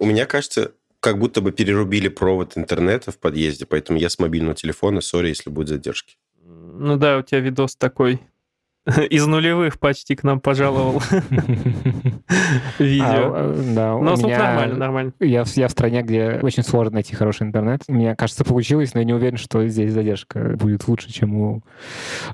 У 0.00 0.06
меня 0.06 0.24
кажется, 0.24 0.72
как 1.00 1.18
будто 1.18 1.42
бы 1.42 1.52
перерубили 1.52 2.08
провод 2.08 2.56
интернета 2.56 3.12
в 3.12 3.18
подъезде, 3.18 3.66
поэтому 3.66 3.98
я 3.98 4.08
с 4.08 4.18
мобильного 4.18 4.54
телефона, 4.54 5.02
сори, 5.02 5.28
если 5.28 5.50
будет 5.50 5.68
задержки. 5.68 6.16
Ну 6.42 6.96
да, 6.96 7.18
у 7.18 7.22
тебя 7.22 7.40
видос 7.40 7.76
такой 7.76 8.22
из 9.10 9.26
нулевых 9.26 9.78
почти 9.78 10.16
к 10.16 10.22
нам 10.22 10.40
пожаловал 10.40 11.02
видео. 12.78 13.32
А, 13.34 13.54
да, 13.74 13.96
Но 13.96 14.14
меня- 14.16 14.38
нормально, 14.38 14.76
нормально. 14.76 15.12
Я, 15.20 15.44
в- 15.44 15.48
стране, 15.48 16.02
где 16.02 16.38
очень 16.42 16.62
сложно 16.62 16.94
найти 16.94 17.14
хороший 17.14 17.46
интернет. 17.46 17.82
Мне 17.88 18.14
кажется, 18.16 18.44
получилось, 18.44 18.94
но 18.94 19.00
я 19.00 19.06
не 19.06 19.12
уверен, 19.12 19.36
что 19.36 19.66
здесь 19.68 19.92
задержка 19.92 20.56
будет 20.58 20.88
лучше, 20.88 21.12
чем 21.12 21.34
у 21.34 21.62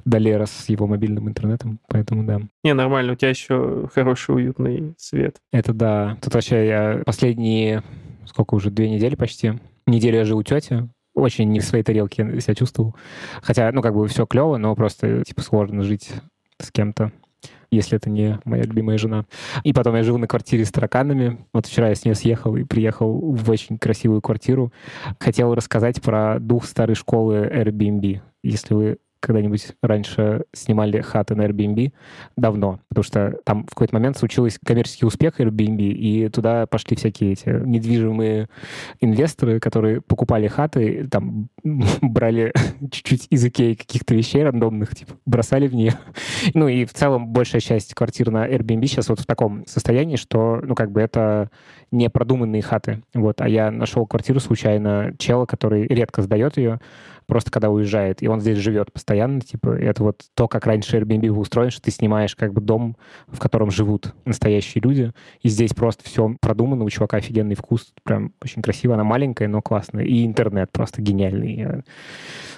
Долера 0.04 0.46
с 0.46 0.68
его 0.68 0.86
мобильным 0.86 1.28
интернетом. 1.28 1.80
Поэтому 1.88 2.24
да. 2.24 2.40
Не, 2.64 2.74
нормально, 2.74 3.12
у 3.12 3.16
тебя 3.16 3.30
еще 3.30 3.88
хороший, 3.94 4.34
уютный 4.36 4.94
свет. 4.98 5.36
Это 5.52 5.72
да. 5.72 6.16
Тут 6.22 6.34
вообще 6.34 6.66
я 6.66 7.02
последние, 7.04 7.82
сколько 8.24 8.54
уже, 8.54 8.70
две 8.70 8.88
недели 8.90 9.14
почти. 9.14 9.54
Неделю 9.86 10.18
я 10.18 10.24
жил 10.24 10.38
у 10.38 10.42
тети. 10.42 10.88
Очень 11.14 11.50
не 11.50 11.60
в 11.60 11.64
своей 11.64 11.82
тарелке 11.82 12.40
себя 12.40 12.54
чувствовал. 12.54 12.94
Хотя, 13.40 13.72
ну, 13.72 13.80
как 13.80 13.94
бы 13.94 14.06
все 14.06 14.26
клево, 14.26 14.58
но 14.58 14.74
просто, 14.74 15.24
типа, 15.24 15.40
сложно 15.40 15.82
жить 15.82 16.10
с 16.60 16.70
кем-то, 16.70 17.12
если 17.70 17.96
это 17.96 18.10
не 18.10 18.38
моя 18.44 18.62
любимая 18.62 18.98
жена. 18.98 19.26
И 19.64 19.72
потом 19.72 19.96
я 19.96 20.02
жил 20.02 20.18
на 20.18 20.26
квартире 20.26 20.64
с 20.64 20.72
тараканами. 20.72 21.46
Вот 21.52 21.66
вчера 21.66 21.88
я 21.88 21.94
с 21.94 22.04
нее 22.04 22.14
съехал 22.14 22.56
и 22.56 22.64
приехал 22.64 23.32
в 23.32 23.50
очень 23.50 23.78
красивую 23.78 24.22
квартиру. 24.22 24.72
Хотел 25.18 25.54
рассказать 25.54 26.00
про 26.02 26.38
дух 26.38 26.64
старой 26.64 26.94
школы 26.94 27.50
Airbnb. 27.52 28.20
Если 28.42 28.74
вы 28.74 28.98
когда-нибудь 29.20 29.72
раньше 29.82 30.44
снимали 30.52 31.00
хаты 31.00 31.34
на 31.34 31.46
Airbnb, 31.46 31.92
давно, 32.36 32.80
потому 32.88 33.04
что 33.04 33.38
там 33.44 33.64
в 33.64 33.70
какой-то 33.70 33.94
момент 33.94 34.16
случился 34.16 34.58
коммерческий 34.64 35.06
успех 35.06 35.40
Airbnb, 35.40 35.80
и 35.80 36.28
туда 36.28 36.66
пошли 36.66 36.96
всякие 36.96 37.32
эти 37.32 37.48
недвижимые 37.48 38.48
инвесторы, 39.00 39.60
которые 39.60 40.00
покупали 40.00 40.46
хаты, 40.46 41.08
там 41.10 41.48
брали 42.02 42.52
чуть-чуть 42.90 43.26
из 43.30 43.44
Икеи 43.44 43.74
каких-то 43.74 44.14
вещей 44.14 44.42
рандомных, 44.42 44.94
типа, 44.94 45.14
бросали 45.26 45.66
в 45.66 45.74
нее. 45.74 45.94
Ну 46.54 46.68
и 46.68 46.84
в 46.84 46.92
целом 46.92 47.28
большая 47.28 47.60
часть 47.60 47.94
квартир 47.94 48.30
на 48.30 48.48
Airbnb 48.48 48.86
сейчас 48.86 49.08
вот 49.08 49.20
в 49.20 49.26
таком 49.26 49.66
состоянии, 49.66 50.16
что, 50.16 50.60
ну 50.62 50.74
как 50.74 50.90
бы 50.90 51.00
это 51.00 51.50
не 51.90 52.10
продуманные 52.10 52.62
хаты. 52.62 53.02
Вот, 53.14 53.40
а 53.40 53.48
я 53.48 53.70
нашел 53.70 54.06
квартиру 54.06 54.40
случайно 54.40 55.14
чела, 55.18 55.46
который 55.46 55.86
редко 55.86 56.22
сдает 56.22 56.56
ее, 56.56 56.80
просто 57.26 57.50
когда 57.50 57.70
уезжает, 57.70 58.22
и 58.22 58.28
он 58.28 58.40
здесь 58.40 58.58
живет 58.58 58.92
постоянно, 58.92 59.40
типа, 59.40 59.76
и 59.76 59.84
это 59.84 60.02
вот 60.02 60.22
то, 60.34 60.48
как 60.48 60.66
раньше 60.66 60.96
Airbnb 60.98 61.28
был 61.28 61.40
устроен, 61.40 61.70
что 61.70 61.82
ты 61.82 61.90
снимаешь 61.90 62.36
как 62.36 62.52
бы 62.52 62.60
дом, 62.60 62.96
в 63.26 63.38
котором 63.38 63.70
живут 63.70 64.14
настоящие 64.24 64.82
люди, 64.82 65.12
и 65.42 65.48
здесь 65.48 65.72
просто 65.74 66.04
все 66.04 66.36
продумано, 66.40 66.84
у 66.84 66.90
чувака 66.90 67.16
офигенный 67.16 67.54
вкус, 67.54 67.92
прям 68.04 68.32
очень 68.42 68.62
красиво, 68.62 68.94
она 68.94 69.04
маленькая, 69.04 69.48
но 69.48 69.60
классная, 69.62 70.04
и 70.04 70.24
интернет 70.24 70.70
просто 70.72 71.02
гениальный. 71.02 71.54
Я 71.56 71.82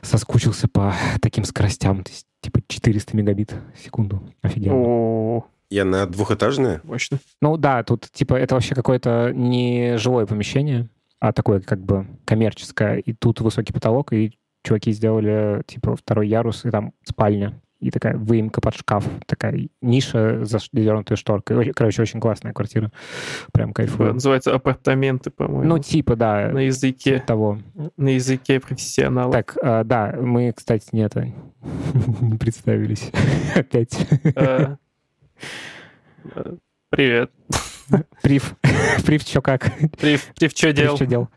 соскучился 0.02 0.68
по 0.68 0.94
таким 1.20 1.44
скоростям, 1.44 2.04
то 2.04 2.10
есть 2.10 2.26
типа 2.40 2.60
400 2.68 3.16
мегабит 3.16 3.54
в 3.74 3.80
секунду, 3.84 4.22
офигенно. 4.42 4.76
О, 4.76 5.46
Я 5.70 5.84
на 5.84 6.06
двухэтажное. 6.06 6.80
мощно. 6.84 7.18
Ну 7.42 7.56
да, 7.56 7.82
тут 7.82 8.08
типа 8.12 8.34
это 8.34 8.54
вообще 8.54 8.74
какое-то 8.74 9.32
не 9.34 9.96
жилое 9.98 10.26
помещение, 10.26 10.88
а 11.20 11.32
такое 11.32 11.60
как 11.60 11.80
бы 11.80 12.06
коммерческое. 12.24 12.98
И 12.98 13.12
тут 13.12 13.40
высокий 13.40 13.72
потолок, 13.72 14.12
и 14.12 14.38
чуваки 14.68 14.92
сделали 14.92 15.62
типа 15.66 15.96
второй 15.96 16.28
ярус, 16.28 16.64
и 16.64 16.70
там 16.70 16.92
спальня. 17.04 17.60
И 17.80 17.92
такая 17.92 18.16
выемка 18.16 18.60
под 18.60 18.74
шкаф, 18.74 19.04
такая 19.26 19.68
ниша, 19.80 20.44
задернутая 20.44 21.14
шторкой. 21.16 21.56
Очень- 21.58 21.72
Короче, 21.74 22.02
очень 22.02 22.18
классная 22.18 22.52
квартира. 22.52 22.90
Прям 23.52 23.72
кайфую. 23.72 24.14
Называется 24.14 24.52
апартаменты, 24.52 25.30
по-моему. 25.30 25.62
Ну, 25.62 25.78
типа, 25.78 26.16
да, 26.16 26.48
на 26.52 26.58
языке, 26.66 27.14
типа 27.14 27.26
того. 27.26 27.58
на 27.96 28.08
языке 28.08 28.58
профессионала. 28.58 29.32
Так, 29.32 29.56
а, 29.62 29.84
да, 29.84 30.12
мы, 30.20 30.52
кстати, 30.52 30.88
не 30.90 31.02
это, 31.02 31.32
не 32.20 32.36
представились 32.36 33.12
опять. 33.54 33.96
Э, 34.34 34.74
Привет. 36.90 37.30
Прив, 38.22 38.56
прив, 39.06 39.24
чё 39.24 39.40
как? 39.40 39.72
Прив, 40.00 40.26
Прив, 40.34 40.52
Прив, 40.54 40.74
делал? 40.74 40.96
чё 40.98 41.06
дел? 41.06 41.28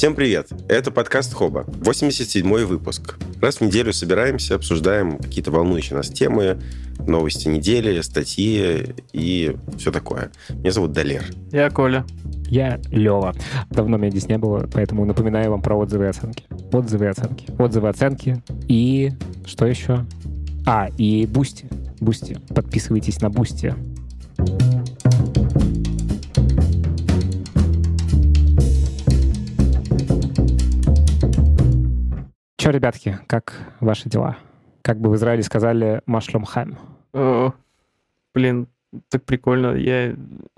Всем 0.00 0.14
привет! 0.14 0.48
Это 0.66 0.90
подкаст 0.90 1.34
Хоба, 1.34 1.66
87-й 1.82 2.64
выпуск. 2.64 3.18
Раз 3.42 3.56
в 3.56 3.60
неделю 3.60 3.92
собираемся, 3.92 4.54
обсуждаем 4.54 5.18
какие-то 5.18 5.50
волнующие 5.50 5.94
нас 5.94 6.08
темы, 6.08 6.58
новости 7.06 7.48
недели, 7.48 8.00
статьи 8.00 8.94
и 9.12 9.54
все 9.76 9.92
такое. 9.92 10.30
Меня 10.48 10.72
зовут 10.72 10.92
Далер. 10.92 11.24
Я 11.52 11.68
Коля. 11.68 12.06
Я 12.46 12.80
Лева. 12.90 13.34
Давно 13.68 13.98
меня 13.98 14.10
здесь 14.10 14.26
не 14.26 14.38
было, 14.38 14.66
поэтому 14.72 15.04
напоминаю 15.04 15.50
вам 15.50 15.60
про 15.60 15.76
отзывы 15.76 16.06
и 16.06 16.08
оценки. 16.08 16.44
Отзывы 16.72 17.04
и 17.04 17.08
оценки. 17.08 17.46
Отзывы 17.58 17.88
и 17.88 17.90
оценки. 17.90 18.42
И 18.68 19.12
что 19.44 19.66
еще? 19.66 20.06
А, 20.64 20.88
и 20.96 21.26
Boosty. 21.26 21.68
Boosty. 22.00 22.38
Подписывайтесь 22.54 23.20
на 23.20 23.28
Boosty. 23.28 23.74
Че, 32.60 32.72
ребятки, 32.72 33.18
как 33.26 33.54
ваши 33.80 34.10
дела? 34.10 34.36
Как 34.82 35.00
бы 35.00 35.08
в 35.08 35.16
Израиле 35.16 35.42
сказали 35.42 36.02
«машлом 36.04 36.44
хайм». 36.44 36.78
Блин, 38.34 38.68
так 39.08 39.24
прикольно. 39.24 39.74
Я 39.76 40.14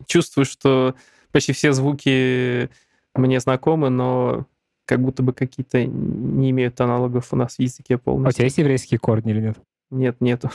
чувствую, 0.08 0.44
что 0.44 0.96
почти 1.30 1.52
все 1.52 1.72
звуки 1.72 2.70
мне 3.14 3.38
знакомы, 3.38 3.88
но 3.88 4.46
как 4.84 5.00
будто 5.00 5.22
бы 5.22 5.32
какие-то 5.32 5.84
не 5.86 6.50
имеют 6.50 6.80
аналогов 6.80 7.32
у 7.32 7.36
нас 7.36 7.54
в 7.54 7.60
языке 7.60 7.94
А 7.94 7.98
у 7.98 8.00
полностью. 8.00 8.34
тебя 8.34 8.44
есть 8.46 8.58
еврейские 8.58 8.98
корни 8.98 9.30
или 9.30 9.40
нет? 9.40 9.58
Нет, 9.90 10.20
нету. 10.20 10.50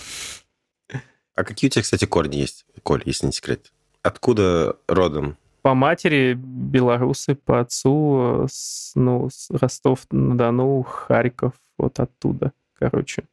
А 1.33 1.45
какие 1.45 1.69
у 1.69 1.71
тебя, 1.71 1.81
кстати, 1.81 2.03
корни 2.03 2.35
есть, 2.35 2.65
Коль, 2.83 3.03
если 3.05 3.25
не 3.25 3.31
секрет? 3.31 3.71
Откуда 4.01 4.75
родом? 4.89 5.37
По 5.67 5.73
матери 5.73 6.33
белорусы, 6.33 7.35
по 7.35 7.59
отцу 7.59 8.45
э, 8.45 8.47
ну, 8.95 9.27
Ростов-на-Дону, 9.49 10.81
Харьков, 10.83 11.55
вот 11.77 11.99
оттуда, 11.99 12.53
короче. 12.79 13.25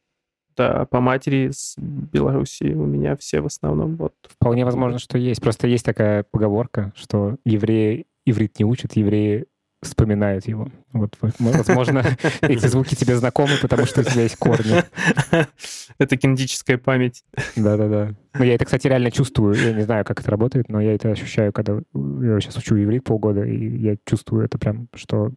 Да, 0.57 0.83
по 0.83 0.99
матери 0.99 1.51
с 1.53 1.75
Белоруссии 1.77 2.73
у 2.73 2.85
меня 2.85 3.15
все 3.15 3.39
в 3.39 3.45
основном 3.45 3.95
вот. 3.95 4.15
Вполне 4.23 4.65
возможно, 4.65 4.99
что 4.99 5.17
есть. 5.17 5.41
Просто 5.41 5.67
есть 5.67 5.85
такая 5.85 6.25
поговорка, 6.29 6.91
что 6.97 7.37
евреи 7.45 8.05
иврит 8.25 8.59
не 8.59 8.65
учат, 8.65 8.97
евреи 8.97 9.45
вспоминают 9.85 10.47
его. 10.47 10.67
Вот, 10.93 11.15
возможно, 11.39 12.03
эти 12.41 12.67
звуки 12.67 12.95
тебе 12.95 13.15
знакомы, 13.15 13.53
потому 13.61 13.85
что 13.85 14.01
у 14.01 14.03
тебя 14.03 14.23
есть 14.23 14.35
корни. 14.37 14.83
Это 15.97 16.17
кинетическая 16.17 16.77
память. 16.77 17.23
Да-да-да. 17.55 18.13
Ну, 18.33 18.43
я 18.43 18.55
это, 18.55 18.65
кстати, 18.65 18.87
реально 18.87 19.11
чувствую. 19.11 19.55
Я 19.55 19.71
не 19.73 19.83
знаю, 19.83 20.03
как 20.03 20.19
это 20.19 20.29
работает, 20.29 20.67
но 20.67 20.81
я 20.81 20.93
это 20.93 21.09
ощущаю, 21.11 21.53
когда 21.53 21.73
я 21.73 22.39
сейчас 22.41 22.57
учу 22.57 22.75
иврит 22.75 23.05
полгода, 23.05 23.43
и 23.43 23.77
я 23.77 23.95
чувствую 24.05 24.43
это 24.45 24.57
прям, 24.57 24.89
что 24.93 25.31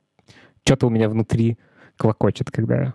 что-то 0.65 0.89
у 0.89 0.91
меня 0.91 1.09
внутри 1.09 1.59
клокочет, 1.97 2.51
когда 2.51 2.75
я 2.81 2.95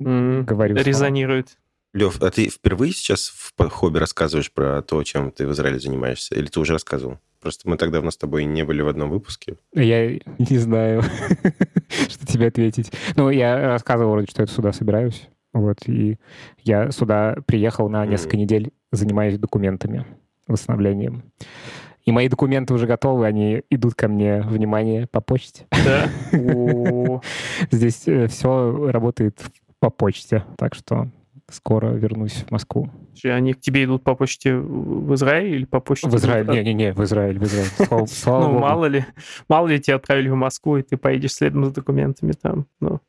М, 0.00 0.44
говорю. 0.44 0.76
Резонирует. 0.76 1.58
Лев, 1.96 2.20
а 2.20 2.30
ты 2.30 2.50
впервые 2.50 2.92
сейчас 2.92 3.28
в 3.28 3.68
хобби 3.70 3.96
рассказываешь 3.96 4.52
про 4.52 4.82
то, 4.82 5.02
чем 5.02 5.30
ты 5.30 5.46
в 5.46 5.52
Израиле 5.52 5.80
занимаешься? 5.80 6.34
Или 6.34 6.44
ты 6.44 6.60
уже 6.60 6.74
рассказывал? 6.74 7.18
Просто 7.40 7.66
мы 7.70 7.78
так 7.78 7.90
давно 7.90 8.10
с 8.10 8.18
тобой 8.18 8.44
не 8.44 8.64
были 8.64 8.82
в 8.82 8.88
одном 8.88 9.08
выпуске. 9.08 9.56
Я 9.72 10.10
не 10.10 10.58
знаю, 10.58 11.02
что 12.08 12.26
тебе 12.26 12.48
ответить. 12.48 12.92
Ну, 13.14 13.30
я 13.30 13.68
рассказывал 13.68 14.12
вроде, 14.12 14.26
что 14.30 14.42
я 14.42 14.46
сюда 14.46 14.74
собираюсь. 14.74 15.26
Вот, 15.54 15.78
и 15.86 16.18
я 16.64 16.90
сюда 16.90 17.38
приехал 17.46 17.88
на 17.88 18.04
несколько 18.04 18.36
недель, 18.36 18.72
занимаюсь 18.92 19.38
документами, 19.38 20.04
восстановлением. 20.46 21.22
И 22.04 22.12
мои 22.12 22.28
документы 22.28 22.74
уже 22.74 22.86
готовы, 22.86 23.24
они 23.24 23.62
идут 23.70 23.94
ко 23.94 24.08
мне, 24.08 24.42
внимание, 24.42 25.06
по 25.06 25.22
почте. 25.22 25.66
Да. 25.70 26.10
Здесь 27.70 28.02
все 28.02 28.90
работает 28.90 29.40
по 29.80 29.88
почте, 29.88 30.44
так 30.58 30.74
что 30.74 31.08
скоро 31.50 31.88
вернусь 31.92 32.44
в 32.46 32.50
Москву. 32.50 32.90
Они 33.24 33.54
к 33.54 33.60
тебе 33.60 33.84
идут 33.84 34.02
по 34.02 34.14
почте 34.14 34.56
в 34.56 35.14
Израиль 35.14 35.54
или 35.54 35.64
по 35.64 35.80
почте? 35.80 36.08
В 36.08 36.16
Израиль, 36.16 36.48
не-не-не, 36.48 36.92
в 36.92 37.02
Израиль, 37.04 37.38
в 37.38 37.44
Израиль. 37.44 38.06
Ну, 38.26 38.58
мало 38.58 38.86
ли, 38.86 39.04
мало 39.48 39.68
ли 39.68 39.80
тебя 39.80 39.96
отправили 39.96 40.28
в 40.28 40.34
Москву, 40.34 40.76
и 40.76 40.82
ты 40.82 40.96
поедешь 40.96 41.34
следом 41.34 41.64
за 41.64 41.72
документами 41.72 42.32
там. 42.32 42.66
Ну, 42.80 43.00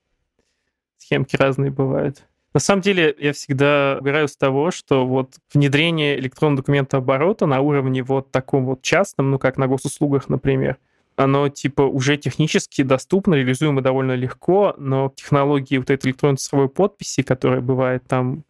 схемки 0.97 1.35
разные 1.35 1.71
бывают. 1.71 2.23
На 2.53 2.59
самом 2.59 2.81
деле, 2.81 3.15
я 3.19 3.33
всегда 3.33 3.97
убираю 3.99 4.27
с 4.27 4.35
того, 4.35 4.71
что 4.71 5.05
вот 5.05 5.35
внедрение 5.53 6.17
электронного 6.17 6.63
документа 6.63 6.97
оборота 6.97 7.45
на 7.45 7.61
уровне 7.61 8.01
вот 8.03 8.31
таком 8.31 8.65
вот 8.65 8.81
частном, 8.81 9.31
ну, 9.31 9.39
как 9.39 9.57
на 9.57 9.67
госуслугах, 9.67 10.29
например, 10.29 10.77
оно 11.17 11.49
типа 11.49 11.81
уже 11.81 12.15
технически 12.15 12.83
доступно, 12.83 13.33
реализуемо 13.33 13.81
довольно 13.81 14.13
легко, 14.13 14.75
но 14.77 15.11
технологии 15.15 15.77
вот 15.77 15.89
этой 15.89 16.07
электронной 16.07 16.37
цифровой 16.37 16.69
подписи, 16.69 17.23
которая 17.23 17.59
бывает 17.59 18.03
там 18.07 18.43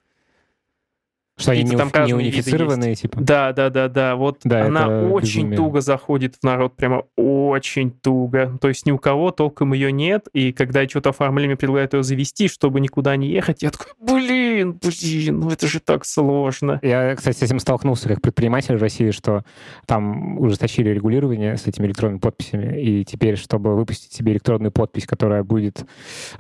Что 1.37 1.51
они 1.51 1.63
не, 1.63 1.77
там 1.77 1.91
не 2.05 2.13
унифицированные, 2.15 2.95
типа? 2.95 3.21
Да, 3.21 3.53
да, 3.53 3.69
да, 3.69 3.87
да. 3.87 4.15
Вот 4.15 4.39
Да, 4.43 4.65
она 4.65 5.03
очень 5.03 5.41
безумие. 5.41 5.57
туго 5.57 5.81
заходит 5.81 6.35
в 6.35 6.43
народ, 6.43 6.75
прямо 6.75 7.03
очень 7.15 7.91
туго. 7.91 8.57
То 8.59 8.69
есть 8.69 8.87
ни 8.87 8.91
у 8.91 8.97
кого 8.97 9.29
толком 9.29 9.73
ее 9.73 9.91
нет, 9.91 10.27
и 10.33 10.51
когда 10.51 10.81
я 10.81 10.89
что-то 10.89 11.09
оформление 11.09 11.55
предлагают 11.55 11.93
ее 11.93 12.01
завести, 12.01 12.47
чтобы 12.47 12.79
никуда 12.79 13.15
не 13.15 13.29
ехать, 13.29 13.61
я 13.61 13.69
такой, 13.69 13.93
блин, 13.99 14.79
блин, 14.81 15.39
ну 15.39 15.51
это 15.51 15.67
же 15.67 15.79
так 15.79 16.05
сложно. 16.05 16.79
Я, 16.81 17.15
кстати, 17.15 17.37
с 17.37 17.41
этим 17.43 17.59
столкнулся 17.59 18.07
как 18.07 18.21
предприниматель 18.21 18.75
в 18.75 18.81
России, 18.81 19.11
что 19.11 19.43
там 19.85 20.39
ужесточили 20.39 20.89
регулирование 20.89 21.55
с 21.55 21.67
этими 21.67 21.85
электронными 21.85 22.19
подписями, 22.19 22.81
и 22.81 23.05
теперь, 23.05 23.35
чтобы 23.37 23.75
выпустить 23.75 24.11
себе 24.11 24.31
электронную 24.31 24.71
подпись, 24.71 25.05
которая 25.05 25.43
будет 25.43 25.85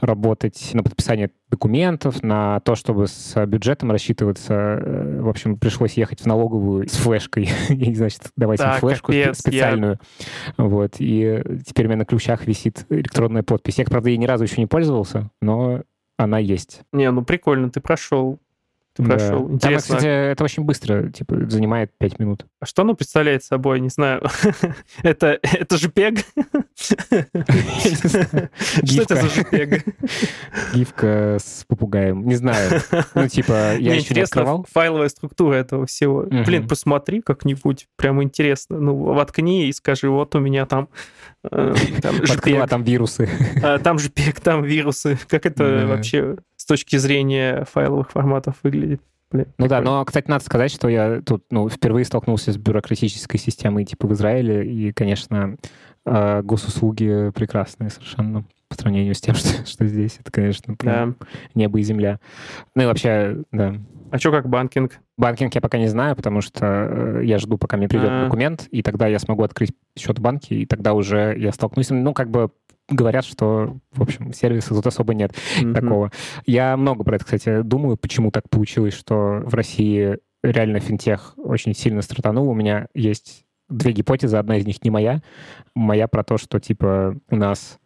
работать 0.01 0.71
на 0.73 0.81
подписание 0.81 1.29
документов, 1.49 2.23
на 2.23 2.59
то, 2.61 2.75
чтобы 2.75 3.07
с 3.07 3.45
бюджетом 3.45 3.91
рассчитываться, 3.91 4.53
э, 4.53 5.21
в 5.21 5.29
общем, 5.29 5.57
пришлось 5.57 5.93
ехать 5.93 6.21
в 6.21 6.25
налоговую 6.25 6.87
с 6.89 6.93
флешкой, 6.97 7.49
и, 7.69 7.93
значит, 7.95 8.31
давайте 8.35 8.63
Так, 8.63 8.79
флешку 8.79 9.07
капец, 9.07 9.25
я- 9.27 9.33
специальную. 9.33 9.99
Вот, 10.57 10.95
и 10.99 11.41
теперь 11.65 11.85
у 11.85 11.89
меня 11.89 11.99
на 11.99 12.05
ключах 12.05 12.45
висит 12.47 12.85
электронная 12.89 13.43
подпись. 13.43 13.77
Я, 13.79 13.85
правда, 13.85 14.09
ей 14.09 14.17
ни 14.17 14.25
разу 14.25 14.43
еще 14.43 14.59
не 14.61 14.67
пользовался, 14.67 15.29
но 15.41 15.83
она 16.17 16.39
есть. 16.39 16.81
Не, 16.91 17.09
ну 17.11 17.23
прикольно, 17.23 17.69
ты 17.69 17.79
прошел. 17.79 18.39
Ты 18.97 19.03
Да. 19.03 19.09
прошел. 19.15 19.43
Там, 19.45 19.53
Интересно, 19.55 19.95
кстати, 19.95 20.31
это 20.31 20.43
очень 20.43 20.63
быстро, 20.63 21.09
типа, 21.09 21.49
занимает 21.49 21.91
5 21.97 22.19
минут. 22.19 22.45
а 22.59 22.65
что 22.65 22.81
оно 22.81 22.95
представляет 22.95 23.43
собой? 23.43 23.79
Не 23.79 23.89
знаю. 23.89 24.21
это, 25.03 25.39
это 25.41 25.77
же 25.77 25.89
пег? 25.89 26.19
Что 26.75 26.95
это 29.03 29.15
за 29.15 29.27
JPEG? 29.27 29.93
Гифка 30.73 31.37
с 31.39 31.63
попугаем. 31.67 32.27
Не 32.27 32.35
знаю. 32.35 32.81
Ну, 33.15 33.27
типа, 33.27 33.75
я 33.77 33.95
еще 33.95 34.13
не 34.13 34.21
открывал. 34.21 34.65
файловая 34.71 35.09
структура 35.09 35.55
этого 35.55 35.85
всего. 35.85 36.23
Блин, 36.23 36.67
посмотри 36.67 37.21
как-нибудь, 37.21 37.87
прямо 37.95 38.23
интересно. 38.23 38.79
Ну, 38.79 38.95
воткни 38.95 39.67
и 39.67 39.73
скажи, 39.73 40.09
вот 40.09 40.35
у 40.35 40.39
меня 40.39 40.65
там, 40.65 40.89
там 41.49 42.15
Открыла 42.29 42.63
JPEG, 42.63 42.67
там 42.67 42.83
вирусы. 42.83 43.29
а, 43.63 43.79
там 43.79 43.97
JPEG, 43.97 44.41
там 44.41 44.63
вирусы. 44.63 45.17
Как 45.27 45.45
это 45.45 45.85
вообще 45.87 46.37
с 46.55 46.65
точки 46.65 46.95
зрения 46.97 47.65
файловых 47.71 48.11
форматов 48.11 48.55
выглядит? 48.63 49.01
Блин, 49.29 49.47
Ну 49.57 49.67
да, 49.67 49.81
но, 49.81 50.05
кстати, 50.05 50.29
надо 50.29 50.43
сказать, 50.45 50.71
что 50.71 50.87
я 50.87 51.21
тут, 51.21 51.43
ну, 51.51 51.67
впервые 51.67 52.05
столкнулся 52.05 52.53
с 52.53 52.57
бюрократической 52.57 53.37
системой, 53.37 53.83
типа, 53.83 54.07
в 54.07 54.13
Израиле, 54.13 54.65
и, 54.65 54.93
конечно, 54.93 55.57
э, 56.05 56.41
госуслуги 56.43 57.31
прекрасные 57.35 57.89
совершенно 57.89 58.45
по 58.69 58.75
сравнению 58.75 59.13
с 59.15 59.19
тем, 59.19 59.35
что, 59.35 59.65
что 59.65 59.85
здесь. 59.85 60.17
Это, 60.21 60.31
конечно, 60.31 60.75
прям 60.75 61.17
Да. 61.19 61.27
небо 61.55 61.77
и 61.79 61.83
земля. 61.83 62.19
Ну 62.73 62.83
и 62.83 62.85
вообще, 62.85 63.39
да. 63.51 63.75
А 64.09 64.17
что 64.17 64.31
как 64.31 64.47
банкинг? 64.47 64.99
Банкинг 65.17 65.53
я 65.55 65.61
пока 65.61 65.77
не 65.77 65.87
знаю, 65.87 66.15
потому 66.15 66.41
что 66.41 66.65
э, 66.65 67.21
я 67.25 67.39
жду, 67.39 67.57
пока 67.57 67.77
мне 67.77 67.87
придет 67.87 68.09
А. 68.09 68.23
документ, 68.25 68.67
и 68.71 68.81
тогда 68.81 69.07
я 69.07 69.19
смогу 69.19 69.43
открыть 69.43 69.73
счет 69.97 70.19
в 70.19 70.21
банке, 70.21 70.55
и 70.55 70.65
тогда 70.65 70.93
уже 70.93 71.35
я 71.37 71.51
столкнусь. 71.51 71.89
Ну, 71.89 72.13
как 72.13 72.29
бы 72.29 72.51
говорят, 72.89 73.25
что, 73.25 73.75
в 73.91 74.01
общем, 74.01 74.31
сервиса 74.33 74.69
тут 74.73 74.87
особо 74.87 75.13
нет 75.13 75.33
Мгм. 75.61 75.73
такого. 75.73 76.11
Я 76.45 76.77
много 76.77 77.03
про 77.03 77.15
это, 77.17 77.25
кстати, 77.25 77.61
думаю, 77.61 77.97
почему 77.97 78.31
так 78.31 78.49
получилось, 78.49 78.93
что 78.93 79.41
в 79.45 79.53
России 79.53 80.19
реально 80.41 80.79
финтех 80.79 81.33
очень 81.37 81.73
сильно 81.73 82.01
стартанул. 82.01 82.47
У 82.49 82.53
меня 82.53 82.87
есть 82.93 83.43
две 83.67 83.91
гипотезы, 83.91 84.37
одна 84.37 84.57
из 84.57 84.65
них 84.65 84.81
не 84.83 84.89
моя. 84.89 85.21
Моя 85.75 86.07
про 86.07 86.23
то, 86.23 86.37
что, 86.37 86.59
типа, 86.61 87.17
у 87.29 87.35
нас 87.35 87.77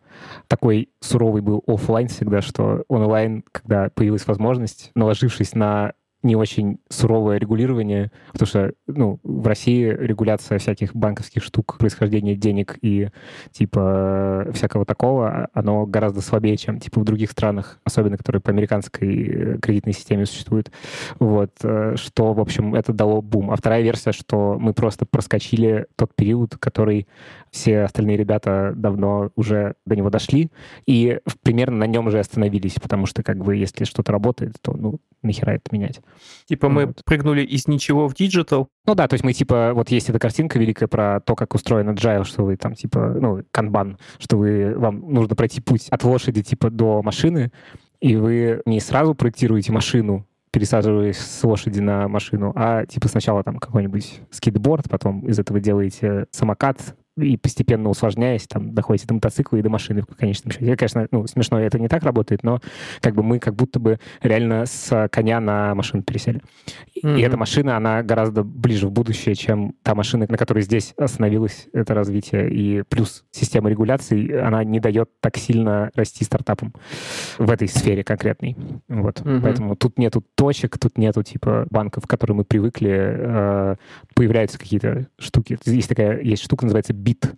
такой 0.48 0.90
суровый 1.00 1.42
был 1.42 1.64
оффлайн 1.66 2.08
всегда, 2.10 2.42
что 2.42 2.84
онлайн, 2.88 3.44
когда 3.52 3.90
появилась 3.90 4.28
возможность, 4.28 4.92
наложившись 4.94 5.56
на 5.56 5.94
не 6.24 6.36
очень 6.36 6.80
суровое 6.90 7.38
регулирование, 7.38 8.12
потому 8.32 8.48
что 8.48 8.74
ну, 8.88 9.20
в 9.24 9.48
России 9.48 9.86
регуляция 9.86 10.60
всяких 10.60 10.96
банковских 10.96 11.44
штук, 11.44 11.78
происхождения 11.80 12.36
денег 12.36 12.78
и 12.82 13.10
типа 13.52 14.48
всякого 14.54 14.86
такого, 14.86 15.50
оно 15.54 15.86
гораздо 15.86 16.22
слабее, 16.22 16.58
чем 16.58 16.80
типа 16.80 17.00
в 17.02 17.04
других 17.04 17.32
странах, 17.32 17.80
особенно 17.84 18.18
которые 18.18 18.42
по 18.42 18.52
американской 18.52 19.28
э, 19.28 19.58
кредитной 19.60 19.94
системе 19.94 20.26
существуют. 20.26 20.72
Вот, 21.20 21.52
э, 21.64 21.96
что, 21.96 22.34
в 22.34 22.40
общем, 22.40 22.76
это 22.76 22.94
дало 22.94 23.22
бум. 23.22 23.52
А 23.52 23.56
вторая 23.56 23.82
версия, 23.82 24.12
что 24.12 24.58
мы 24.60 24.74
просто 24.74 25.06
проскочили 25.06 25.88
тот 25.96 26.16
период, 26.16 26.58
который 26.58 27.08
все 27.52 27.82
остальные 27.82 28.18
ребята 28.18 28.74
давно 28.76 29.32
уже 29.36 29.76
до 29.86 29.96
него 29.96 30.10
дошли, 30.10 30.52
и 30.86 31.20
примерно 31.42 31.78
на 31.78 31.88
нем 31.88 32.10
же 32.10 32.20
остановились, 32.20 32.76
потому 32.76 33.06
что, 33.06 33.24
как 33.24 33.38
бы, 33.38 33.56
если 33.56 33.84
что-то 33.84 34.12
работает, 34.12 34.56
то, 34.62 34.74
ну, 34.74 35.00
нахера 35.22 35.52
это 35.52 35.64
менять? 35.72 36.02
Типа 36.46 36.70
мы 36.70 36.88
Вот. 36.88 37.02
прыгнули 37.06 37.42
из 37.44 37.68
ничего 37.68 38.08
в 38.08 38.16
digital. 38.16 38.68
Ну 38.86 38.96
да, 38.96 39.08
то 39.08 39.14
есть 39.14 39.24
мы 39.24 39.34
типа, 39.34 39.72
вот 39.74 39.90
есть 39.90 40.10
эта 40.10 40.20
картинка 40.20 40.60
великая 40.60 40.88
про 40.88 41.20
то, 41.22 41.36
как 41.36 41.54
устроен 41.54 41.90
agile, 41.90 42.24
что 42.24 42.44
вы 42.44 42.58
там 42.58 42.74
типа, 42.74 43.16
ну, 43.20 43.44
канбан, 43.52 43.98
что 44.20 44.38
вы, 44.38 44.74
вам 44.76 45.12
нужно 45.12 45.36
пройти 45.36 45.62
путь 45.62 45.88
от 45.90 46.04
лошади 46.04 46.42
типа 46.44 46.70
до 46.70 47.02
машины, 47.02 47.52
и 48.00 48.16
вы 48.16 48.62
не 48.66 48.80
сразу 48.80 49.14
проектируете 49.14 49.72
машину, 49.72 50.26
пересаживаясь 50.52 51.18
с 51.18 51.44
лошади 51.44 51.80
на 51.80 52.08
машину, 52.08 52.52
а 52.56 52.86
типа 52.86 53.08
сначала 53.08 53.44
там 53.44 53.58
какой-нибудь 53.58 54.22
скейтборд, 54.32 54.90
потом 54.90 55.26
из 55.28 55.40
этого 55.40 55.60
делаете 55.60 56.26
самокат, 56.32 56.96
и 57.18 57.38
постепенно 57.38 57.90
усложняясь, 57.90 58.48
там, 58.48 58.74
доходите 58.74 59.08
до 59.08 59.14
мотоцикла 59.16 59.58
и 59.58 59.62
до 59.62 59.70
машины 59.70 60.02
в 60.02 60.16
конечном 60.16 60.52
счете. 60.52 60.76
Конечно, 60.76 61.08
ну, 61.12 61.28
смешно, 61.28 61.60
это 61.60 61.78
не 61.80 61.88
так 61.88 62.04
работает, 62.04 62.44
но 62.44 62.60
как 63.02 63.16
бы 63.16 63.24
мы 63.24 63.40
как 63.40 63.56
будто 63.56 63.80
бы 63.80 64.00
реально 64.22 64.66
с 64.66 65.10
коня 65.12 65.40
на 65.40 65.76
машину 65.76 66.04
пересели. 66.04 66.42
И 66.94 67.06
Мгм. 67.06 67.18
эта 67.18 67.38
машина, 67.38 67.78
она 67.78 68.02
гораздо 68.04 68.44
ближе 68.44 68.88
в 68.88 68.92
будущее, 68.92 69.36
чем 69.36 69.74
та 69.84 69.94
машина, 69.96 70.26
на 70.30 70.38
которой 70.38 70.62
здесь 70.62 70.94
остановилось 70.98 71.68
это 71.74 71.94
развитие. 71.94 72.50
И 72.52 72.84
плюс 72.84 73.24
система 73.32 73.70
регуляций, 73.70 74.40
она 74.42 74.64
не 74.64 74.80
дает 74.80 75.10
так 75.20 75.38
сильно 75.38 75.92
расти 75.96 76.24
стартапам 76.24 76.74
в 77.38 77.50
этой 77.52 77.68
сфере 77.68 78.04
конкретной. 78.04 78.56
Вот. 78.88 79.24
Мгм. 79.26 79.42
Поэтому 79.42 79.76
тут 79.76 79.98
нету 80.00 80.24
точек, 80.36 80.78
тут 80.78 80.98
нету 80.98 81.24
типа 81.24 81.68
банков, 81.70 82.06
к 82.06 82.10
которым 82.10 82.38
мы 82.38 82.44
привыкли. 82.46 82.92
э, 82.92 83.76
появляются 84.16 84.58
какие-то 84.60 85.08
штуки. 85.18 85.58
Есть 85.66 85.90
такая 85.90 86.22
есть 86.22 86.44
штука, 86.44 86.66
называется 86.66 86.94
бит. 87.02 87.34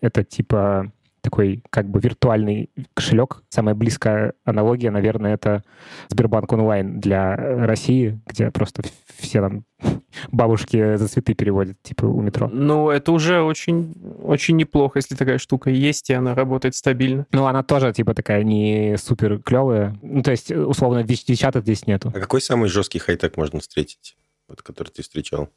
Это 0.00 0.24
типа 0.24 0.92
такой 1.20 1.62
как 1.70 1.88
бы 1.88 2.00
виртуальный 2.00 2.70
кошелек. 2.94 3.42
Самая 3.48 3.74
близкая 3.74 4.32
аналогия, 4.44 4.90
наверное, 4.90 5.34
это 5.34 5.62
Сбербанк 6.08 6.52
онлайн 6.52 7.00
для 7.00 7.36
России, 7.36 8.20
где 8.26 8.50
просто 8.50 8.82
все 9.18 9.40
там 9.40 9.64
бабушки 10.32 10.96
за 10.96 11.08
цветы 11.08 11.34
переводят, 11.34 11.76
типа 11.82 12.06
у 12.06 12.20
метро. 12.20 12.48
Ну, 12.48 12.90
это 12.90 13.12
уже 13.12 13.42
очень, 13.42 13.94
очень 14.22 14.56
неплохо, 14.56 14.98
если 14.98 15.14
такая 15.14 15.38
штука 15.38 15.70
есть, 15.70 16.10
и 16.10 16.14
она 16.14 16.34
работает 16.34 16.74
стабильно. 16.74 17.26
Ну, 17.32 17.46
она 17.46 17.62
тоже, 17.62 17.92
типа, 17.92 18.14
такая 18.14 18.42
не 18.42 18.96
супер 18.98 19.40
клевая. 19.40 19.96
Ну, 20.02 20.22
то 20.22 20.30
есть, 20.30 20.50
условно, 20.50 21.00
вичата 21.00 21.60
здесь 21.60 21.86
нету. 21.86 22.12
А 22.14 22.20
какой 22.20 22.40
самый 22.40 22.68
жесткий 22.68 22.98
хай-тек 22.98 23.36
можно 23.36 23.60
встретить, 23.60 24.16
вот, 24.48 24.62
который 24.62 24.88
ты 24.88 25.02
встречал? 25.02 25.50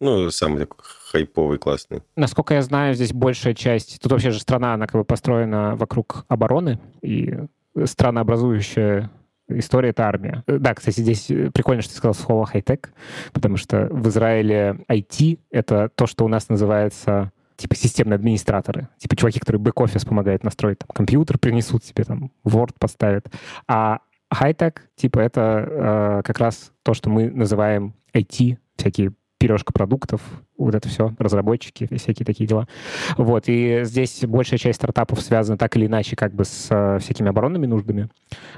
Ну, 0.00 0.30
самый 0.30 0.60
такой 0.60 0.78
хайповый, 1.10 1.58
классный. 1.58 2.02
Насколько 2.16 2.54
я 2.54 2.62
знаю, 2.62 2.94
здесь 2.94 3.12
большая 3.12 3.54
часть... 3.54 4.00
Тут 4.00 4.12
вообще 4.12 4.30
же 4.30 4.40
страна, 4.40 4.74
она 4.74 4.86
как 4.86 5.00
бы 5.00 5.04
построена 5.04 5.76
вокруг 5.76 6.24
обороны, 6.28 6.80
и 7.02 7.38
странообразующая 7.84 9.10
история— 9.48 9.88
это 9.90 10.04
армия. 10.06 10.42
Да, 10.46 10.74
кстати, 10.74 11.00
здесь 11.00 11.30
э, 11.30 11.50
прикольно, 11.50 11.82
что 11.82 11.92
ты 11.92 11.98
сказал 11.98 12.14
слово 12.14 12.46
хай-тек, 12.46 12.92
потому 13.32 13.56
что 13.56 13.88
в 13.90 14.08
Израиле 14.08 14.84
IT— 14.88 15.38
это 15.50 15.90
то, 15.94 16.06
что 16.06 16.24
у 16.24 16.28
нас 16.28 16.48
называется 16.48 17.32
типа 17.56 17.74
системные 17.76 18.14
администраторы, 18.14 18.88
типа 18.96 19.16
чуваки, 19.16 19.38
которые 19.38 19.60
бэк-офис 19.60 20.04
помогают 20.06 20.44
настроить, 20.44 20.78
там, 20.78 20.88
компьютер 20.94 21.38
принесут 21.38 21.84
себе, 21.84 22.04
там, 22.04 22.32
Word 22.44 22.74
поставят. 22.78 23.30
А 23.68 23.98
хай-тек, 24.30 24.88
типа, 24.96 25.18
это 25.18 25.66
э, 25.68 26.22
как 26.24 26.38
раз 26.38 26.72
то, 26.82 26.94
что 26.94 27.10
мы 27.10 27.30
называем 27.30 27.94
IT, 28.14 28.56
всякие 28.76 29.12
пирожка 29.40 29.72
продуктов, 29.72 30.20
вот 30.58 30.74
это 30.74 30.88
все, 30.88 31.14
разработчики 31.18 31.88
всякие 31.96 32.26
такие 32.26 32.46
дела. 32.46 32.68
Вот, 33.16 33.44
и 33.46 33.80
здесь 33.84 34.20
большая 34.26 34.58
часть 34.58 34.76
стартапов 34.76 35.20
связана 35.22 35.56
так 35.56 35.76
или 35.76 35.86
иначе 35.86 36.14
как 36.14 36.34
бы 36.34 36.44
с 36.44 36.68
э, 36.70 36.98
всякими 37.00 37.30
оборонными 37.30 37.64
нуждами. 37.64 38.10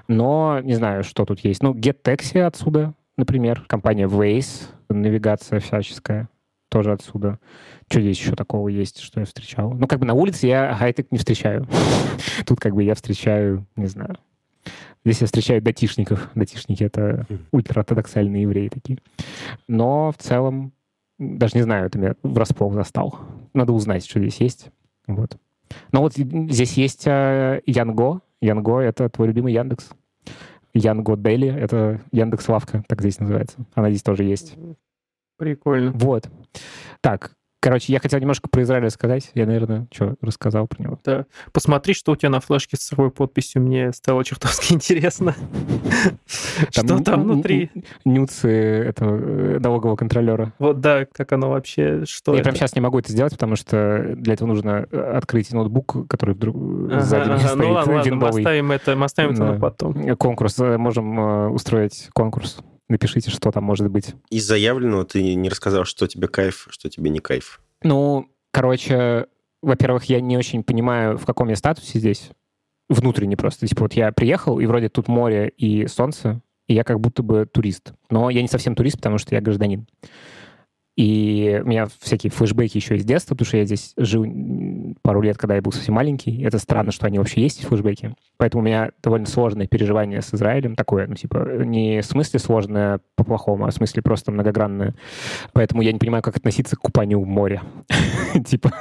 Но 0.08 0.58
не 0.60 0.74
знаю, 0.74 1.04
что 1.04 1.24
тут 1.24 1.40
есть. 1.40 1.62
Ну, 1.62 1.72
GetTaxi 1.72 2.40
отсюда, 2.40 2.94
например, 3.16 3.62
компания 3.68 4.08
Waze, 4.08 4.66
навигация 4.88 5.60
всяческая, 5.60 6.28
тоже 6.68 6.92
отсюда. 6.92 7.38
Что 7.88 8.00
здесь 8.00 8.18
еще 8.18 8.34
такого 8.34 8.66
есть, 8.66 8.98
что 8.98 9.20
я 9.20 9.26
встречал? 9.26 9.72
Ну, 9.74 9.86
как 9.86 10.00
бы 10.00 10.06
на 10.06 10.14
улице 10.14 10.48
я 10.48 10.74
хай-тек 10.74 11.12
не 11.12 11.18
встречаю. 11.18 11.68
Тут 12.44 12.58
как 12.58 12.74
бы 12.74 12.82
я 12.82 12.96
встречаю, 12.96 13.66
не 13.76 13.86
знаю, 13.86 14.16
Здесь 15.04 15.20
я 15.20 15.26
встречаю 15.26 15.60
датишников. 15.62 16.30
Датишники— 16.34 16.84
это 16.84 17.26
ультраортодоксальные 17.50 18.42
евреи 18.42 18.68
такие. 18.68 18.98
Но 19.68 20.12
в 20.12 20.22
целом, 20.22 20.72
даже 21.18 21.56
не 21.56 21.62
знаю, 21.62 21.86
это 21.86 21.98
меня 21.98 22.14
врасплох 22.22 22.74
застал. 22.74 23.18
Надо 23.52 23.72
узнать, 23.72 24.04
что 24.04 24.20
здесь 24.20 24.40
есть. 24.40 24.70
Вот. 25.06 25.36
Но 25.90 26.02
вот 26.02 26.14
здесь 26.14 26.74
есть 26.74 27.06
э, 27.06 27.62
Янго. 27.66 28.20
Янго— 28.40 28.78
это 28.80 29.08
твой 29.08 29.28
любимый 29.28 29.52
Яндекс. 29.52 29.90
Янго 30.74 31.16
Дели. 31.16 31.48
Это 31.48 32.00
Яндекс 32.12 32.48
Лавка, 32.48 32.84
так 32.86 33.00
здесь 33.00 33.18
называется. 33.18 33.58
Она 33.74 33.90
здесь 33.90 34.02
тоже 34.02 34.24
есть. 34.24 34.54
Прикольно. 35.36 35.92
Вот. 35.92 36.28
Так, 37.00 37.32
Короче, 37.62 37.92
я 37.92 38.00
хотел 38.00 38.18
немножко 38.18 38.48
про 38.48 38.62
Израиль 38.62 38.82
рассказать. 38.86 39.30
Я, 39.34 39.46
наверное, 39.46 39.86
что, 39.92 40.16
рассказал 40.20 40.66
про 40.66 40.82
него. 40.82 40.98
Да. 41.04 41.26
Посмотри, 41.52 41.94
что 41.94 42.10
у 42.10 42.16
тебя 42.16 42.28
на 42.28 42.40
флешке 42.40 42.76
с 42.76 42.80
цифровой 42.80 43.12
подписью. 43.12 43.62
Мне 43.62 43.92
стало 43.92 44.24
чертовски 44.24 44.72
интересно. 44.74 45.36
Что 46.26 46.98
там 47.04 47.22
внутри? 47.22 47.70
Нюцы 48.04 48.48
этого 48.48 49.16
э, 49.16 49.58
налогового 49.60 49.94
контролера. 49.94 50.52
Вот 50.58 50.80
да, 50.80 51.04
как 51.04 51.30
оно 51.30 51.50
вообще, 51.50 52.04
что 52.04 52.34
Я 52.34 52.42
прям 52.42 52.56
сейчас 52.56 52.74
не 52.74 52.80
могу 52.80 52.98
это 52.98 53.12
сделать, 53.12 53.34
потому 53.34 53.54
что 53.54 54.12
для 54.16 54.34
этого 54.34 54.48
нужно 54.48 54.88
э, 54.90 54.98
открыть 54.98 55.52
ноутбук, 55.52 56.08
который 56.08 56.34
вдруг 56.34 56.56
сзади 56.56 57.28
меня 57.28 57.38
стоит. 57.38 57.58
Ну 57.58 57.70
ладно, 57.70 57.92
мы 58.16 58.26
оставим 58.26 58.72
это, 58.72 58.96
на 59.44 59.60
потом. 59.60 60.16
Конкурс. 60.16 60.58
Э, 60.58 60.78
можем 60.78 61.52
устроить 61.52 62.08
конкурс. 62.12 62.58
Напишите, 62.92 63.30
что 63.30 63.50
там 63.50 63.64
может 63.64 63.88
быть. 63.90 64.14
Из 64.28 64.46
заявленного 64.46 65.06
ты 65.06 65.34
не 65.34 65.48
рассказал, 65.48 65.86
что 65.86 66.06
тебе 66.06 66.28
кайф, 66.28 66.66
что 66.68 66.90
тебе 66.90 67.08
не 67.08 67.20
кайф. 67.20 67.62
Ну, 67.82 68.28
короче, 68.50 69.28
во-первых, 69.62 70.04
я 70.04 70.20
не 70.20 70.36
очень 70.36 70.62
понимаю, 70.62 71.16
в 71.16 71.24
каком 71.24 71.48
я 71.48 71.56
статусе 71.56 71.98
здесь. 71.98 72.28
Внутренне 72.90 73.34
просто. 73.38 73.66
Типа 73.66 73.84
вот 73.84 73.94
я 73.94 74.12
приехал, 74.12 74.60
и 74.60 74.66
вроде 74.66 74.90
тут 74.90 75.08
море 75.08 75.48
и 75.56 75.86
солнце, 75.86 76.42
и 76.66 76.74
я 76.74 76.84
как 76.84 77.00
будто 77.00 77.22
бы 77.22 77.48
турист. 77.50 77.94
Но 78.10 78.28
я 78.28 78.42
не 78.42 78.48
совсем 78.48 78.74
турист, 78.74 78.98
потому 78.98 79.16
что 79.16 79.34
я 79.34 79.40
гражданин. 79.40 79.86
И 80.96 81.60
у 81.64 81.66
меня 81.66 81.86
всякие 82.00 82.30
флешбеки 82.30 82.76
еще 82.76 82.96
из 82.96 83.04
детства, 83.04 83.34
потому 83.34 83.46
что 83.46 83.56
я 83.56 83.64
здесь 83.64 83.94
жил 83.96 84.26
пару 85.02 85.22
лет, 85.22 85.38
когда 85.38 85.54
я 85.54 85.62
был 85.62 85.72
совсем 85.72 85.94
маленький. 85.94 86.42
Это 86.42 86.58
странно, 86.58 86.92
что 86.92 87.06
они 87.06 87.18
вообще 87.18 87.40
есть, 87.40 87.64
флешбеки. 87.64 88.14
Поэтому 88.36 88.62
у 88.62 88.66
меня 88.66 88.90
довольно 89.02 89.26
сложное 89.26 89.66
переживание 89.66 90.20
с 90.20 90.34
Израилем. 90.34 90.76
Такое, 90.76 91.06
ну, 91.06 91.14
типа, 91.14 91.64
не 91.64 92.02
в 92.02 92.04
смысле 92.04 92.40
сложное 92.40 93.00
по-плохому, 93.16 93.64
а 93.64 93.70
в 93.70 93.74
смысле 93.74 94.02
просто 94.02 94.32
многогранное. 94.32 94.94
Поэтому 95.54 95.80
я 95.80 95.92
не 95.92 95.98
понимаю, 95.98 96.22
как 96.22 96.36
относиться 96.36 96.76
к 96.76 96.80
купанию 96.80 97.20
в 97.20 97.26
море. 97.26 97.62
Типа, 98.46 98.72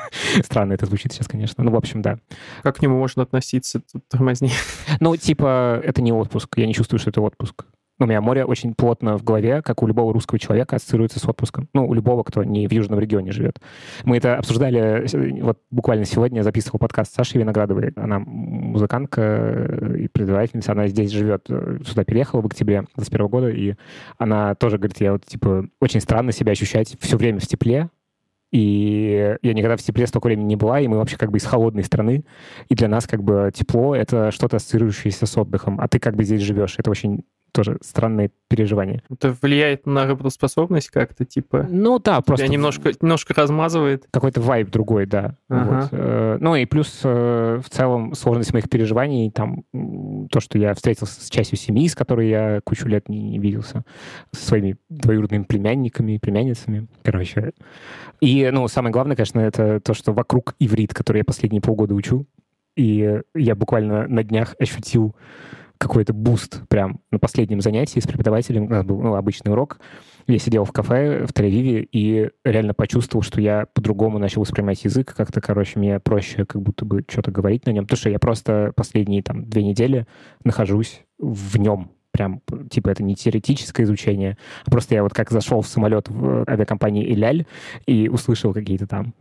странно 0.43 0.73
это 0.73 0.85
звучит 0.85 1.13
сейчас, 1.13 1.27
конечно. 1.27 1.63
Ну, 1.63 1.71
в 1.71 1.75
общем, 1.75 2.01
да. 2.01 2.19
Как 2.61 2.77
к 2.77 2.81
нему 2.81 2.97
можно 2.97 3.23
относиться? 3.23 3.81
Тормозни. 4.09 4.51
Ну, 4.99 5.15
типа, 5.15 5.79
это 5.83 6.01
не 6.01 6.11
отпуск. 6.11 6.57
Я 6.57 6.67
не 6.67 6.73
чувствую, 6.73 6.99
что 6.99 7.09
это 7.09 7.21
отпуск 7.21 7.65
у 8.05 8.07
меня 8.07 8.21
море 8.21 8.45
очень 8.45 8.73
плотно 8.73 9.17
в 9.17 9.23
голове, 9.23 9.61
как 9.61 9.83
у 9.83 9.87
любого 9.87 10.13
русского 10.13 10.39
человека, 10.39 10.75
ассоциируется 10.75 11.19
с 11.19 11.25
отпуском. 11.25 11.67
Ну, 11.73 11.87
у 11.87 11.93
любого, 11.93 12.23
кто 12.23 12.43
не 12.43 12.67
в 12.67 12.71
южном 12.71 12.99
регионе 12.99 13.31
живет. 13.31 13.59
Мы 14.03 14.17
это 14.17 14.37
обсуждали, 14.37 15.05
э, 15.11 15.43
вот 15.43 15.59
буквально 15.69 16.05
сегодня 16.05 16.37
я 16.37 16.43
записывал 16.43 16.79
подкаст 16.79 17.11
с 17.11 17.15
Сашей 17.15 17.39
Виноградовой. 17.39 17.91
Она 17.95 18.19
музыкантка 18.19 19.95
и 19.97 20.07
преподавательница, 20.07 20.71
она 20.71 20.87
здесь 20.87 21.11
живет, 21.11 21.45
э, 21.49 21.79
сюда 21.85 22.03
переехала 22.03 22.41
в 22.41 22.45
октябре 22.45 22.81
2021 22.95 23.27
года, 23.27 23.49
и 23.49 23.75
она 24.17 24.55
тоже 24.55 24.77
говорит, 24.77 24.99
я 24.99 25.13
вот, 25.13 25.25
типа, 25.25 25.67
очень 25.79 26.01
странно 26.01 26.31
себя 26.31 26.51
ощущать 26.51 26.97
все 26.99 27.17
время 27.17 27.39
в 27.39 27.47
тепле, 27.47 27.89
и 28.51 29.37
я 29.41 29.53
никогда 29.53 29.77
в 29.77 29.81
тепле 29.81 30.05
столько 30.07 30.27
времени 30.27 30.45
не 30.45 30.55
была, 30.57 30.81
и 30.81 30.87
мы 30.87 30.97
вообще 30.97 31.17
как 31.17 31.31
бы 31.31 31.37
из 31.37 31.45
холодной 31.45 31.83
страны, 31.83 32.25
и 32.67 32.75
для 32.75 32.89
нас 32.89 33.07
как 33.07 33.23
бы 33.23 33.49
тепло— 33.53 33.95
это 33.95 34.31
что-то 34.31 34.57
ассоциирующееся 34.57 35.25
с 35.25 35.37
отдыхом, 35.37 35.79
а 35.79 35.87
ты 35.87 35.99
как 35.99 36.15
бы 36.15 36.25
здесь 36.25 36.41
живешь. 36.41 36.75
Это 36.77 36.91
очень 36.91 37.23
тоже 37.51 37.77
странное 37.81 38.31
переживание. 38.47 39.01
Это 39.09 39.35
влияет 39.41 39.85
на 39.85 40.05
работоспособность 40.05 40.89
как-то, 40.89 41.25
типа? 41.25 41.67
Ну 41.69 41.99
да, 41.99 42.21
просто... 42.21 42.45
Тебя 42.45 42.53
немножко, 42.53 42.91
немножко 43.01 43.33
размазывает. 43.33 44.05
Какой-то 44.11 44.41
вайб 44.41 44.69
другой, 44.69 45.05
да. 45.05 45.37
Ага. 45.49 45.81
Вот. 45.81 45.89
Э, 45.91 46.37
ну 46.39 46.55
и 46.55 46.65
плюс 46.65 47.01
э, 47.03 47.61
в 47.63 47.69
целом 47.69 48.13
сложность 48.13 48.53
моих 48.53 48.69
переживаний, 48.69 49.31
там, 49.31 49.63
то, 50.29 50.39
что 50.39 50.57
я 50.57 50.73
встретился 50.73 51.21
с 51.21 51.29
частью 51.29 51.57
семьи, 51.57 51.87
с 51.87 51.95
которой 51.95 52.29
я 52.29 52.61
кучу 52.63 52.87
лет 52.87 53.09
не, 53.09 53.21
не 53.21 53.39
виделся, 53.39 53.83
со 54.33 54.45
своими 54.47 54.77
двоюродными 54.89 55.43
племянниками, 55.43 56.17
племянницами, 56.17 56.87
короче. 57.03 57.53
И, 58.19 58.49
ну, 58.51 58.67
самое 58.67 58.91
главное, 58.91 59.15
конечно, 59.15 59.39
это 59.39 59.79
то, 59.79 59.93
что 59.93 60.13
вокруг 60.13 60.55
иврит, 60.59 60.93
который 60.93 61.19
я 61.19 61.23
последние 61.25 61.61
полгода 61.61 61.93
учу, 61.93 62.25
и 62.75 63.21
я 63.35 63.55
буквально 63.55 64.07
на 64.07 64.23
днях 64.23 64.55
ощутил 64.59 65.15
какой-то 65.81 66.13
boost 66.13 66.61
прям 66.69 66.99
на 67.09 67.17
последнем 67.17 67.59
занятии 67.59 67.99
с 67.99 68.05
преподавателем. 68.05 68.65
У 68.65 68.69
нас 68.69 68.85
был 68.85 69.01
ну, 69.01 69.15
обычный 69.15 69.51
урок. 69.51 69.79
Я 70.27 70.37
сидел 70.37 70.63
в 70.63 70.71
кафе 70.71 71.25
в 71.25 71.31
Тель-Авиве 71.31 71.87
и 71.91 72.29
реально 72.45 72.75
почувствовал, 72.75 73.23
что 73.23 73.41
я 73.41 73.65
по-другому 73.73 74.19
начал 74.19 74.41
воспринимать 74.41 74.83
язык. 74.83 75.15
Как-то, 75.15 75.41
короче, 75.41 75.79
мне 75.79 75.99
проще 75.99 76.45
как 76.45 76.61
будто 76.61 76.85
бы 76.85 77.03
что-то 77.09 77.31
говорить 77.31 77.65
на 77.65 77.71
нем. 77.71 77.85
Потому 77.85 77.97
что 77.97 78.09
я 78.11 78.19
просто 78.19 78.73
последние 78.75 79.23
там 79.23 79.49
две 79.49 79.63
недели 79.63 80.05
нахожусь 80.43 81.01
в 81.17 81.57
нем. 81.57 81.91
Прям, 82.11 82.41
типа, 82.69 82.89
это 82.89 83.03
не 83.03 83.15
теоретическое 83.15 83.83
изучение, 83.83 84.37
а 84.65 84.69
просто 84.69 84.93
я 84.93 85.01
вот 85.01 85.13
как 85.13 85.31
зашел 85.31 85.61
в 85.61 85.67
самолет 85.67 86.09
в 86.09 86.43
авиакомпании 86.47 87.09
«Иляль» 87.11 87.45
и 87.87 88.09
услышал 88.09 88.53
какие-то 88.53 88.85
там 88.85 89.15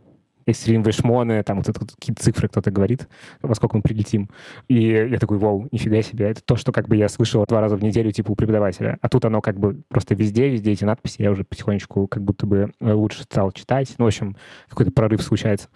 Экстрим 0.45 0.83
Вишмоны, 0.83 1.43
там 1.43 1.57
вот 1.57 1.69
это, 1.69 1.79
какие-то 1.79 2.21
цифры 2.21 2.47
кто-то 2.47 2.71
говорит, 2.71 3.07
во 3.41 3.55
сколько 3.55 3.77
мы 3.77 3.83
прилетим. 3.83 4.29
И 4.67 4.83
я 4.83 5.17
такой, 5.17 5.37
вау, 5.37 5.67
нифига 5.71 6.01
себе. 6.01 6.29
Это 6.29 6.41
то, 6.43 6.55
что 6.55 6.71
как 6.71 6.87
бы 6.87 6.95
я 6.95 7.09
слышал 7.09 7.45
два 7.47 7.61
раза 7.61 7.75
в 7.75 7.83
неделю, 7.83 8.11
типа, 8.11 8.31
у 8.31 8.35
преподавателя. 8.35 8.97
А 9.01 9.09
тут 9.09 9.25
оно 9.25 9.41
как 9.41 9.59
бы 9.59 9.81
просто 9.89 10.15
везде, 10.15 10.49
везде 10.49 10.71
эти 10.71 10.83
надписи. 10.83 11.21
Я 11.21 11.31
уже 11.31 11.43
потихонечку 11.43 12.07
как 12.07 12.23
будто 12.23 12.45
бы 12.45 12.71
э, 12.79 12.93
лучше 12.93 13.23
стал 13.23 13.51
читать. 13.51 13.93
Ну, 13.97 14.05
в 14.05 14.07
общем, 14.07 14.35
какой-то 14.69 14.91
прорыв 14.91 15.21
случается. 15.21 15.69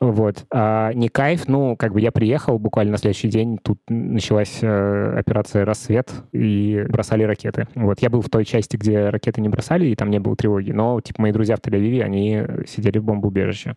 Вот. 0.00 0.44
А 0.50 0.92
не 0.92 1.08
кайф, 1.08 1.48
ну, 1.48 1.76
как 1.76 1.92
бы 1.92 2.00
я 2.00 2.12
приехал 2.12 2.58
буквально 2.58 2.92
на 2.92 2.98
следующий 2.98 3.28
день, 3.28 3.58
тут 3.58 3.78
началась 3.88 4.58
э, 4.62 5.18
операция 5.18 5.64
«Рассвет», 5.64 6.12
и 6.32 6.84
бросали 6.88 7.22
ракеты. 7.22 7.68
Вот. 7.74 8.00
Я 8.00 8.10
был 8.10 8.20
в 8.20 8.28
той 8.28 8.44
части, 8.44 8.76
где 8.76 9.08
ракеты 9.08 9.40
не 9.40 9.48
бросали, 9.48 9.86
и 9.86 9.94
там 9.94 10.10
не 10.10 10.18
было 10.18 10.36
тревоги. 10.36 10.72
Но, 10.72 11.00
типа, 11.00 11.22
мои 11.22 11.32
друзья 11.32 11.56
в 11.56 11.60
Тель-Авиве, 11.60 12.02
они 12.02 12.42
сидели 12.66 12.98
в 12.98 13.04
бомбоубежище. 13.04 13.76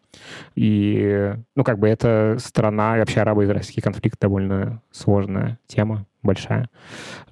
И, 0.55 1.35
ну, 1.55 1.63
как 1.63 1.79
бы 1.79 1.87
это 1.87 2.37
страна, 2.39 2.97
и 2.97 2.99
вообще 2.99 3.21
арабо-израильский 3.21 3.81
конфликт 3.81 4.19
довольно 4.19 4.81
сложная 4.91 5.59
тема, 5.67 6.05
большая, 6.25 6.69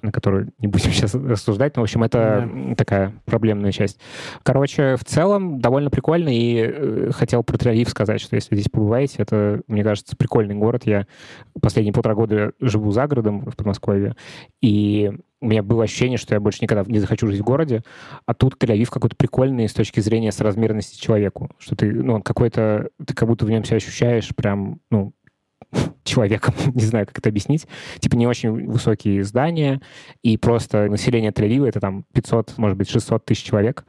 на 0.02 0.12
которую 0.12 0.52
не 0.58 0.68
будем 0.68 0.90
сейчас 0.92 1.14
рассуждать. 1.14 1.76
Но, 1.76 1.82
в 1.82 1.84
общем, 1.84 2.02
это 2.02 2.48
да. 2.50 2.74
такая 2.76 3.12
проблемная 3.26 3.72
часть. 3.72 4.00
Короче, 4.42 4.96
в 4.96 5.04
целом 5.04 5.60
довольно 5.60 5.90
прикольно. 5.90 6.28
И 6.28 6.56
э, 6.56 7.10
хотел 7.12 7.42
про 7.42 7.58
тель 7.58 7.86
сказать, 7.86 8.20
что 8.20 8.36
если 8.36 8.54
здесь 8.54 8.68
побываете, 8.70 9.16
это, 9.18 9.60
мне 9.66 9.82
кажется, 9.82 10.16
прикольный 10.16 10.54
город. 10.54 10.82
Я 10.86 11.06
последние 11.60 11.92
полтора 11.92 12.14
года 12.14 12.52
живу 12.60 12.90
за 12.92 13.06
городом 13.06 13.44
в 13.44 13.56
Подмосковье. 13.56 14.14
И 14.62 15.12
у 15.44 15.46
меня 15.46 15.62
было 15.62 15.84
ощущение, 15.84 16.16
что 16.16 16.34
я 16.34 16.40
больше 16.40 16.60
никогда 16.62 16.90
не 16.90 16.98
захочу 16.98 17.26
жить 17.26 17.40
в 17.40 17.44
городе, 17.44 17.82
а 18.24 18.32
тут 18.32 18.54
Тель-Авив 18.54 18.88
какой-то 18.90 19.14
прикольный 19.14 19.68
с 19.68 19.74
точки 19.74 20.00
зрения 20.00 20.32
соразмерности 20.32 20.98
человеку, 20.98 21.50
что 21.58 21.76
ты, 21.76 21.92
ну, 21.92 22.22
какой-то, 22.22 22.88
ты 23.06 23.12
как 23.14 23.28
будто 23.28 23.44
в 23.44 23.50
нем 23.50 23.62
себя 23.62 23.76
ощущаешь 23.76 24.34
прям, 24.34 24.80
ну, 24.90 25.12
человеком, 26.04 26.54
не 26.74 26.84
знаю, 26.84 27.06
как 27.06 27.18
это 27.18 27.28
объяснить. 27.28 27.66
Типа 27.98 28.16
не 28.16 28.26
очень 28.26 28.66
высокие 28.66 29.24
здания, 29.24 29.80
и 30.22 30.36
просто 30.36 30.88
население 30.88 31.32
Тель-Авива 31.32 31.68
это 31.68 31.80
там 31.80 32.04
500, 32.12 32.58
может 32.58 32.76
быть, 32.76 32.88
600 32.88 33.24
тысяч 33.24 33.42
человек, 33.42 33.84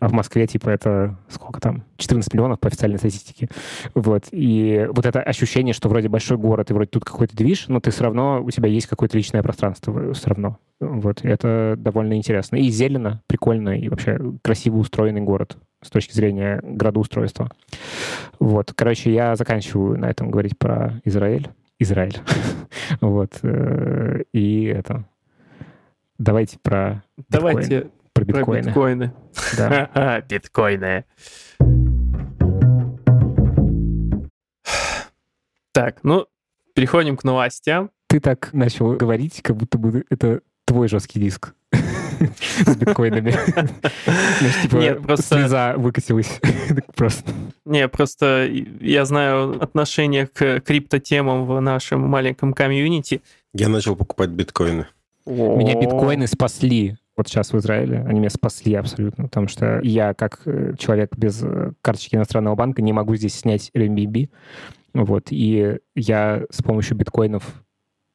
а 0.00 0.08
в 0.08 0.12
Москве 0.12 0.46
типа 0.46 0.70
это 0.70 1.18
сколько 1.28 1.60
там? 1.60 1.84
14 1.98 2.32
миллионов 2.32 2.58
по 2.58 2.68
официальной 2.68 2.98
статистике. 2.98 3.48
Вот. 3.94 4.24
И 4.32 4.88
вот 4.90 5.04
это 5.04 5.22
ощущение, 5.22 5.74
что 5.74 5.88
вроде 5.88 6.08
большой 6.08 6.38
город, 6.38 6.70
и 6.70 6.74
вроде 6.74 6.88
тут 6.88 7.04
какой-то 7.04 7.36
движ, 7.36 7.68
но 7.68 7.80
ты 7.80 7.90
все 7.90 8.04
равно, 8.04 8.42
у 8.42 8.50
тебя 8.50 8.68
есть 8.68 8.86
какое-то 8.86 9.16
личное 9.16 9.42
пространство 9.42 10.14
все 10.14 10.28
равно. 10.30 10.58
Вот. 10.80 11.22
И 11.24 11.28
это 11.28 11.74
довольно 11.76 12.14
интересно. 12.14 12.56
И 12.56 12.70
зелено, 12.70 13.22
прикольно, 13.26 13.78
и 13.78 13.88
вообще 13.88 14.18
красиво 14.42 14.78
устроенный 14.78 15.20
город 15.20 15.58
с 15.82 15.90
точки 15.90 16.12
зрения 16.12 16.60
градоустройства. 16.62 17.50
Вот. 18.38 18.72
Короче, 18.74 19.12
я 19.12 19.36
заканчиваю 19.36 19.98
на 19.98 20.10
этом 20.10 20.30
говорить 20.30 20.58
про 20.58 21.00
Израиль. 21.04 21.48
Израиль. 21.78 22.18
вот. 23.00 23.38
Э, 23.42 24.22
и 24.32 24.64
это... 24.64 25.04
Давайте 26.18 26.58
про 26.58 27.02
Давайте 27.30 27.88
про 28.12 28.24
биткоины. 28.24 28.62
Про 28.62 28.68
биткоины. 28.68 29.12
Да. 29.56 30.20
биткоины. 30.28 31.04
Так, 35.72 36.00
ну, 36.02 36.26
переходим 36.74 37.16
к 37.16 37.24
новостям. 37.24 37.90
Ты 38.08 38.20
так 38.20 38.52
начал 38.52 38.92
говорить, 38.96 39.40
как 39.40 39.56
будто 39.56 39.78
бы 39.78 40.04
это 40.10 40.42
твой 40.66 40.88
жесткий 40.88 41.20
диск 41.20 41.54
с 42.40 42.76
биткоинами. 42.76 43.32
типа, 44.62 44.76
Нет, 44.76 45.02
просто... 45.02 45.36
Слеза 45.36 45.74
выкатилась. 45.76 46.40
просто. 46.96 47.32
Не, 47.64 47.88
просто 47.88 48.48
я 48.80 49.04
знаю 49.04 49.62
отношение 49.62 50.26
к 50.26 50.60
криптотемам 50.60 51.46
в 51.46 51.60
нашем 51.60 52.00
маленьком 52.00 52.52
комьюнити. 52.52 53.22
Я 53.52 53.68
начал 53.68 53.96
покупать 53.96 54.30
биткоины. 54.30 54.86
Меня 55.26 55.74
биткоины 55.80 56.26
спасли 56.26 56.96
вот 57.20 57.28
сейчас 57.28 57.52
в 57.52 57.58
Израиле, 57.58 58.02
они 58.08 58.18
меня 58.18 58.30
спасли 58.30 58.72
абсолютно, 58.74 59.24
потому 59.24 59.46
что 59.46 59.78
я, 59.82 60.14
как 60.14 60.40
э, 60.46 60.72
человек 60.78 61.14
без 61.18 61.42
э, 61.42 61.72
карточки 61.82 62.14
иностранного 62.14 62.54
банка, 62.54 62.80
не 62.80 62.94
могу 62.94 63.14
здесь 63.14 63.34
снять 63.34 63.70
RMB. 63.74 64.30
Вот, 64.94 65.26
и 65.28 65.80
я 65.94 66.44
с 66.48 66.62
помощью 66.62 66.96
биткоинов 66.96 67.62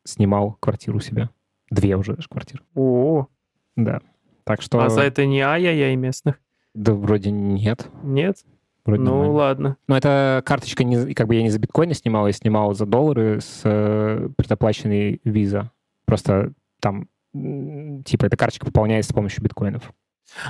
снимал 0.04 0.58
квартиру 0.60 1.00
себе. 1.00 1.30
Две 1.70 1.96
уже 1.96 2.16
даже 2.16 2.28
квартиры. 2.28 2.64
О, 2.74 3.28
Да. 3.76 4.02
Так 4.46 4.62
что... 4.62 4.80
а 4.80 4.90
за 4.90 5.02
это 5.02 5.26
не 5.26 5.42
ай-яй-яй 5.42 5.96
местных? 5.96 6.40
Да 6.74 6.94
вроде 6.94 7.32
нет. 7.32 7.88
Нет? 8.04 8.46
Вроде 8.86 9.02
ну, 9.02 9.12
нормально. 9.12 9.34
ладно. 9.34 9.78
Но 9.88 9.98
эта 9.98 10.44
карточка, 10.46 10.84
не, 10.84 11.14
как 11.16 11.28
бы 11.28 11.36
я 11.36 11.42
не 11.42 11.50
за 11.50 11.58
биткоины 11.58 11.96
снимал, 11.96 12.28
я 12.28 12.34
снимал 12.34 12.74
за 12.76 12.86
доллары 12.86 13.42
с 13.42 13.62
э, 13.64 14.30
предоплаченной 14.38 15.20
виза. 15.24 15.72
Просто 16.06 16.54
там, 16.80 17.08
типа, 17.34 18.26
эта 18.26 18.38
карточка 18.38 18.68
пополняется 18.68 19.12
с 19.12 19.16
помощью 19.16 19.44
биткоинов. 19.44 19.92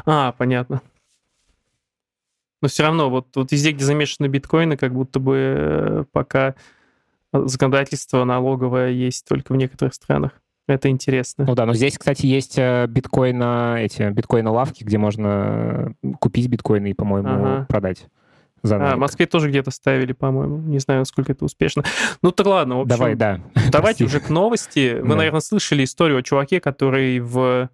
А, 0.06 0.34
понятно. 0.34 0.82
Но 2.62 2.68
все 2.68 2.84
равно, 2.84 3.10
вот, 3.10 3.28
вот 3.36 3.52
везде, 3.52 3.72
где 3.72 3.86
замешаны 3.86 4.28
биткоины, 4.28 4.76
как 4.76 4.94
будто 4.94 5.20
бы 5.20 5.36
э, 5.38 6.06
пока 6.12 6.56
законодательство 7.32 8.24
налоговое 8.24 8.90
есть 8.90 9.26
только 9.28 9.54
в 9.54 9.56
некоторых 9.56 9.94
странах. 9.94 10.42
Это 10.68 10.90
интересно. 10.90 11.46
Ну 11.48 11.54
да, 11.56 11.66
но 11.66 11.74
здесь, 11.74 11.98
кстати, 11.98 12.26
есть 12.26 12.58
э, 12.58 12.88
биткоина, 12.88 13.78
эти 13.80 14.10
биткоина-лавки, 14.10 14.84
где 14.84 14.98
можно 14.98 15.94
э, 16.02 16.12
купить 16.20 16.48
биткоины 16.48 16.90
и, 16.90 16.94
по-моему, 16.94 17.30
Ага. 17.30 17.66
продать. 17.70 18.08
За 18.64 18.78
А, 18.78 18.96
в. 18.96 19.00
Москве 19.00 19.28
тоже 19.28 19.50
где-то 19.50 19.70
ставили, 19.70 20.14
по-моему. 20.14 20.58
Не 20.58 20.80
знаю, 20.80 21.02
насколько 21.02 21.34
это 21.34 21.46
успешно. 21.46 21.84
Ну 22.24 22.32
так 22.32 22.48
ладно, 22.48 22.78
в 22.78 22.82
общем, 22.82 22.98
Давай, 22.98 23.16
да. 23.16 23.40
давайте 23.72 24.06
уже 24.06 24.20
к 24.20 24.30
новости. 24.30 25.00
Вы, 25.02 25.10
Да. 25.10 25.16
наверное, 25.18 25.42
слышали 25.42 25.84
историю 25.84 26.18
о 26.18 26.24
чуваке, 26.24 26.60
который 26.60 27.20
в 27.20 27.70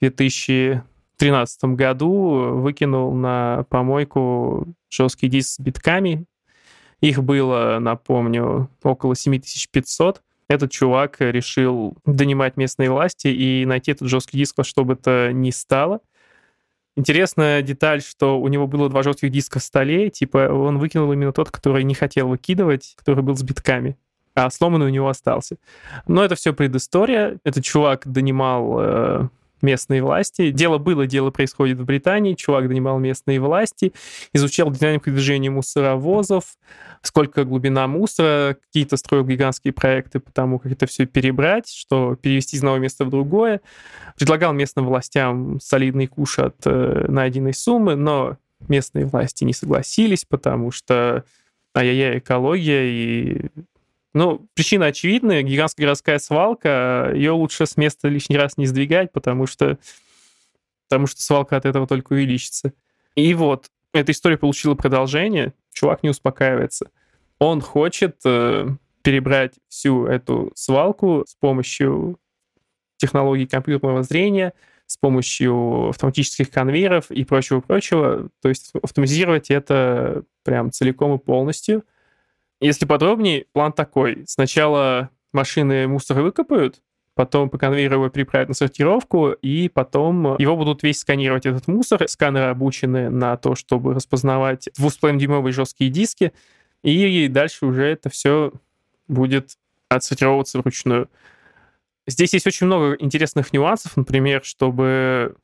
2013 0.00 1.64
году 1.76 2.50
выкинул 2.60 3.14
на 3.14 3.64
помойку 3.68 4.66
жесткий 4.90 5.28
диск 5.28 5.50
с 5.50 5.58
битками. 5.60 6.24
Их 7.00 7.22
было, 7.22 7.78
напомню, 7.80 8.68
около 8.82 9.14
7500. 9.14 10.22
Этот 10.48 10.70
чувак 10.70 11.16
решил 11.20 11.96
донимать 12.04 12.56
местные 12.56 12.90
власти 12.90 13.28
и 13.28 13.64
найти 13.64 13.92
этот 13.92 14.08
жесткий 14.08 14.38
диск 14.38 14.58
во 14.58 14.64
что 14.64 14.84
бы 14.84 14.96
то 14.96 15.30
ни 15.32 15.50
стало. 15.50 16.00
Интересная 16.96 17.62
деталь, 17.62 18.02
что 18.02 18.40
у 18.40 18.46
него 18.48 18.66
было 18.66 18.88
два 18.88 19.02
жестких 19.02 19.30
диска 19.30 19.58
в 19.58 19.62
столе, 19.62 20.10
типа 20.10 20.48
он 20.52 20.78
выкинул 20.78 21.12
именно 21.12 21.32
тот, 21.32 21.50
который 21.50 21.82
не 21.82 21.94
хотел 21.94 22.28
выкидывать, 22.28 22.94
который 22.96 23.24
был 23.24 23.36
с 23.36 23.42
битками, 23.42 23.96
а 24.34 24.48
сломанный 24.50 24.86
у 24.86 24.90
него 24.90 25.08
остался. 25.08 25.56
Но 26.06 26.24
это 26.24 26.36
все 26.36 26.52
предыстория. 26.52 27.38
Этот 27.42 27.64
чувак 27.64 28.02
донимал 28.06 28.76
э, 28.78 29.28
местные 29.64 30.02
власти. 30.02 30.50
Дело 30.50 30.78
было, 30.78 31.06
дело 31.06 31.30
происходит 31.30 31.78
в 31.78 31.84
Британии. 31.84 32.34
Чувак 32.34 32.68
донимал 32.68 32.98
местные 32.98 33.40
власти, 33.40 33.92
изучал 34.32 34.70
динамику 34.70 35.10
движения 35.10 35.50
мусоровозов, 35.50 36.56
сколько 37.02 37.44
глубина 37.44 37.86
мусора, 37.86 38.56
какие-то 38.60 38.96
строил 38.96 39.24
гигантские 39.24 39.72
проекты 39.72 40.20
по 40.20 40.30
тому, 40.30 40.58
как 40.58 40.72
это 40.72 40.86
все 40.86 41.06
перебрать, 41.06 41.68
что 41.68 42.14
перевести 42.16 42.56
из 42.56 42.60
одного 42.60 42.78
места 42.78 43.04
в 43.04 43.10
другое. 43.10 43.60
Предлагал 44.16 44.52
местным 44.52 44.86
властям 44.86 45.58
солидный 45.60 46.06
куш 46.06 46.38
от 46.38 46.56
э, 46.66 47.06
найденной 47.08 47.54
суммы, 47.54 47.96
но 47.96 48.36
местные 48.68 49.06
власти 49.06 49.44
не 49.44 49.52
согласились, 49.52 50.24
потому 50.24 50.70
что 50.70 51.24
ай-яй-яй, 51.74 52.18
экология 52.18 52.84
и... 52.84 53.50
Ну, 54.14 54.48
причина 54.54 54.86
очевидная. 54.86 55.42
Гигантская 55.42 55.86
городская 55.86 56.18
свалка, 56.18 57.10
ее 57.14 57.32
лучше 57.32 57.66
с 57.66 57.76
места 57.76 58.08
лишний 58.08 58.36
раз 58.36 58.56
не 58.56 58.66
сдвигать, 58.66 59.12
потому 59.12 59.46
что, 59.46 59.78
потому 60.88 61.08
что 61.08 61.20
свалка 61.20 61.56
от 61.56 61.66
этого 61.66 61.86
только 61.88 62.12
увеличится. 62.12 62.72
И 63.16 63.34
вот, 63.34 63.70
эта 63.92 64.12
история 64.12 64.38
получила 64.38 64.74
продолжение. 64.74 65.52
Чувак 65.72 66.02
не 66.04 66.10
успокаивается. 66.10 66.90
Он 67.38 67.60
хочет 67.60 68.20
э, 68.24 68.68
перебрать 69.02 69.54
всю 69.68 70.06
эту 70.06 70.52
свалку 70.54 71.24
с 71.26 71.34
помощью 71.34 72.18
технологий 72.96 73.46
компьютерного 73.46 74.02
зрения, 74.04 74.52
с 74.86 74.96
помощью 74.96 75.88
автоматических 75.88 76.50
конвейеров 76.50 77.10
и 77.10 77.24
прочего-прочего. 77.24 78.28
То 78.40 78.48
есть 78.48 78.72
автоматизировать 78.80 79.50
это 79.50 80.22
прям 80.44 80.70
целиком 80.70 81.14
и 81.14 81.18
полностью. 81.18 81.84
Если 82.64 82.86
подробнее, 82.86 83.44
план 83.52 83.74
такой. 83.74 84.24
Сначала 84.26 85.10
машины 85.34 85.86
мусор 85.86 86.22
выкопают, 86.22 86.80
потом 87.12 87.50
по 87.50 87.58
конвейеру 87.58 87.96
его 87.96 88.08
переправят 88.08 88.48
на 88.48 88.54
сортировку, 88.54 89.32
и 89.32 89.68
потом 89.68 90.38
его 90.38 90.56
будут 90.56 90.82
весь 90.82 91.00
сканировать, 91.00 91.44
этот 91.44 91.68
мусор. 91.68 92.08
Сканеры 92.08 92.46
обучены 92.46 93.10
на 93.10 93.36
то, 93.36 93.54
чтобы 93.54 93.92
распознавать 93.92 94.68
2,5-дюймовые 94.80 95.52
жесткие 95.52 95.90
диски, 95.90 96.32
и 96.82 97.28
дальше 97.28 97.66
уже 97.66 97.84
это 97.84 98.08
все 98.08 98.50
будет 99.08 99.58
отсортировываться 99.90 100.58
вручную. 100.58 101.10
Здесь 102.06 102.32
есть 102.32 102.46
очень 102.46 102.64
много 102.64 102.96
интересных 102.98 103.52
нюансов. 103.52 103.94
Например, 103.98 104.42
чтобы 104.42 105.36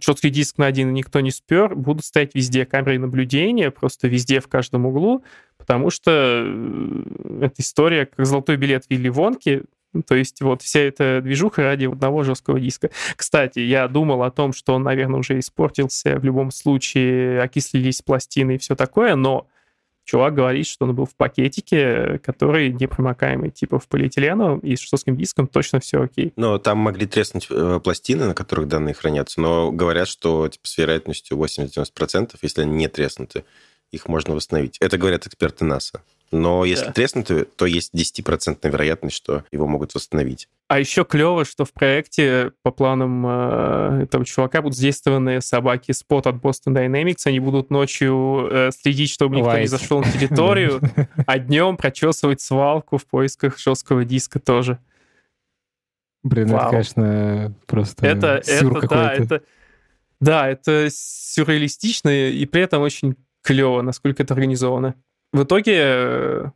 жесткий 0.00 0.30
диск 0.30 0.58
на 0.58 0.66
один 0.66 0.92
никто 0.92 1.20
не 1.20 1.30
спер, 1.30 1.74
будут 1.74 2.04
стоять 2.04 2.34
везде 2.34 2.64
камеры 2.64 2.98
наблюдения, 2.98 3.70
просто 3.70 4.08
везде, 4.08 4.40
в 4.40 4.48
каждом 4.48 4.86
углу, 4.86 5.24
потому 5.58 5.90
что 5.90 6.10
э, 6.10 7.02
эта 7.42 7.54
история 7.58 8.06
как 8.06 8.24
золотой 8.24 8.56
билет 8.56 8.84
Вилли 8.88 9.08
Вонки, 9.08 9.64
то 10.06 10.14
есть 10.14 10.40
вот 10.40 10.62
вся 10.62 10.80
эта 10.80 11.20
движуха 11.22 11.62
ради 11.62 11.84
одного 11.86 12.22
жесткого 12.22 12.58
диска. 12.58 12.90
Кстати, 13.14 13.58
я 13.58 13.88
думал 13.88 14.22
о 14.22 14.30
том, 14.30 14.52
что 14.52 14.74
он, 14.74 14.82
наверное, 14.82 15.20
уже 15.20 15.38
испортился, 15.38 16.18
в 16.18 16.24
любом 16.24 16.50
случае 16.50 17.42
окислились 17.42 18.00
пластины 18.00 18.54
и 18.54 18.58
все 18.58 18.74
такое, 18.74 19.14
но 19.16 19.48
чувак 20.04 20.34
говорит, 20.34 20.66
что 20.66 20.84
он 20.84 20.94
был 20.94 21.06
в 21.06 21.14
пакетике, 21.14 22.18
который 22.24 22.72
непромокаемый, 22.72 23.50
типа 23.50 23.78
в 23.78 23.88
полиэтиленовом, 23.88 24.58
и 24.60 24.76
с 24.76 24.80
жестким 24.80 25.16
диском 25.16 25.46
точно 25.46 25.80
все 25.80 26.02
окей. 26.02 26.32
Но 26.36 26.58
там 26.58 26.78
могли 26.78 27.06
треснуть 27.06 27.46
э, 27.50 27.80
пластины, 27.82 28.26
на 28.26 28.34
которых 28.34 28.68
данные 28.68 28.94
хранятся, 28.94 29.40
но 29.40 29.70
говорят, 29.70 30.08
что 30.08 30.48
типа, 30.48 30.66
с 30.66 30.78
вероятностью 30.78 31.36
80-90%, 31.36 32.36
если 32.42 32.62
они 32.62 32.76
не 32.76 32.88
треснуты, 32.88 33.44
их 33.90 34.08
можно 34.08 34.34
восстановить. 34.34 34.78
Это 34.80 34.98
говорят 34.98 35.26
эксперты 35.26 35.64
НАСА. 35.64 36.02
Но 36.32 36.64
если 36.64 36.86
Да. 36.86 36.92
треснуты, 36.92 37.44
то 37.44 37.66
есть 37.66 37.92
10% 37.92 38.72
вероятность, 38.72 39.14
что 39.14 39.44
его 39.52 39.66
могут 39.66 39.94
восстановить. 39.94 40.48
А 40.68 40.80
еще 40.80 41.04
клево, 41.04 41.44
что 41.44 41.66
в 41.66 41.72
проекте 41.74 42.52
по 42.62 42.70
планам 42.70 43.26
э, 43.26 44.02
этого 44.04 44.24
чувака 44.24 44.62
будут 44.62 44.76
задействованы 44.76 45.42
собаки 45.42 45.90
Spot 45.90 46.26
от 46.26 46.36
Boston 46.36 46.74
Dynamics. 46.74 47.26
Они 47.26 47.38
будут 47.38 47.70
ночью 47.70 48.48
э, 48.50 48.70
следить, 48.72 49.10
чтобы 49.10 49.36
никто 49.36 49.50
не 49.50 49.56
Лаять. 49.56 49.70
зашел 49.70 50.00
на 50.00 50.10
территорию, 50.10 50.80
а 51.26 51.38
днем 51.38 51.76
прочесывать 51.76 52.40
свалку 52.40 52.96
в 52.96 53.04
поисках 53.04 53.58
жесткого 53.58 54.06
диска 54.06 54.40
тоже. 54.40 54.78
Блин, 56.22 56.54
это, 56.54 56.68
конечно, 56.70 57.54
просто 57.66 58.06
Это, 58.06 58.40
сюр 58.44 58.78
это, 58.78 58.88
да, 58.88 59.12
это, 59.12 59.42
да, 60.20 60.48
это 60.48 60.88
сюрреалистично 60.90 62.30
и 62.30 62.46
при 62.46 62.62
этом 62.62 62.80
очень 62.80 63.16
клево, 63.42 63.82
насколько 63.82 64.22
это 64.22 64.32
организовано. 64.32 64.94
В 65.32 65.44
итоге 65.44 65.74
э, 65.76 66.50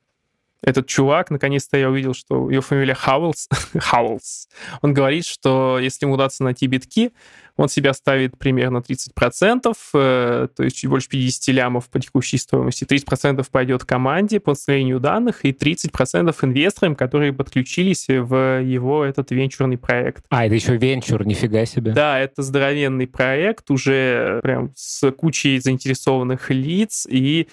этот 0.62 0.86
чувак, 0.86 1.30
наконец-то 1.30 1.78
я 1.78 1.88
увидел, 1.88 2.12
что 2.12 2.50
его 2.50 2.60
фамилия 2.60 2.94
Хауэлс, 2.94 3.48
Хауэлс, 3.78 4.48
он 4.82 4.92
говорит, 4.92 5.24
что 5.24 5.78
если 5.80 6.04
ему 6.04 6.14
удастся 6.14 6.44
найти 6.44 6.66
битки, 6.66 7.12
он 7.56 7.68
себя 7.70 7.94
ставит 7.94 8.36
примерно 8.36 8.78
30%, 8.78 9.74
э, 9.94 10.48
то 10.54 10.62
есть 10.62 10.76
чуть 10.76 10.90
больше 10.90 11.08
50 11.08 11.54
лямов 11.54 11.88
по 11.88 11.98
текущей 11.98 12.36
стоимости. 12.36 12.84
30% 12.84 13.46
пойдет 13.50 13.84
команде 13.84 14.40
по 14.40 14.54
слоению 14.54 15.00
данных 15.00 15.44
и 15.44 15.52
30% 15.52 16.36
инвесторам, 16.42 16.94
которые 16.94 17.32
подключились 17.32 18.08
в 18.08 18.60
его 18.60 19.04
этот 19.04 19.30
венчурный 19.30 19.78
проект. 19.78 20.24
А, 20.28 20.44
это 20.44 20.54
еще 20.54 20.76
венчур, 20.76 21.26
нифига 21.26 21.64
себе. 21.64 21.92
Да, 21.92 22.18
это 22.18 22.42
здоровенный 22.42 23.06
проект, 23.06 23.70
уже 23.70 24.40
прям 24.42 24.72
с 24.74 25.10
кучей 25.12 25.58
заинтересованных 25.58 26.50
лиц, 26.50 27.06
и 27.08 27.48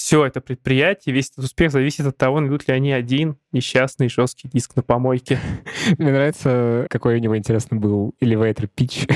все 0.00 0.24
это 0.24 0.40
предприятие, 0.40 1.14
весь 1.14 1.26
этот 1.30 1.44
успех 1.44 1.70
зависит 1.70 2.06
от 2.06 2.16
того, 2.16 2.40
найдут 2.40 2.66
ли 2.66 2.72
они 2.72 2.90
один 2.90 3.36
несчастный 3.52 4.08
жесткий 4.08 4.48
диск 4.48 4.74
на 4.74 4.82
помойке. 4.82 5.38
Мне 5.98 6.10
нравится, 6.10 6.86
какой 6.88 7.16
у 7.16 7.18
него, 7.18 7.36
интересно, 7.36 7.76
был 7.76 8.14
elevator 8.22 8.66
pitch, 8.74 9.06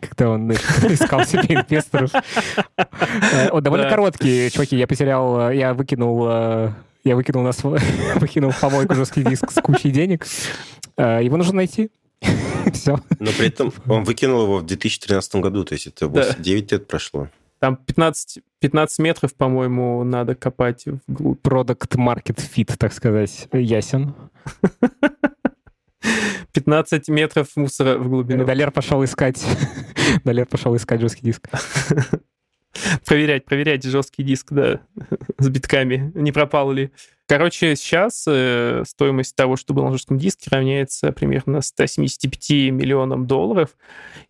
когда 0.00 0.30
он 0.30 0.52
искал 0.52 1.24
себе 1.24 1.56
инвесторов. 1.56 2.12
Э, 2.76 3.48
Он 3.50 3.60
довольно 3.60 3.90
короткий, 3.90 4.52
чуваки. 4.52 4.76
Я 4.76 4.86
потерял, 4.86 5.50
э, 5.50 5.56
я 5.56 5.74
выкинул, 5.74 6.28
э, 6.30 6.70
я 7.02 7.16
выкинул 7.16 7.42
на 7.42 7.50
св- 7.50 7.82
выкинул 8.20 8.52
в 8.52 8.60
помойку 8.60 8.94
жесткий 8.94 9.24
диск 9.24 9.50
с 9.50 9.60
кучей 9.60 9.90
денег. 9.90 10.28
Его 10.96 11.36
нужно 11.36 11.54
найти. 11.56 11.90
Все. 12.72 13.00
Но 13.18 13.30
при 13.36 13.48
этом 13.48 13.72
он 13.88 14.04
выкинул 14.04 14.44
его 14.44 14.58
в 14.58 14.66
2013 14.66 15.34
году, 15.40 15.64
то 15.64 15.72
есть 15.74 15.88
это 15.88 16.06
Да. 16.08 16.22
8 16.28 16.40
9 16.40 16.70
лет 16.72 16.86
прошло. 16.86 17.28
Там 17.62 17.76
15, 17.76 18.42
15 18.58 18.98
метров, 18.98 19.36
по-моему, 19.36 20.02
надо 20.02 20.34
копать 20.34 20.82
вглубь. 21.06 21.40
Продукт 21.42 21.94
market 21.94 22.36
fit, 22.36 22.74
так 22.76 22.92
сказать, 22.92 23.46
ясен. 23.52 24.16
15 26.52 27.08
метров 27.08 27.54
мусора 27.54 27.98
в 27.98 28.08
глубину. 28.08 28.44
Далер 28.44 28.72
пошел 28.72 29.04
искать. 29.04 29.40
Далер 30.24 30.46
пошел 30.46 30.74
искать 30.74 31.00
жесткий 31.00 31.22
диск. 31.22 31.48
Проверять, 33.06 33.44
проверять 33.44 33.84
жесткий 33.84 34.24
диск, 34.24 34.48
да, 34.50 34.80
с 35.38 35.48
битками, 35.48 36.10
не 36.16 36.32
пропал 36.32 36.72
ли. 36.72 36.90
Короче, 37.28 37.76
сейчас 37.76 38.24
э, 38.26 38.82
стоимость 38.84 39.36
того, 39.36 39.54
что 39.54 39.72
было 39.72 39.84
на 39.84 39.92
жестком 39.92 40.18
диске, 40.18 40.50
равняется 40.50 41.12
примерно 41.12 41.60
175 41.60 42.72
миллионам 42.72 43.28
долларов. 43.28 43.76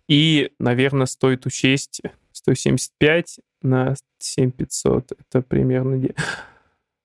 И, 0.07 0.51
наверное, 0.59 1.07
стоит 1.07 1.47
учесть 1.47 2.03
175 2.43 3.41
на 3.63 3.95
7500. 4.19 5.13
Это 5.13 5.43
примерно 5.43 6.01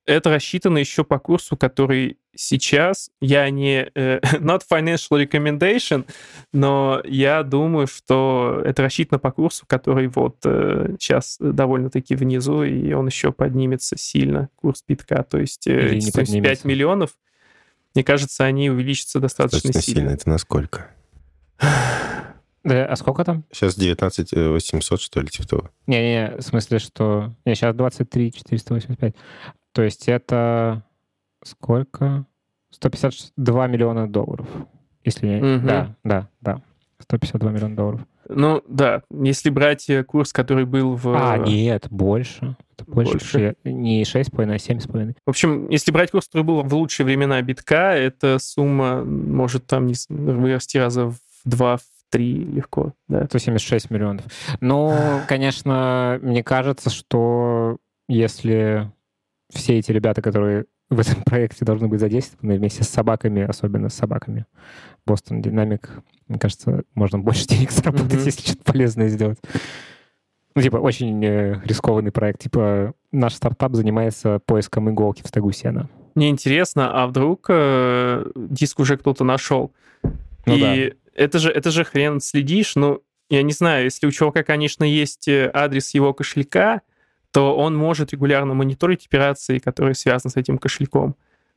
это 0.08 0.30
рассчитано 0.30 0.78
еще 0.78 1.04
по 1.04 1.18
курсу, 1.18 1.54
который 1.56 2.18
сейчас, 2.34 3.10
я 3.20 3.48
не... 3.50 3.90
Uh, 3.94 4.20
not 4.40 4.62
financial 4.70 5.22
recommendation, 5.22 6.06
но 6.50 7.02
я 7.04 7.42
думаю, 7.42 7.86
что 7.86 8.62
это 8.64 8.82
рассчитано 8.82 9.18
по 9.18 9.30
курсу, 9.30 9.66
который 9.66 10.08
вот 10.08 10.36
uh, 10.46 10.96
сейчас 10.98 11.36
довольно-таки 11.38 12.14
внизу, 12.14 12.62
и 12.62 12.90
он 12.92 13.06
еще 13.06 13.32
поднимется 13.32 13.98
сильно, 13.98 14.48
курс 14.56 14.82
битка. 14.88 15.22
То 15.24 15.38
есть 15.38 15.64
75 15.64 16.64
миллионов, 16.64 17.10
мне 17.94 18.02
кажется, 18.02 18.44
они 18.44 18.70
увеличатся 18.70 19.20
достаточно, 19.20 19.68
достаточно 19.68 19.82
сильно. 19.82 20.08
сильно. 20.08 20.14
Это 20.14 20.30
насколько? 20.30 20.90
Да, 22.68 22.84
а 22.84 22.96
сколько 22.96 23.24
там? 23.24 23.44
Сейчас 23.50 23.76
19 23.76 24.32
800, 24.32 25.00
что 25.00 25.20
ли, 25.20 25.28
типа 25.28 25.48
того. 25.48 25.70
Не-не, 25.86 26.36
в 26.36 26.42
смысле, 26.42 26.78
что... 26.78 27.34
Не, 27.44 27.54
сейчас 27.54 27.74
23 27.74 28.32
485. 28.32 29.14
То 29.72 29.82
есть 29.82 30.08
это 30.08 30.82
сколько? 31.42 32.26
152 32.70 33.66
миллиона 33.68 34.06
долларов. 34.06 34.46
Если 35.04 35.38
угу. 35.38 35.66
Да, 35.66 35.96
да, 36.04 36.28
да. 36.42 36.62
152 37.00 37.50
миллиона 37.50 37.76
долларов. 37.76 38.00
Ну, 38.28 38.62
да, 38.68 39.02
если 39.10 39.48
брать 39.48 39.88
э, 39.88 40.04
курс, 40.04 40.34
который 40.34 40.66
был 40.66 40.96
в... 40.96 41.08
А, 41.16 41.38
нет, 41.38 41.86
больше. 41.88 42.56
Это 42.76 42.84
больше. 42.84 43.12
больше. 43.12 43.56
Не 43.64 44.02
6,5, 44.02 44.52
а 44.52 44.56
7,5. 44.56 45.14
В 45.24 45.30
общем, 45.30 45.70
если 45.70 45.90
брать 45.90 46.10
курс, 46.10 46.26
который 46.26 46.42
был 46.42 46.62
в 46.62 46.74
лучшие 46.74 47.06
времена 47.06 47.40
битка, 47.40 47.94
эта 47.94 48.38
сумма 48.38 49.02
может 49.02 49.66
там 49.66 49.86
не 49.86 49.94
вырасти 50.10 50.76
раза 50.76 51.06
в 51.06 51.16
два, 51.46 51.78
в 51.78 51.82
три 52.10 52.44
легко. 52.44 52.94
Да. 53.08 53.24
176 53.26 53.90
миллионов. 53.90 54.24
Ну, 54.60 54.94
конечно, 55.28 56.18
мне 56.22 56.42
кажется, 56.42 56.90
что 56.90 57.78
если 58.08 58.90
все 59.50 59.78
эти 59.78 59.92
ребята, 59.92 60.22
которые 60.22 60.66
в 60.90 61.00
этом 61.00 61.22
проекте 61.22 61.64
должны 61.64 61.88
быть 61.88 62.00
задействованы 62.00 62.56
вместе 62.56 62.82
с 62.82 62.88
собаками, 62.88 63.42
особенно 63.42 63.88
с 63.88 63.94
собаками. 63.94 64.46
Бостон 65.06 65.42
Динамик, 65.42 65.90
мне 66.28 66.38
кажется, 66.38 66.82
можно 66.94 67.18
больше 67.18 67.46
денег 67.46 67.70
заработать, 67.70 68.14
mm-hmm. 68.14 68.24
если 68.24 68.42
что-то 68.42 68.72
полезное 68.72 69.08
сделать. 69.08 69.38
Ну, 70.54 70.62
типа, 70.62 70.76
очень 70.76 71.24
э, 71.24 71.60
рискованный 71.64 72.10
проект. 72.10 72.40
Типа, 72.40 72.94
наш 73.12 73.34
стартап 73.34 73.74
занимается 73.74 74.40
поиском 74.40 74.90
иголки 74.90 75.22
в 75.22 75.28
стогу 75.28 75.52
сена. 75.52 75.88
Мне 76.14 76.30
интересно, 76.30 76.90
а 76.90 77.06
вдруг 77.06 77.46
э, 77.48 78.24
диск 78.34 78.80
уже 78.80 78.96
кто-то 78.96 79.24
нашел? 79.24 79.72
Ну, 80.46 80.56
И 80.56 80.90
да. 80.90 80.96
это, 81.14 81.38
же, 81.38 81.50
это 81.50 81.70
же 81.70 81.84
хрен 81.84 82.20
следишь. 82.20 82.76
Ну, 82.76 83.02
я 83.30 83.42
не 83.42 83.52
знаю, 83.52 83.84
если 83.84 84.06
у 84.06 84.10
чувака, 84.10 84.42
конечно, 84.42 84.84
есть 84.84 85.28
э, 85.28 85.50
адрес 85.52 85.94
его 85.94 86.14
кошелька, 86.14 86.82
то 87.30 87.56
он 87.56 87.76
может 87.76 88.12
регулярно 88.12 88.54
мониторить 88.54 89.06
операции, 89.06 89.58
которые 89.58 89.94
связаны 89.94 90.30
с 90.30 90.36
этим 90.36 90.58
кошельком. 90.58 91.14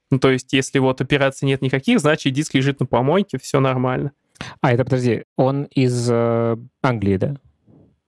Ну, 0.10 0.20
то 0.20 0.30
есть, 0.30 0.52
если 0.52 0.80
вот 0.80 1.00
операций 1.00 1.46
нет 1.46 1.62
никаких, 1.62 2.00
значит, 2.02 2.34
диск 2.34 2.54
лежит 2.54 2.82
на 2.82 2.86
помойке, 2.86 3.38
все 3.40 3.62
нормально. 3.62 4.12
А, 4.60 4.74
это, 4.74 4.84
подожди, 4.84 5.24
он 5.38 5.64
из 5.66 6.10
э, 6.12 6.58
Англии, 6.82 7.18
да? 7.18 7.36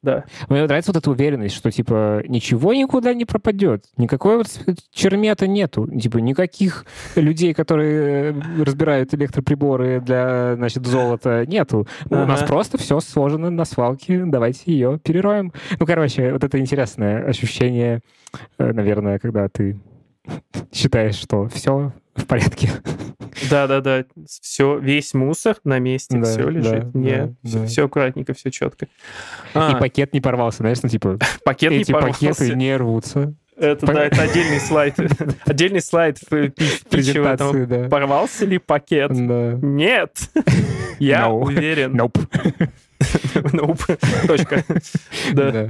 Да. 0.03 0.25
Мне 0.49 0.63
нравится 0.63 0.91
вот 0.91 0.97
эта 1.01 1.09
уверенность, 1.09 1.55
что, 1.55 1.71
типа, 1.71 2.23
ничего 2.27 2.73
никуда 2.73 3.13
не 3.13 3.23
пропадет. 3.23 3.85
Никакой 3.95 4.37
вот 4.37 4.47
чермета 4.91 5.47
нету. 5.47 5.87
Типа, 5.87 6.17
никаких 6.17 6.85
людей, 7.15 7.53
которые 7.53 8.33
э, 8.33 8.63
разбирают 8.63 9.13
электроприборы 9.13 10.01
для, 10.01 10.55
значит, 10.55 10.85
золота, 10.85 11.45
нету. 11.45 11.87
Ага. 12.09 12.23
У 12.23 12.25
нас 12.25 12.43
просто 12.43 12.77
все 12.77 12.99
сложено 12.99 13.49
на 13.49 13.63
свалке. 13.63 14.23
Давайте 14.25 14.63
ее 14.73 14.99
перероем. 15.01 15.53
Ну, 15.79 15.85
короче, 15.85 16.33
вот 16.33 16.43
это 16.43 16.59
интересное 16.59 17.25
ощущение, 17.25 18.01
э, 18.57 18.73
наверное, 18.73 19.19
когда 19.19 19.47
ты 19.47 19.79
считаешь, 20.73 21.15
что 21.15 21.47
все 21.47 21.93
в 22.15 22.25
порядке. 22.25 22.69
Да-да-да, 23.49 24.05
все, 24.41 24.77
весь 24.77 25.13
мусор 25.13 25.57
на 25.63 25.79
месте, 25.79 26.17
да, 26.17 26.23
все 26.25 26.49
лежит. 26.49 26.91
Да, 26.91 26.99
не, 26.99 27.17
да, 27.17 27.33
все, 27.43 27.59
да. 27.59 27.65
все 27.65 27.85
аккуратненько, 27.85 28.33
все 28.33 28.51
четко. 28.51 28.87
А. 29.53 29.71
И 29.71 29.79
пакет 29.79 30.13
не 30.13 30.21
порвался, 30.21 30.59
знаешь, 30.59 30.79
ну 30.83 30.89
типа 30.89 31.17
пакет 31.43 31.71
эти 31.71 31.89
не 31.89 31.93
порвался. 31.93 32.27
пакеты 32.27 32.55
не 32.55 32.75
рвутся. 32.75 33.33
Это, 33.55 33.85
да, 33.85 34.05
это 34.05 34.23
отдельный 34.23 34.59
слайд. 34.59 34.95
Отдельный 35.45 35.81
слайд 35.81 36.19
презентации, 36.27 37.65
да. 37.65 37.87
Порвался 37.87 38.45
ли 38.45 38.57
пакет? 38.57 39.11
Да. 39.13 39.59
Нет. 39.61 40.29
Я 40.97 41.25
no. 41.25 41.39
уверен. 41.39 41.95
Nope. 41.95 42.17
nope. 43.51 44.27
Точка. 44.27 44.63
Да. 45.33 45.51
да. 45.51 45.69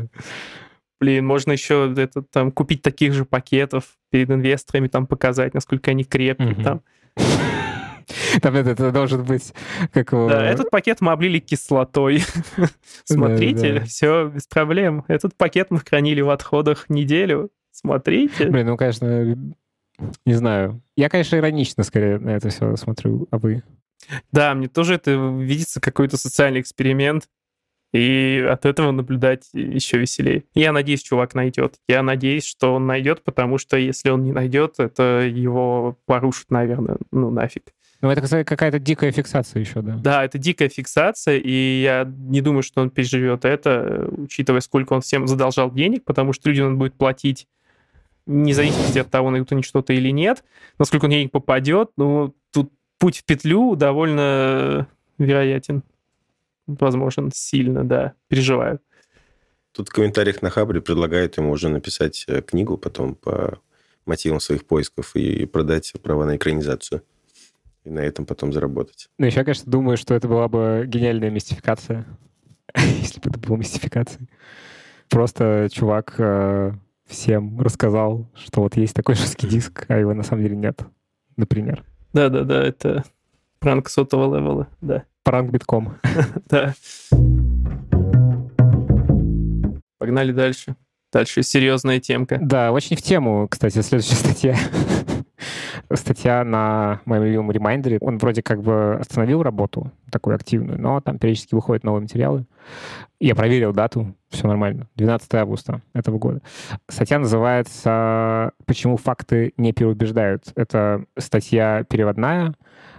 Блин, 1.03 1.25
можно 1.25 1.51
еще 1.51 1.93
это, 1.97 2.21
там, 2.21 2.49
купить 2.49 2.81
таких 2.81 3.11
же 3.11 3.25
пакетов 3.25 3.97
перед 4.09 4.31
инвесторами, 4.31 4.87
там 4.87 5.05
показать, 5.05 5.53
насколько 5.53 5.91
они 5.91 6.05
крепкие. 6.05 6.53
Угу. 6.53 6.63
Там. 6.63 6.81
Там 8.41 8.55
это, 8.55 8.69
это 8.69 8.91
должен 8.91 9.23
быть 9.23 9.53
как 9.91 10.11
Да, 10.11 10.45
этот 10.45 10.69
пакет 10.69 11.01
мы 11.01 11.11
облили 11.11 11.39
кислотой. 11.39 12.23
Смотрите, 13.03 13.73
да, 13.73 13.79
да. 13.79 13.85
все 13.85 14.27
без 14.27 14.47
проблем. 14.47 15.03
Этот 15.09 15.35
пакет 15.35 15.71
мы 15.71 15.79
хранили 15.79 16.21
в 16.21 16.29
отходах 16.29 16.89
неделю. 16.89 17.49
Смотрите. 17.71 18.47
Блин, 18.47 18.67
ну, 18.67 18.77
конечно, 18.77 19.37
не 20.25 20.33
знаю. 20.33 20.81
Я, 20.95 21.09
конечно, 21.09 21.35
иронично 21.35 21.83
скорее 21.83 22.17
на 22.17 22.29
это 22.29 22.47
все 22.47 22.77
смотрю, 22.77 23.27
а 23.29 23.39
вы? 23.39 23.63
Да, 24.31 24.53
мне 24.53 24.69
тоже 24.69 24.95
это 24.95 25.11
видится 25.11 25.81
какой-то 25.81 26.15
социальный 26.15 26.61
эксперимент. 26.61 27.27
И 27.93 28.43
от 28.49 28.65
этого 28.65 28.91
наблюдать 28.91 29.49
еще 29.53 29.99
веселее. 29.99 30.43
Я 30.55 30.71
надеюсь, 30.71 31.03
чувак 31.03 31.35
найдет. 31.35 31.75
Я 31.87 32.01
надеюсь, 32.01 32.45
что 32.45 32.73
он 32.73 32.87
найдет, 32.87 33.23
потому 33.23 33.59
что 33.59 33.77
если 33.77 34.09
он 34.09 34.23
не 34.23 34.31
найдет, 34.31 34.79
это 34.79 35.21
его 35.21 35.97
порушит, 36.05 36.49
наверное, 36.49 36.97
ну 37.11 37.29
нафиг. 37.29 37.65
Ну, 38.01 38.09
это 38.09 38.43
какая-то 38.43 38.79
дикая 38.79 39.13
фиксация 39.13 39.61
еще, 39.61 39.81
да? 39.81 39.95
Да, 39.95 40.25
это 40.25 40.37
дикая 40.37 40.67
фиксация, 40.67 41.37
и 41.37 41.81
я 41.83 42.03
не 42.05 42.41
думаю, 42.41 42.61
что 42.61 42.81
он 42.81 42.89
переживет 42.89 43.45
это, 43.45 44.09
учитывая, 44.17 44.59
сколько 44.59 44.91
он 44.91 44.99
всем 44.99 45.25
задолжал 45.25 45.71
денег, 45.71 46.03
потому 46.03 46.33
что 46.33 46.49
людям 46.49 46.67
он 46.67 46.77
будет 46.77 46.95
платить 46.95 47.47
вне 48.25 48.53
зависимости 48.53 48.99
от 48.99 49.09
того, 49.09 49.29
найдут 49.29 49.53
они 49.53 49.63
что-то 49.63 49.93
или 49.93 50.09
нет, 50.09 50.43
насколько 50.79 51.05
он 51.05 51.11
денег 51.11 51.31
попадет, 51.31 51.91
ну, 51.95 52.35
тут 52.51 52.73
путь 52.99 53.19
в 53.19 53.23
петлю 53.23 53.75
довольно 53.75 54.87
вероятен 55.17 55.83
возможен 56.67 57.31
сильно, 57.33 57.83
да, 57.83 58.13
переживаю. 58.27 58.79
Тут 59.73 59.89
в 59.89 59.91
комментариях 59.91 60.41
на 60.41 60.49
Хабре 60.49 60.81
предлагают 60.81 61.37
ему 61.37 61.51
уже 61.51 61.69
написать 61.69 62.25
э, 62.27 62.41
книгу 62.41 62.77
потом 62.77 63.15
по 63.15 63.59
мотивам 64.05 64.39
своих 64.39 64.65
поисков 64.65 65.15
и 65.15 65.45
продать 65.45 65.93
права 66.03 66.25
на 66.25 66.35
экранизацию. 66.35 67.03
И 67.83 67.89
на 67.89 67.99
этом 67.99 68.25
потом 68.25 68.53
заработать. 68.53 69.09
Ну, 69.17 69.25
еще, 69.25 69.43
конечно, 69.43 69.69
думаю, 69.69 69.97
что 69.97 70.13
это 70.13 70.27
была 70.27 70.47
бы 70.47 70.85
гениальная 70.87 71.29
мистификация, 71.29 72.05
если 72.77 73.19
бы 73.19 73.29
это 73.29 73.39
была 73.39 73.57
мистификация. 73.57 74.27
Просто 75.09 75.67
чувак 75.71 76.15
э, 76.17 76.73
всем 77.07 77.59
рассказал, 77.59 78.29
что 78.35 78.61
вот 78.61 78.77
есть 78.77 78.93
такой 78.93 79.15
жесткий 79.15 79.47
диск, 79.47 79.85
а 79.89 79.97
его 79.97 80.13
на 80.13 80.23
самом 80.23 80.43
деле 80.43 80.55
нет, 80.55 80.81
например. 81.35 81.83
Да-да-да, 82.13 82.63
это 82.63 83.03
пранк 83.63 83.87
сотого 83.87 84.35
левела, 84.35 84.67
да. 84.81 85.03
Пранк 85.23 85.51
битком. 85.51 85.95
Да. 86.49 86.73
Погнали 89.97 90.33
дальше. 90.33 90.75
Дальше 91.13 91.43
серьезная 91.43 92.01
темка. 92.01 92.39
Да, 92.41 92.73
очень 92.73 92.97
в 92.97 93.01
тему, 93.01 93.47
кстати, 93.49 93.79
следующая 93.81 94.15
статья. 94.15 94.57
Статья 95.93 96.43
на 96.43 96.99
моем 97.05 97.23
любимом 97.23 97.51
ремайндере. 97.51 97.99
Он 98.01 98.17
вроде 98.17 98.41
как 98.41 98.61
бы 98.61 98.97
остановил 98.99 99.43
работу 99.43 99.91
такую 100.11 100.35
активную, 100.35 100.81
но 100.81 100.99
там 100.99 101.17
периодически 101.17 101.55
выходят 101.55 101.85
новые 101.85 102.01
материалы. 102.01 102.45
Я 103.21 103.35
проверил 103.35 103.71
дату, 103.71 104.13
все 104.29 104.47
нормально. 104.47 104.89
12 104.95 105.33
августа 105.35 105.81
этого 105.93 106.17
года. 106.17 106.41
Статья 106.89 107.19
называется 107.19 108.51
«Почему 108.65 108.97
факты 108.97 109.53
не 109.55 109.71
переубеждают». 109.71 110.51
Это 110.55 111.05
статья 111.17 111.85
переводная, 111.89 112.55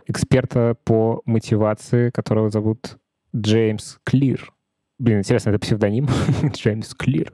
эксперта 0.07 0.77
по 0.85 1.23
мотивации, 1.25 2.11
которого 2.11 2.51
зовут 2.51 2.99
Джеймс 3.35 3.99
Клир. 4.05 4.53
Блин, 4.99 5.19
интересно, 5.19 5.51
это 5.51 5.59
псевдоним? 5.59 6.09
Джеймс 6.53 6.95
Клир. 6.95 7.33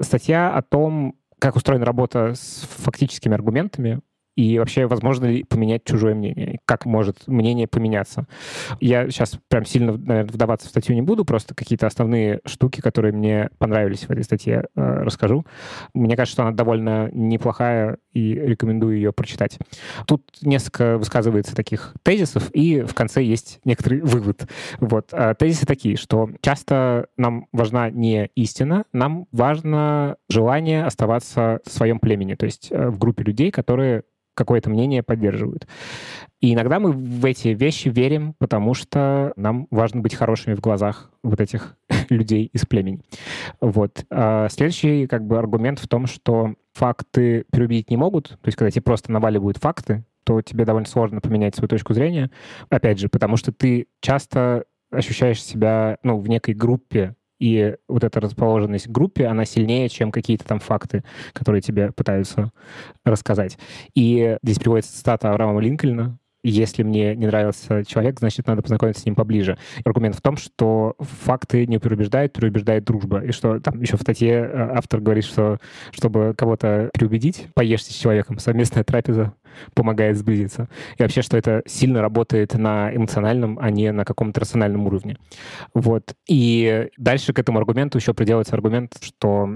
Статья 0.00 0.54
о 0.54 0.62
том, 0.62 1.16
как 1.38 1.56
устроена 1.56 1.84
работа 1.84 2.34
с 2.34 2.66
фактическими 2.68 3.34
аргументами 3.34 4.00
и 4.36 4.58
вообще 4.58 4.86
возможно 4.86 5.26
ли 5.26 5.44
поменять 5.44 5.84
чужое 5.84 6.14
мнение, 6.14 6.60
как 6.64 6.86
может 6.86 7.26
мнение 7.26 7.66
поменяться. 7.66 8.26
Я 8.80 9.08
сейчас 9.10 9.38
прям 9.48 9.64
сильно, 9.64 9.92
наверное, 9.92 10.32
вдаваться 10.32 10.66
в 10.66 10.70
статью 10.70 10.94
не 10.94 11.02
буду, 11.02 11.24
просто 11.24 11.54
какие-то 11.54 11.86
основные 11.86 12.40
штуки, 12.44 12.80
которые 12.80 13.12
мне 13.12 13.50
понравились 13.58 14.00
в 14.00 14.10
этой 14.10 14.24
статье, 14.24 14.66
э, 14.74 15.02
расскажу. 15.02 15.44
Мне 15.92 16.16
кажется, 16.16 16.34
что 16.34 16.42
она 16.42 16.52
довольно 16.52 17.10
неплохая, 17.12 17.98
и 18.14 18.34
рекомендую 18.34 18.96
ее 18.96 19.12
прочитать. 19.12 19.58
Тут 20.06 20.22
несколько 20.42 20.96
высказывается 20.96 21.54
таких 21.54 21.94
тезисов, 22.02 22.50
и 22.52 22.82
в 22.82 22.94
конце 22.94 23.22
есть 23.22 23.60
некоторый 23.64 24.00
вывод. 24.00 24.48
Вот. 24.78 25.08
А 25.12 25.34
тезисы 25.34 25.66
такие, 25.66 25.96
что 25.96 26.30
часто 26.40 27.08
нам 27.16 27.48
важна 27.52 27.90
не 27.90 28.30
истина, 28.36 28.84
нам 28.92 29.26
важно 29.32 30.16
желание 30.30 30.84
оставаться 30.84 31.60
в 31.66 31.70
своем 31.70 31.98
племени, 31.98 32.34
то 32.34 32.46
есть 32.46 32.68
э, 32.70 32.88
в 32.88 32.98
группе 32.98 33.24
людей, 33.24 33.50
которые 33.50 34.04
какое-то 34.34 34.70
мнение 34.70 35.02
поддерживают. 35.02 35.66
И 36.40 36.52
иногда 36.52 36.78
мы 36.78 36.92
в 36.92 37.24
эти 37.24 37.48
вещи 37.48 37.88
верим, 37.88 38.34
потому 38.38 38.74
что 38.74 39.32
нам 39.36 39.66
важно 39.70 40.00
быть 40.00 40.14
хорошими 40.14 40.54
в 40.54 40.60
глазах 40.60 41.10
вот 41.22 41.40
этих 41.40 41.76
людей 42.10 42.50
из 42.52 42.66
племени. 42.66 43.00
Вот. 43.60 44.04
А 44.10 44.48
следующий 44.48 45.06
как 45.06 45.26
бы 45.26 45.38
аргумент 45.38 45.78
в 45.78 45.88
том, 45.88 46.06
что 46.06 46.54
факты 46.74 47.44
переубедить 47.50 47.90
не 47.90 47.96
могут. 47.96 48.28
То 48.28 48.46
есть 48.46 48.58
когда 48.58 48.70
тебе 48.70 48.82
просто 48.82 49.12
наваливают 49.12 49.58
факты, 49.58 50.04
то 50.24 50.40
тебе 50.42 50.64
довольно 50.64 50.88
сложно 50.88 51.20
поменять 51.20 51.54
свою 51.54 51.68
точку 51.68 51.94
зрения. 51.94 52.30
Опять 52.70 52.98
же, 52.98 53.08
потому 53.08 53.36
что 53.36 53.52
ты 53.52 53.86
часто 54.00 54.64
ощущаешь 54.90 55.42
себя 55.42 55.98
ну, 56.02 56.18
в 56.18 56.28
некой 56.28 56.54
группе 56.54 57.14
и 57.44 57.76
вот 57.88 58.02
эта 58.04 58.20
расположенность 58.20 58.86
в 58.86 58.92
группе, 58.92 59.26
она 59.26 59.44
сильнее, 59.44 59.90
чем 59.90 60.10
какие-то 60.10 60.46
там 60.46 60.60
факты, 60.60 61.04
которые 61.34 61.60
тебе 61.60 61.92
пытаются 61.92 62.52
рассказать. 63.04 63.58
И 63.94 64.38
здесь 64.42 64.58
приводится 64.58 64.96
цитата 64.96 65.30
Авраама 65.30 65.60
Линкольна, 65.60 66.18
если 66.42 66.82
мне 66.82 67.14
не 67.14 67.26
нравился 67.26 67.84
человек, 67.84 68.18
значит, 68.18 68.46
надо 68.46 68.62
познакомиться 68.62 69.02
с 69.02 69.04
ним 69.04 69.14
поближе. 69.14 69.58
Аргумент 69.84 70.14
в 70.14 70.22
том, 70.22 70.36
что 70.38 70.94
факты 70.98 71.66
не 71.66 71.78
переубеждают, 71.78 72.32
переубеждает 72.32 72.84
дружба. 72.84 73.24
И 73.24 73.32
что 73.32 73.60
там 73.60 73.80
еще 73.80 73.96
в 73.96 74.02
статье 74.02 74.32
э, 74.32 74.70
автор 74.74 75.00
говорит, 75.00 75.24
что 75.24 75.58
чтобы 75.90 76.34
кого-то 76.36 76.90
переубедить, 76.94 77.48
поешьте 77.54 77.92
с 77.92 77.96
человеком, 77.96 78.38
совместная 78.38 78.84
трапеза 78.84 79.32
помогает 79.74 80.16
сблизиться. 80.16 80.68
И 80.98 81.02
вообще, 81.02 81.22
что 81.22 81.36
это 81.36 81.62
сильно 81.66 82.00
работает 82.00 82.54
на 82.54 82.94
эмоциональном, 82.94 83.58
а 83.60 83.70
не 83.70 83.92
на 83.92 84.04
каком-то 84.04 84.40
рациональном 84.40 84.86
уровне. 84.86 85.16
Вот. 85.72 86.14
И 86.28 86.88
дальше 86.96 87.32
к 87.32 87.38
этому 87.38 87.58
аргументу 87.58 87.98
еще 87.98 88.14
приделывается 88.14 88.54
аргумент, 88.54 88.96
что 89.00 89.48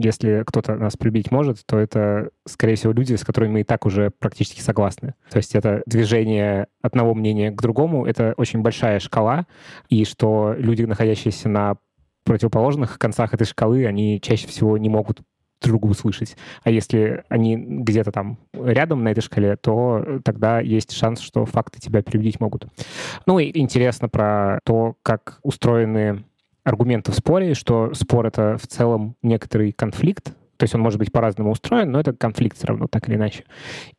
если 0.00 0.42
кто-то 0.46 0.76
нас 0.76 0.96
прибить 0.96 1.30
может, 1.30 1.64
то 1.66 1.78
это, 1.78 2.30
скорее 2.46 2.76
всего, 2.76 2.92
люди, 2.92 3.14
с 3.14 3.24
которыми 3.24 3.52
мы 3.52 3.60
и 3.60 3.64
так 3.64 3.86
уже 3.86 4.10
практически 4.10 4.60
согласны. 4.60 5.14
То 5.30 5.38
есть 5.38 5.54
это 5.54 5.82
движение 5.86 6.66
одного 6.82 7.14
мнения 7.14 7.50
к 7.50 7.60
другому, 7.60 8.06
это 8.06 8.34
очень 8.36 8.60
большая 8.60 9.00
шкала, 9.00 9.46
и 9.88 10.04
что 10.04 10.54
люди, 10.56 10.82
находящиеся 10.82 11.48
на 11.48 11.76
противоположных 12.24 12.98
концах 12.98 13.34
этой 13.34 13.46
шкалы, 13.46 13.86
они 13.86 14.20
чаще 14.20 14.46
всего 14.46 14.76
не 14.76 14.88
могут 14.88 15.22
другу 15.66 15.88
услышать. 15.88 16.36
А 16.62 16.70
если 16.70 17.24
они 17.28 17.56
где-то 17.56 18.12
там 18.12 18.38
рядом 18.52 19.02
на 19.04 19.08
этой 19.08 19.20
шкале, 19.20 19.56
то 19.56 20.20
тогда 20.24 20.60
есть 20.60 20.92
шанс, 20.92 21.20
что 21.20 21.44
факты 21.46 21.80
тебя 21.80 22.02
переубедить 22.02 22.40
могут. 22.40 22.66
Ну 23.26 23.38
и 23.38 23.58
интересно 23.58 24.08
про 24.08 24.60
то, 24.64 24.96
как 25.02 25.38
устроены 25.42 26.24
аргументы 26.64 27.12
в 27.12 27.14
споре, 27.14 27.54
что 27.54 27.94
спор— 27.94 28.26
это 28.28 28.58
в 28.58 28.66
целом 28.66 29.16
некоторый 29.22 29.72
конфликт, 29.72 30.32
то 30.58 30.64
есть 30.64 30.74
он 30.74 30.80
может 30.80 30.98
быть 30.98 31.12
по-разному 31.12 31.52
устроен, 31.52 31.90
но 31.90 32.00
это 32.00 32.12
конфликт 32.12 32.56
все 32.58 32.66
равно, 32.66 32.88
так 32.88 33.08
или 33.08 33.16
иначе. 33.16 33.44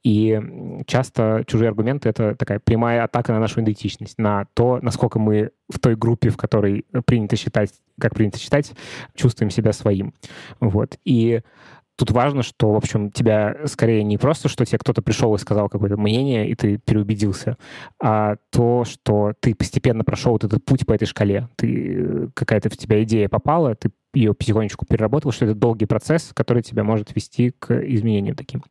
И 0.03 0.39
часто 0.85 1.43
чужие 1.47 1.69
аргументы— 1.69 2.09
это 2.09 2.35
такая 2.35 2.59
прямая 2.59 3.03
атака 3.03 3.31
на 3.31 3.39
нашу 3.39 3.61
идентичность, 3.61 4.17
на 4.17 4.45
то, 4.53 4.79
насколько 4.81 5.19
мы 5.19 5.51
в 5.69 5.79
той 5.79 5.95
группе, 5.95 6.29
в 6.29 6.37
которой 6.37 6.85
принято 7.05 7.37
считать, 7.37 7.71
как 7.99 8.13
принято 8.13 8.37
считать, 8.37 8.73
чувствуем 9.15 9.49
себя 9.49 9.71
своим. 9.71 10.13
Вот. 10.59 10.97
И 11.05 11.41
Тут 11.99 12.11
важно, 12.11 12.43
что, 12.43 12.71
в 12.71 12.77
общем, 12.77 13.11
тебя 13.11 13.57
скорее 13.65 14.05
не 14.05 14.17
просто, 14.17 14.47
что 14.47 14.63
тебе 14.63 14.77
кто-то 14.77 15.01
пришел 15.01 15.35
и 15.35 15.37
сказал 15.37 15.67
какое-то 15.67 15.97
мнение, 15.97 16.47
и 16.47 16.55
ты 16.55 16.77
переубедился, 16.77 17.57
а 18.01 18.37
то, 18.51 18.85
что 18.85 19.33
ты 19.41 19.53
постепенно 19.53 20.05
прошел 20.05 20.31
вот 20.31 20.45
этот 20.45 20.63
путь 20.63 20.85
по 20.85 20.93
этой 20.93 21.03
шкале. 21.03 21.49
Ты 21.57 21.97
э, 21.99 22.27
какая-то 22.33 22.69
в 22.69 22.77
тебя 22.77 23.03
идея 23.03 23.27
попала, 23.27 23.75
ты 23.75 23.91
ее 24.13 24.33
потихонечку 24.33 24.85
переработал, 24.85 25.31
что 25.31 25.45
это 25.45 25.53
долгий 25.53 25.85
процесс, 25.85 26.31
который 26.33 26.63
тебя 26.63 26.83
может 26.83 27.15
вести 27.15 27.51
к 27.57 27.71
изменениям 27.71 28.35
таким. 28.35 28.63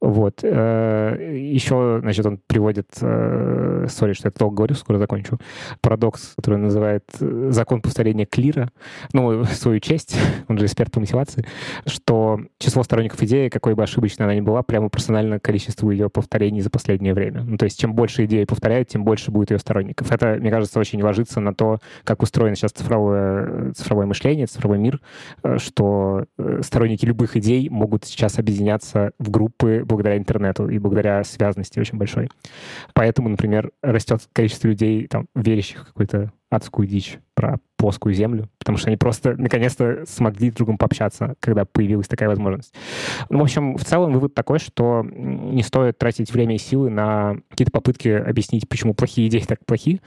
Вот. 0.00 0.40
Э, 0.42 1.38
Еще, 1.40 1.98
значит, 2.00 2.26
он 2.26 2.40
приводит, 2.46 2.88
э, 3.00 3.86
сори, 3.88 4.14
что 4.14 4.28
я 4.28 4.32
долго 4.36 4.56
говорю, 4.56 4.74
скоро 4.74 4.98
закончу, 4.98 5.38
парадокс, 5.80 6.34
который 6.36 6.58
называет 6.58 7.04
э, 7.20 7.48
закон 7.50 7.82
повторения 7.82 8.26
клира, 8.26 8.70
ну, 9.12 9.44
свою 9.44 9.78
честь, 9.78 10.16
он 10.48 10.58
же 10.58 10.66
эксперт 10.66 10.90
по 10.90 11.00
мотивации, 11.00 11.46
что 11.86 12.40
число 12.58 12.82
сторонников 12.82 13.22
идеи, 13.22 13.48
какой 13.48 13.74
бы 13.74 13.82
ошибочной 13.82 14.26
она 14.26 14.34
ни 14.34 14.40
была, 14.40 14.62
прямо 14.62 14.90
персонально 14.90 15.38
количеству 15.38 15.90
ее 15.90 16.10
повторений 16.10 16.60
за 16.60 16.70
последнее 16.70 17.14
время. 17.14 17.42
Ну, 17.42 17.56
то 17.58 17.64
есть 17.64 17.78
чем 17.78 17.94
больше 17.94 18.24
идеи 18.24 18.44
повторяют, 18.44 18.88
тем 18.88 19.04
больше 19.04 19.30
будет 19.30 19.52
ее 19.52 19.58
сторонников. 19.58 20.10
Это, 20.10 20.36
мне 20.40 20.50
кажется, 20.50 20.80
очень 20.80 21.00
ложится 21.02 21.40
на 21.40 21.54
то, 21.54 21.78
как 22.02 22.22
устроено 22.22 22.56
сейчас 22.56 22.72
цифровое, 22.72 23.72
цифровое 23.72 24.06
мышление, 24.06 24.46
цифровой 24.64 24.78
мир, 24.78 25.00
э, 25.42 25.58
что 25.58 26.24
э, 26.38 26.60
сторонники 26.62 27.04
любых 27.04 27.36
идей 27.36 27.68
могут 27.68 28.04
сейчас 28.04 28.38
объединяться 28.38 29.12
в 29.18 29.30
группы 29.30 29.82
благодаря 29.84 30.16
интернету 30.16 30.68
и 30.68 30.78
благодаря 30.78 31.22
связанности 31.24 31.78
очень 31.78 31.98
большой. 31.98 32.30
Поэтому, 32.94 33.28
например, 33.28 33.70
растет 33.82 34.22
количество 34.32 34.68
людей, 34.68 35.06
там, 35.06 35.26
верящих 35.34 35.82
в 35.82 35.86
какую-то 35.86 36.32
адскую 36.50 36.86
дичь 36.86 37.18
про 37.34 37.58
плоскую 37.76 38.14
землю, 38.14 38.48
потому 38.58 38.78
что 38.78 38.88
они 38.88 38.96
просто 38.96 39.36
наконец-то 39.36 40.04
смогли 40.06 40.48
друг 40.48 40.58
другом 40.58 40.78
пообщаться, 40.78 41.34
когда 41.40 41.64
появилась 41.64 42.06
такая 42.06 42.28
возможность. 42.28 42.72
Ну, 43.28 43.40
в 43.40 43.42
общем, 43.42 43.76
в 43.76 43.84
целом 43.84 44.12
вывод 44.12 44.34
такой, 44.34 44.58
что 44.58 45.04
не 45.04 45.62
стоит 45.62 45.98
тратить 45.98 46.32
время 46.32 46.54
и 46.54 46.58
силы 46.58 46.90
на 46.90 47.36
какие-то 47.50 47.72
попытки 47.72 48.08
объяснить, 48.08 48.68
почему 48.68 48.94
плохие 48.94 49.28
идеи 49.28 49.40
так 49.40 49.64
плохи. 49.66 50.00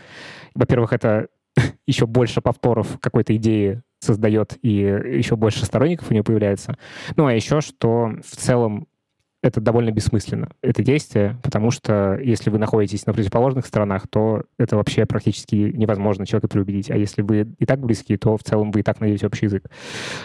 Во-первых, 0.55 0.93
это 0.93 1.27
еще 1.87 2.05
больше 2.05 2.41
повторов 2.41 2.97
какой-то 2.99 3.35
идеи 3.35 3.81
создает, 3.99 4.57
и 4.61 4.71
еще 4.71 5.35
больше 5.35 5.65
сторонников 5.65 6.09
у 6.09 6.13
нее 6.13 6.23
появляется. 6.23 6.77
Ну, 7.15 7.25
а 7.25 7.33
еще, 7.33 7.61
что 7.61 8.11
в 8.23 8.35
целом 8.35 8.87
это 9.43 9.61
довольно 9.61 9.91
бессмысленно, 9.91 10.49
это 10.61 10.83
действие, 10.83 11.39
потому 11.43 11.71
что 11.71 12.19
если 12.21 12.49
вы 12.49 12.57
находитесь 12.57 13.05
на 13.05 13.13
противоположных 13.13 13.65
сторонах, 13.65 14.07
то 14.07 14.43
это 14.57 14.75
вообще 14.75 15.05
практически 15.05 15.55
невозможно 15.55 16.25
человека 16.25 16.47
переубедить. 16.47 16.89
А 16.89 16.97
если 16.97 17.21
вы 17.21 17.47
и 17.57 17.65
так 17.65 17.79
близки, 17.79 18.17
то 18.17 18.35
в 18.35 18.43
целом 18.43 18.71
вы 18.71 18.79
и 18.79 18.83
так 18.83 18.99
найдете 18.99 19.27
общий 19.27 19.45
язык. 19.45 19.69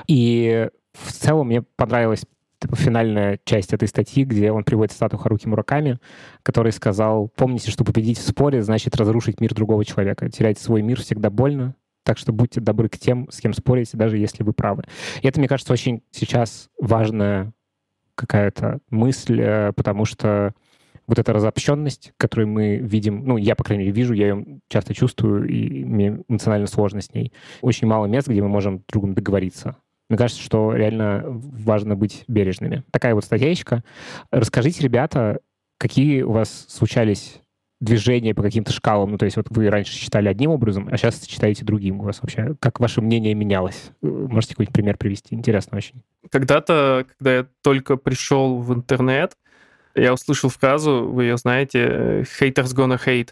И 0.06 0.68
в 0.92 1.12
целом 1.12 1.48
мне 1.48 1.62
понравилась 1.62 2.24
типа, 2.58 2.76
финальная 2.76 3.38
часть 3.44 3.72
этой 3.72 3.88
статьи, 3.88 4.24
где 4.24 4.50
он 4.50 4.64
приводит 4.64 4.92
стату 4.92 5.18
Харуки 5.18 5.46
Мураками, 5.46 5.98
который 6.42 6.72
сказал, 6.72 7.28
помните, 7.28 7.70
что 7.70 7.84
победить 7.84 8.18
в 8.18 8.26
споре 8.26 8.62
значит 8.62 8.96
разрушить 8.96 9.40
мир 9.40 9.52
другого 9.54 9.84
человека. 9.84 10.30
Терять 10.30 10.58
свой 10.58 10.80
мир 10.82 11.00
всегда 11.00 11.28
больно, 11.28 11.74
так 12.02 12.18
что 12.18 12.32
будьте 12.32 12.60
добры 12.60 12.88
к 12.88 12.98
тем, 12.98 13.30
с 13.30 13.40
кем 13.40 13.52
спорите, 13.52 13.96
даже 13.96 14.18
если 14.18 14.42
вы 14.42 14.52
правы. 14.52 14.84
И 15.20 15.28
это, 15.28 15.38
мне 15.38 15.48
кажется, 15.48 15.72
очень 15.72 16.02
сейчас 16.10 16.68
важная 16.80 17.52
какая-то 18.14 18.80
мысль, 18.90 19.40
э, 19.40 19.72
потому 19.72 20.04
что 20.04 20.54
вот 21.06 21.18
эта 21.18 21.32
разобщенность, 21.32 22.12
которую 22.16 22.48
мы 22.48 22.76
видим, 22.76 23.24
ну, 23.26 23.36
я, 23.36 23.54
по 23.54 23.64
крайней 23.64 23.84
мере, 23.84 23.94
вижу, 23.94 24.14
я 24.14 24.28
ее 24.28 24.60
часто 24.68 24.94
чувствую, 24.94 25.48
и 25.48 25.84
мне 25.84 26.22
эмоционально 26.28 26.66
сложно 26.66 27.00
с 27.00 27.12
ней. 27.12 27.32
Очень 27.60 27.88
мало 27.88 28.06
мест, 28.06 28.28
где 28.28 28.40
мы 28.40 28.48
можем 28.48 28.78
друг 28.78 28.88
другом 28.88 29.14
договориться. 29.14 29.76
Мне 30.08 30.18
кажется, 30.18 30.42
что 30.42 30.74
реально 30.74 31.22
важно 31.26 31.96
быть 31.96 32.24
бережными. 32.28 32.84
Такая 32.90 33.14
вот 33.14 33.24
статейка. 33.24 33.82
Расскажите, 34.30 34.82
ребята, 34.82 35.40
какие 35.78 36.22
у 36.22 36.32
вас 36.32 36.66
случались 36.68 37.41
движение 37.82 38.34
по 38.34 38.42
каким-то 38.42 38.72
шкалам? 38.72 39.10
Ну, 39.10 39.18
то 39.18 39.24
есть 39.24 39.36
вот 39.36 39.46
вы 39.50 39.68
раньше 39.68 39.92
читали 39.98 40.28
одним 40.28 40.50
образом, 40.50 40.88
а 40.90 40.96
сейчас 40.96 41.20
читаете 41.26 41.64
другим. 41.64 42.00
У 42.00 42.04
вас 42.04 42.20
вообще 42.22 42.54
как 42.60 42.80
ваше 42.80 43.02
мнение 43.02 43.34
менялось? 43.34 43.90
Можете 44.00 44.54
какой-нибудь 44.54 44.72
пример 44.72 44.96
привести? 44.96 45.34
Интересно 45.34 45.76
очень. 45.76 46.02
Когда-то, 46.30 47.06
когда 47.18 47.36
я 47.36 47.46
только 47.62 47.96
пришел 47.96 48.58
в 48.58 48.72
интернет, 48.72 49.36
я 49.94 50.14
услышал 50.14 50.48
фразу, 50.48 51.08
вы 51.08 51.24
ее 51.24 51.36
знаете, 51.36 52.24
«haters 52.40 52.74
gonna 52.74 52.98
hate». 53.04 53.30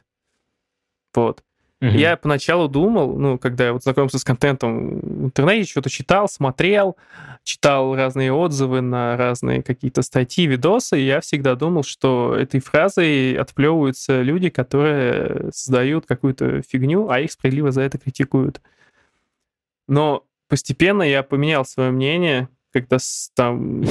Вот. 1.15 1.43
Mm-hmm. 1.83 1.97
Я 1.97 2.17
поначалу 2.19 2.69
думал, 2.69 3.17
ну, 3.19 3.39
когда 3.39 3.67
я 3.67 3.73
вот 3.73 3.83
знакомился 3.83 4.19
с 4.19 4.25
контентом 4.25 5.01
в 5.01 5.25
интернете, 5.25 5.71
что-то 5.71 5.89
читал, 5.89 6.29
смотрел, 6.29 6.97
читал 7.43 7.97
разные 7.97 8.33
отзывы 8.33 8.83
на 8.83 9.17
разные 9.17 9.63
какие-то 9.63 10.03
статьи, 10.03 10.47
видосы, 10.47 11.01
и 11.01 11.07
я 11.07 11.21
всегда 11.21 11.55
думал, 11.55 11.83
что 11.83 12.37
этой 12.37 12.61
фразой 12.61 13.35
отплевываются 13.35 14.21
люди, 14.21 14.51
которые 14.51 15.51
создают 15.53 16.05
какую-то 16.05 16.61
фигню, 16.63 17.09
а 17.09 17.21
их 17.21 17.33
справедливо 17.33 17.73
за 17.73 17.81
это 17.81 17.97
критикуют. 17.97 18.61
Но 19.89 20.27
постепенно 20.49 21.03
я 21.03 21.23
поменял 21.23 21.65
свое 21.65 21.91
мнение, 21.93 22.51
когда 22.75 22.99
там 23.35 23.85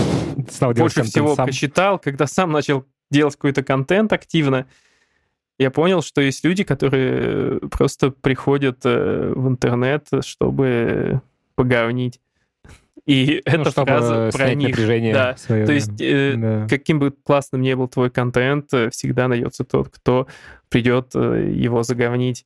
больше 0.76 1.02
всего 1.04 1.36
сам. 1.36 1.46
прочитал, 1.48 1.98
когда 1.98 2.28
сам 2.28 2.52
начал 2.52 2.86
делать 3.10 3.36
какой-то 3.36 3.64
контент 3.64 4.14
активно, 4.14 4.68
я 5.60 5.72
понял, 5.72 6.02
что 6.02 6.22
есть 6.22 6.44
люди, 6.44 6.64
которые 6.64 7.60
просто 7.70 8.12
приходят 8.12 8.80
э, 8.86 9.34
в 9.36 9.48
интернет, 9.48 10.08
чтобы 10.22 11.22
поговнить. 11.56 12.22
И 13.06 13.42
ну, 13.46 13.52
эта 13.62 13.72
фраза 13.72 14.30
про 14.32 14.54
них. 14.54 14.76
Да. 15.14 15.36
Свое, 15.36 15.66
То 15.66 15.74
есть, 15.74 16.00
э, 16.00 16.36
да. 16.38 16.68
каким 16.70 17.00
бы 17.00 17.12
классным 17.12 17.62
ни 17.62 17.74
был 17.74 17.90
твой 17.90 18.10
контент, 18.10 18.74
э, 18.74 18.90
всегда 18.90 19.28
найдется 19.28 19.66
тот, 19.66 19.90
кто 19.90 20.28
придет 20.70 21.12
э, 21.16 21.52
его 21.54 21.84
заговнить. 21.84 22.46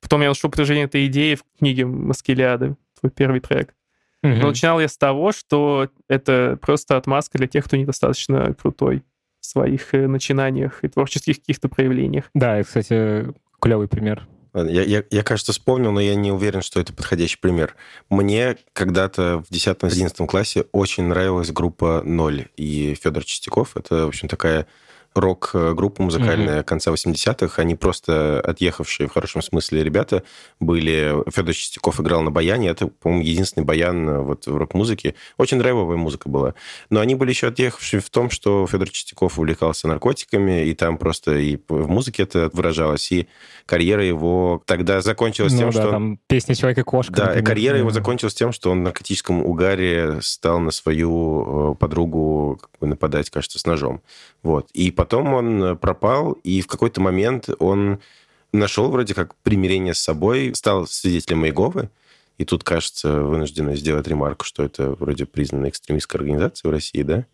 Потом 0.00 0.22
я 0.22 0.28
нашел 0.28 0.48
продолжение 0.48 0.86
этой 0.86 1.06
идеи 1.06 1.34
в 1.34 1.44
книге 1.58 1.84
Маскелиады, 1.84 2.76
твой 2.98 3.10
первый 3.10 3.40
трек. 3.40 3.74
Угу. 4.22 4.32
Но 4.32 4.48
начинал 4.48 4.80
я 4.80 4.88
с 4.88 4.96
того, 4.96 5.32
что 5.32 5.90
это 6.08 6.58
просто 6.62 6.96
отмазка 6.96 7.36
для 7.36 7.48
тех, 7.48 7.66
кто 7.66 7.76
недостаточно 7.76 8.54
крутой 8.54 9.02
в 9.40 9.46
своих 9.46 9.94
э, 9.94 10.06
начинаниях 10.06 10.84
и 10.84 10.88
творческих 10.88 11.40
каких-то 11.40 11.68
проявлениях. 11.68 12.24
Да, 12.34 12.60
и, 12.60 12.62
кстати, 12.62 13.32
клевый 13.60 13.88
пример. 13.88 14.26
Я, 14.52 14.82
я, 14.82 15.04
я, 15.10 15.22
кажется, 15.22 15.52
вспомнил, 15.52 15.92
но 15.92 16.00
я 16.00 16.16
не 16.16 16.32
уверен, 16.32 16.60
что 16.60 16.80
это 16.80 16.92
подходящий 16.92 17.38
пример. 17.38 17.76
Мне 18.08 18.56
когда-то 18.72 19.44
в 19.48 19.52
10-11 19.52 20.26
классе 20.26 20.64
очень 20.72 21.04
нравилась 21.04 21.52
группа 21.52 22.02
«Ноль». 22.04 22.46
И 22.56 22.96
Федор 23.00 23.24
Чистяков— 23.24 23.72
это, 23.76 24.06
в 24.06 24.08
общем, 24.08 24.28
такая 24.28 24.66
рок-группа 25.14 26.02
музыкальная 26.02 26.60
mm-hmm. 26.60 26.64
конца 26.64 26.92
80-х. 26.92 27.60
Они 27.60 27.74
просто 27.74 28.40
отъехавшие, 28.40 29.08
в 29.08 29.12
хорошем 29.12 29.42
смысле, 29.42 29.82
ребята 29.82 30.22
были. 30.60 31.14
Федор 31.30 31.54
Чистяков 31.54 32.00
играл 32.00 32.22
на 32.22 32.30
баяне. 32.30 32.68
Это, 32.68 32.86
по-моему, 32.86 33.24
единственный 33.24 33.64
баян 33.64 34.08
э, 34.08 34.18
вот 34.20 34.46
в 34.46 34.56
рок-музыке. 34.56 35.14
Очень 35.36 35.58
драйвовая 35.58 35.96
музыка 35.96 36.28
была. 36.28 36.54
Но 36.90 37.00
они 37.00 37.14
были 37.14 37.30
еще 37.30 37.48
отъехавшие 37.48 38.00
в 38.00 38.10
том, 38.10 38.30
что 38.30 38.66
Федор 38.66 38.88
Чистяков 38.88 39.38
увлекался 39.38 39.88
наркотиками, 39.88 40.66
и 40.66 40.74
там 40.74 40.96
просто 40.96 41.36
и 41.36 41.58
в 41.68 41.88
музыке 41.88 42.22
это 42.22 42.50
выражалось, 42.52 43.10
и 43.10 43.28
карьера 43.66 44.04
его 44.04 44.62
тогда 44.66 45.00
закончилась 45.00 45.52
ну, 45.52 45.58
тем, 45.58 45.70
да, 45.70 45.80
что... 45.80 45.90
там 45.90 46.18
песня 46.28 46.54
«Человек 46.54 46.78
и 46.78 46.82
кошка». 46.82 47.12
Да, 47.12 47.26
например. 47.26 47.46
карьера 47.46 47.78
его 47.78 47.90
закончилась 47.90 48.34
тем, 48.34 48.52
что 48.52 48.70
он 48.70 48.80
в 48.80 48.82
наркотическом 48.82 49.44
угаре 49.44 50.18
стал 50.22 50.60
на 50.60 50.70
свою 50.70 51.72
э, 51.72 51.74
подругу 51.74 52.60
нападать, 52.80 53.30
кажется, 53.30 53.58
с 53.58 53.66
ножом. 53.66 54.02
Вот. 54.42 54.70
И 54.72 54.90
потом 55.00 55.32
он 55.32 55.64
э, 55.64 55.76
пропал, 55.76 56.32
и 56.32 56.60
в 56.60 56.66
какой-то 56.66 57.00
момент 57.00 57.48
он 57.58 58.00
нашел 58.52 58.90
вроде 58.90 59.14
как 59.14 59.34
примирение 59.36 59.94
с 59.94 59.98
собой, 59.98 60.54
стал 60.54 60.86
свидетелем 60.86 61.46
Иеговы, 61.46 61.88
и 62.36 62.44
тут, 62.44 62.64
кажется, 62.64 63.22
вынуждены 63.22 63.76
сделать 63.76 64.06
ремарку, 64.06 64.44
что 64.44 64.62
это 64.62 64.90
вроде 64.90 65.24
признанная 65.24 65.70
экстремистская 65.70 66.20
организация 66.20 66.68
в 66.68 66.72
России, 66.72 67.02
да? 67.02 67.24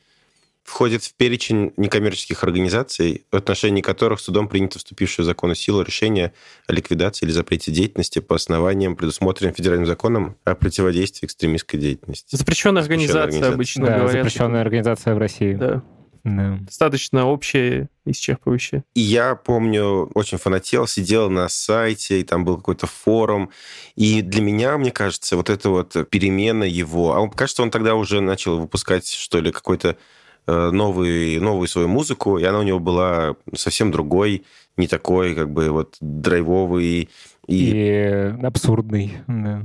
Входит 0.62 1.02
в 1.02 1.14
перечень 1.14 1.72
некоммерческих 1.76 2.44
организаций, 2.44 3.24
в 3.32 3.36
отношении 3.36 3.82
которых 3.82 4.20
судом 4.20 4.46
принято 4.46 4.78
вступившее 4.78 5.24
в 5.24 5.26
закон 5.26 5.52
силу 5.56 5.82
решение 5.82 6.32
о 6.68 6.72
ликвидации 6.72 7.26
или 7.26 7.32
запрете 7.32 7.72
деятельности 7.72 8.20
по 8.20 8.36
основаниям, 8.36 8.94
предусмотренным 8.94 9.54
федеральным 9.54 9.86
законом 9.86 10.36
о 10.44 10.54
противодействии 10.54 11.26
экстремистской 11.26 11.80
деятельности. 11.80 12.36
Запрещенная, 12.36 12.82
Запрещенная 12.82 13.24
организация, 13.24 13.54
обычно 13.54 13.86
да, 13.86 13.98
говорят. 13.98 14.24
Запрещенная 14.24 14.60
организация 14.60 15.14
в 15.16 15.18
России. 15.18 15.54
Да. 15.54 15.82
Да. 16.26 16.58
Достаточно 16.60 17.26
общее, 17.26 17.88
исчерпывающее. 18.04 18.82
И 18.94 19.00
я 19.00 19.36
помню, 19.36 20.10
очень 20.12 20.38
фанател, 20.38 20.88
сидел 20.88 21.30
на 21.30 21.48
сайте, 21.48 22.20
и 22.20 22.24
там 22.24 22.44
был 22.44 22.56
какой-то 22.56 22.88
форум. 22.88 23.50
И 23.94 24.22
для 24.22 24.42
меня, 24.42 24.76
мне 24.76 24.90
кажется, 24.90 25.36
вот 25.36 25.50
эта 25.50 25.70
вот 25.70 25.94
перемена 26.10 26.64
его... 26.64 27.14
А 27.14 27.20
он, 27.20 27.30
кажется, 27.30 27.62
он 27.62 27.70
тогда 27.70 27.94
уже 27.94 28.20
начал 28.20 28.58
выпускать, 28.58 29.08
что 29.08 29.38
ли, 29.38 29.52
какой-то 29.52 29.96
э, 30.48 30.70
новый, 30.72 31.38
новую 31.38 31.68
свою 31.68 31.86
музыку, 31.86 32.38
и 32.38 32.44
она 32.44 32.58
у 32.58 32.64
него 32.64 32.80
была 32.80 33.36
совсем 33.54 33.92
другой, 33.92 34.44
не 34.76 34.88
такой, 34.88 35.32
как 35.36 35.52
бы, 35.52 35.70
вот, 35.70 35.96
драйвовый. 36.00 37.08
И, 37.46 37.70
и 37.70 38.34
абсурдный, 38.42 39.18
да. 39.28 39.62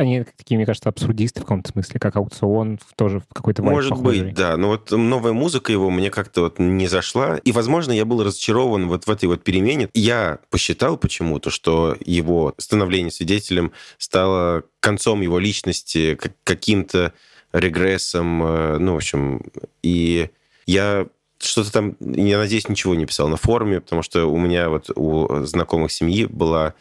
Они 0.00 0.24
такие, 0.24 0.56
мне 0.56 0.64
кажется, 0.64 0.88
абсурдисты 0.88 1.40
в 1.40 1.42
каком-то 1.42 1.72
смысле, 1.72 2.00
как 2.00 2.16
аукцион, 2.16 2.78
тоже 2.96 3.20
в 3.20 3.34
какой-то 3.34 3.62
Может 3.62 3.90
похожий. 3.90 4.22
быть, 4.22 4.34
да. 4.34 4.56
Но 4.56 4.68
вот 4.68 4.90
новая 4.90 5.34
музыка 5.34 5.72
его 5.72 5.90
мне 5.90 6.10
как-то 6.10 6.40
вот 6.40 6.58
не 6.58 6.86
зашла. 6.86 7.36
И, 7.36 7.52
возможно, 7.52 7.92
я 7.92 8.06
был 8.06 8.24
разочарован 8.24 8.88
вот 8.88 9.06
в 9.06 9.10
этой 9.10 9.26
вот 9.26 9.44
перемене. 9.44 9.90
Я 9.92 10.38
посчитал 10.48 10.96
почему-то, 10.96 11.50
что 11.50 11.98
его 12.02 12.54
становление 12.56 13.10
свидетелем 13.10 13.72
стало 13.98 14.62
концом 14.80 15.20
его 15.20 15.38
личности, 15.38 16.18
каким-то 16.44 17.12
регрессом, 17.52 18.42
э, 18.42 18.78
ну, 18.78 18.94
в 18.94 18.96
общем, 18.96 19.42
и 19.82 20.30
я 20.64 21.08
что-то 21.38 21.72
там, 21.72 21.96
я 22.00 22.38
надеюсь, 22.38 22.70
ничего 22.70 22.94
не 22.94 23.04
писал 23.04 23.28
на 23.28 23.36
форуме, 23.36 23.82
потому 23.82 24.00
что 24.00 24.24
у 24.24 24.38
меня 24.38 24.70
вот 24.70 24.90
у 24.96 25.44
знакомых 25.44 25.92
семьи 25.92 26.24
была 26.24 26.72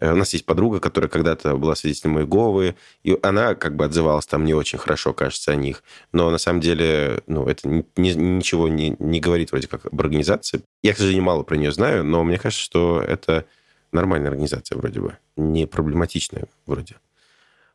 у 0.00 0.16
нас 0.16 0.32
есть 0.32 0.46
подруга, 0.46 0.80
которая 0.80 1.08
когда-то 1.08 1.56
была 1.56 1.74
свидетелем 1.74 2.18
Иеговы, 2.18 2.76
и 3.02 3.18
она 3.22 3.54
как 3.54 3.76
бы 3.76 3.84
отзывалась 3.84 4.26
там 4.26 4.44
не 4.44 4.54
очень 4.54 4.78
хорошо, 4.78 5.12
кажется, 5.12 5.52
о 5.52 5.56
них. 5.56 5.82
Но 6.12 6.30
на 6.30 6.38
самом 6.38 6.60
деле, 6.60 7.22
ну, 7.26 7.46
это 7.46 7.68
ни, 7.68 7.84
ничего 7.96 8.68
не, 8.68 8.96
не 8.98 9.20
говорит 9.20 9.50
вроде 9.52 9.68
как 9.68 9.86
об 9.86 10.00
организации. 10.00 10.62
Я, 10.82 10.94
к 10.94 10.96
сожалению, 10.96 11.24
мало 11.24 11.42
про 11.42 11.56
нее 11.56 11.72
знаю, 11.72 12.04
но 12.04 12.24
мне 12.24 12.38
кажется, 12.38 12.64
что 12.64 13.02
это 13.02 13.44
нормальная 13.92 14.30
организация 14.30 14.78
вроде 14.78 15.00
бы, 15.00 15.18
не 15.36 15.66
проблематичная 15.66 16.44
вроде. 16.66 16.96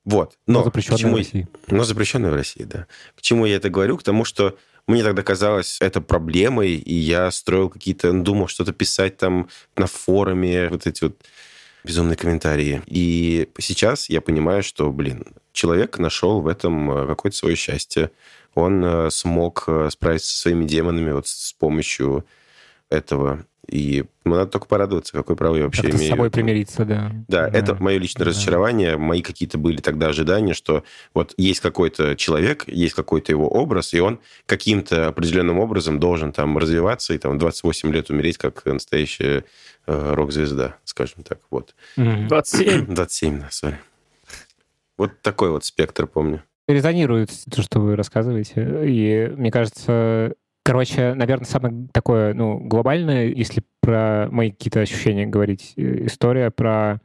Вот. 0.04 0.38
Но, 0.48 0.60
но 0.60 0.66
запрещенная 0.66 0.98
почему... 0.98 1.14
в 1.14 1.18
России. 1.18 1.48
Но 1.68 1.84
запрещенная 1.84 2.32
в 2.32 2.36
России, 2.36 2.64
да. 2.64 2.88
К 3.16 3.22
чему 3.22 3.46
я 3.46 3.58
это 3.58 3.70
говорю? 3.70 3.98
К 3.98 4.04
тому, 4.04 4.26
что 4.26 4.58
мне 4.88 5.04
тогда 5.04 5.22
казалось 5.22 5.78
это 5.82 6.00
проблемой, 6.00 6.76
и 6.76 6.94
я 6.94 7.30
строил 7.30 7.70
какие-то, 7.70 8.14
думал 8.14 8.48
что-то 8.48 8.72
писать 8.72 9.18
там 9.18 9.50
на 9.76 9.86
форуме, 9.86 10.70
вот 10.70 10.88
эти 10.88 11.04
вот 11.04 11.18
безумные 11.84 12.16
комментарии. 12.16 12.82
И 12.86 13.50
сейчас 13.60 14.10
я 14.10 14.22
понимаю, 14.22 14.64
что, 14.64 14.92
блин, 14.92 15.26
человек 15.54 16.00
нашел 16.00 16.42
в 16.42 16.48
этом 16.48 16.92
э, 16.92 17.08
какое-то 17.08 17.38
свое 17.38 17.56
счастье. 17.56 18.12
Он 18.56 18.84
э, 18.84 19.10
смог 19.10 19.64
э, 19.68 19.90
справиться 19.92 20.30
со 20.30 20.42
своими 20.42 20.66
демонами 20.66 21.12
вот 21.12 21.28
с 21.28 21.54
помощью 21.54 22.26
этого. 22.90 23.46
И 23.70 24.06
надо 24.24 24.46
только 24.46 24.66
порадоваться, 24.68 25.12
какое 25.12 25.36
право 25.36 25.56
я 25.56 25.66
вообще 25.66 25.82
Как-то 25.82 25.98
имею. 25.98 26.10
с 26.10 26.12
собой 26.12 26.32
примириться, 26.32 26.86
да. 26.86 27.12
Да, 27.28 27.50
да. 27.50 27.58
это 27.58 27.76
мое 27.76 27.98
личное 27.98 28.24
да. 28.24 28.30
разочарование. 28.32 28.98
Мои 28.98 29.22
какие-то 29.22 29.58
были 29.58 29.78
тогда 29.78 30.08
ожидания, 30.08 30.54
что 30.54 30.84
вот 31.14 31.34
есть 31.38 31.60
какой-то 31.60 32.16
человек, 32.16 32.64
есть 32.68 32.94
какой-то 32.94 33.34
его 33.34 33.50
образ, 33.50 33.94
и 33.94 34.00
он 34.00 34.20
каким-то 34.46 35.10
определенным 35.10 35.60
образом 35.60 36.00
должен 36.00 36.32
там 36.32 36.58
развиваться 36.58 37.14
и 37.14 37.18
там 37.18 37.38
28 37.38 37.92
лет 37.92 38.10
умереть 38.10 38.38
как 38.38 38.64
настоящая 38.66 39.44
рок-звезда, 39.88 40.76
скажем 40.84 41.24
так. 41.24 41.40
Вот. 41.50 41.76
27? 41.96 42.94
27, 42.94 43.40
да, 43.42 43.48
сори. 43.50 43.80
Вот 44.98 45.22
такой 45.22 45.52
вот 45.52 45.64
спектр, 45.66 46.08
помню. 46.08 46.44
Резонирует 46.68 47.32
то, 47.50 47.62
что 47.62 47.80
вы 47.80 47.96
рассказываете. 47.96 48.84
И 48.86 49.32
мне 49.36 49.52
кажется, 49.52 50.36
Короче, 50.68 51.14
наверное, 51.14 51.46
самое 51.46 51.88
такое, 51.94 52.34
ну, 52.34 52.60
глобальное, 52.60 53.28
если 53.28 53.64
про 53.80 54.28
мои 54.30 54.52
какие-то 54.52 54.82
ощущения 54.82 55.26
говорить, 55.26 55.72
э, 55.78 56.08
история 56.08 56.52
про 56.52 57.00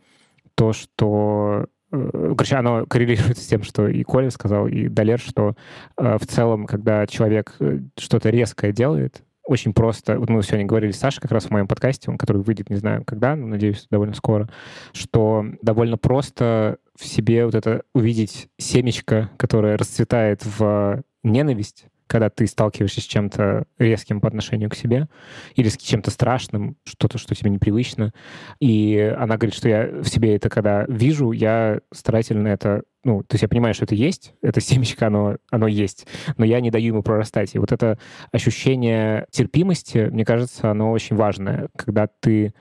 то, 0.57 0.73
что 0.73 1.67
э, 1.93 2.35
Короче, 2.37 2.57
оно 2.57 2.87
коррелирует 2.87 3.39
с 3.39 3.47
тем, 3.47 3.63
что 3.63 3.87
и 3.87 4.03
Коля 4.03 4.31
сказал, 4.31 4.67
и 4.67 4.89
Далер, 4.89 5.21
что 5.21 5.55
э, 5.97 6.19
в 6.19 6.27
целом, 6.27 6.67
когда 6.67 7.07
человек 7.07 7.55
э, 7.61 7.79
что-то 7.97 8.31
резкое 8.31 8.73
делает, 8.73 9.23
очень 9.45 9.73
просто, 9.73 10.19
вот 10.19 10.29
мы 10.29 10.43
сегодня 10.43 10.67
говорили 10.67 10.93
с 10.93 10.99
Сашей 10.99 11.21
как 11.21 11.33
раз 11.33 11.45
в 11.45 11.51
моем 11.51 11.67
подкасте, 11.67 12.11
он, 12.11 12.19
который 12.19 12.43
выйдет, 12.43 12.71
не 12.71 12.77
знаю 12.77 13.05
когда, 13.05 13.35
но, 13.35 13.47
надеюсь, 13.47 13.87
довольно 13.91 14.15
скоро, 14.15 14.49
что 14.93 15.45
довольно 15.63 15.99
просто 15.99 16.79
в 16.95 17.05
себе 17.07 17.45
вот 17.45 17.55
это 17.55 17.83
увидеть 17.95 18.49
семечко, 18.59 19.31
которое 19.37 19.77
расцветает 19.77 20.45
в 20.45 21.03
ненависть, 21.23 21.87
когда 22.13 22.29
ты 22.29 22.47
сталкиваешься 22.47 23.01
с 23.01 23.05
чем-то 23.05 23.65
резким 23.79 24.21
по 24.21 24.29
отношению 24.29 24.69
к 24.69 24.75
себе 24.75 25.09
или 25.55 25.69
с 25.69 25.79
чем-то 25.79 26.11
страшным, 26.11 26.77
что-то, 26.85 27.17
что 27.17 27.35
тебе 27.35 27.51
непривычно. 27.51 28.13
И 28.61 28.99
она 29.19 29.39
говорит, 29.39 29.55
что 29.55 29.67
я 29.71 29.87
в 29.87 30.07
себе 30.09 30.37
это 30.37 30.51
когда 30.51 30.85
вижу, 30.89 31.33
я 31.33 31.81
старательно 31.91 32.49
это 32.49 32.83
ну, 33.05 33.23
то 33.23 33.35
есть 33.35 33.43
я 33.43 33.49
понимаю, 33.49 33.75
что 33.75 33.85
это 33.85 33.95
есть, 33.95 34.35
это 34.43 34.61
семечко, 34.61 35.07
оно, 35.07 35.39
оно 35.51 35.67
есть, 35.67 36.07
но 36.37 36.45
я 36.45 36.61
не 36.61 36.71
даю 36.71 36.89
ему 36.89 37.03
прорастать. 37.03 37.55
И 37.55 37.59
вот 37.59 37.73
это 37.73 37.99
ощущение 38.31 39.27
терпимости, 39.31 40.09
мне 40.13 40.25
кажется, 40.25 40.71
оно 40.71 40.93
очень 40.93 41.17
важное, 41.17 41.69
когда 41.77 42.07
ты 42.21 42.53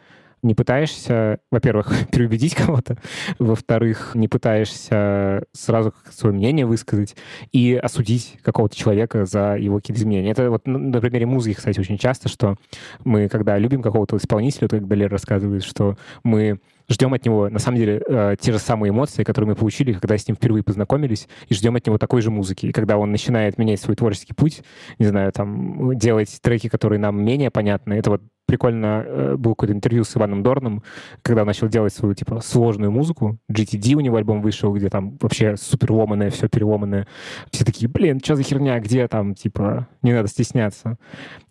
не 0.44 0.56
пытаешься, 0.56 1.40
во-первых, 1.52 1.94
переубедить 2.12 2.56
кого-то, 2.56 2.98
во-вторых, 3.40 4.12
не 4.16 4.28
пытаешься 4.28 5.44
сразу 5.54 5.94
свое 6.10 6.36
мнение 6.36 6.66
высказать 6.66 7.16
и 7.52 7.76
осудить 7.76 8.38
какого-то 8.44 8.76
человека 8.76 9.26
за 9.26 9.56
его 9.56 9.78
какие-то 9.78 10.02
изменения. 10.02 10.32
Это 10.32 10.50
вот 10.50 10.66
на 10.66 11.00
примере 11.00 11.26
музыки, 11.26 11.58
кстати, 11.58 11.80
очень 11.80 11.98
часто, 11.98 12.30
что 12.30 12.56
мы, 13.04 13.28
когда 13.28 13.58
любим 13.58 13.82
какого-то 13.82 14.18
исполнителя, 14.18 14.68
то, 14.68 14.78
как 14.78 14.88
Далер 14.88 15.10
рассказывает, 15.12 15.64
что 15.64 15.98
мы 16.24 16.60
ждем 16.92 17.14
от 17.14 17.26
него, 17.26 17.50
на 17.50 17.60
самом 17.60 17.78
деле, 17.78 18.02
э, 18.06 18.36
те 18.40 18.52
же 18.52 18.60
самые 18.60 18.92
эмоции, 18.92 19.24
которые 19.24 19.50
мы 19.50 19.56
получили, 19.56 19.94
когда 19.94 20.18
с 20.18 20.28
ним 20.28 20.36
впервые 20.36 20.64
познакомились, 20.64 21.28
и 21.48 21.54
ждем 21.54 21.76
от 21.76 21.86
него 21.86 21.98
такой 21.98 22.22
же 22.22 22.32
музыки. 22.32 22.68
И 22.68 22.72
когда 22.72 22.98
он 22.98 23.12
начинает 23.12 23.58
менять 23.58 23.80
свой 23.80 23.96
творческий 23.96 24.34
путь, 24.34 24.64
не 25.00 25.06
знаю, 25.06 25.32
там, 25.32 25.98
делать 25.98 26.40
треки, 26.42 26.68
которые 26.68 27.00
нам 27.00 27.24
менее 27.24 27.52
понятны, 27.52 27.94
это 27.94 28.12
вот 28.12 28.22
прикольно 28.52 29.06
э, 29.06 29.36
было 29.38 29.54
какое-то 29.54 29.74
интервью 29.74 30.04
с 30.04 30.18
Иваном 30.18 30.44
Дорном, 30.44 30.84
когда 31.22 31.44
он 31.44 31.48
начал 31.48 31.70
делать 31.70 31.94
свою, 31.94 32.14
типа, 32.14 32.42
сложную 32.42 32.92
музыку. 32.92 33.38
GTD 33.50 33.94
у 33.94 34.02
него 34.02 34.18
альбом 34.18 34.42
вышел, 34.42 34.74
где 34.74 34.90
там 34.90 35.18
вообще 35.22 35.56
супер 35.56 35.94
ломаное, 35.94 36.30
все 36.32 36.50
переломанное. 36.50 37.08
Все 37.50 37.64
такие, 37.64 37.88
блин, 37.88 38.20
что 38.22 38.36
за 38.36 38.44
херня, 38.44 38.78
где 38.82 39.08
там, 39.08 39.36
типа, 39.36 39.88
не 40.02 40.12
надо 40.12 40.28
стесняться. 40.28 40.98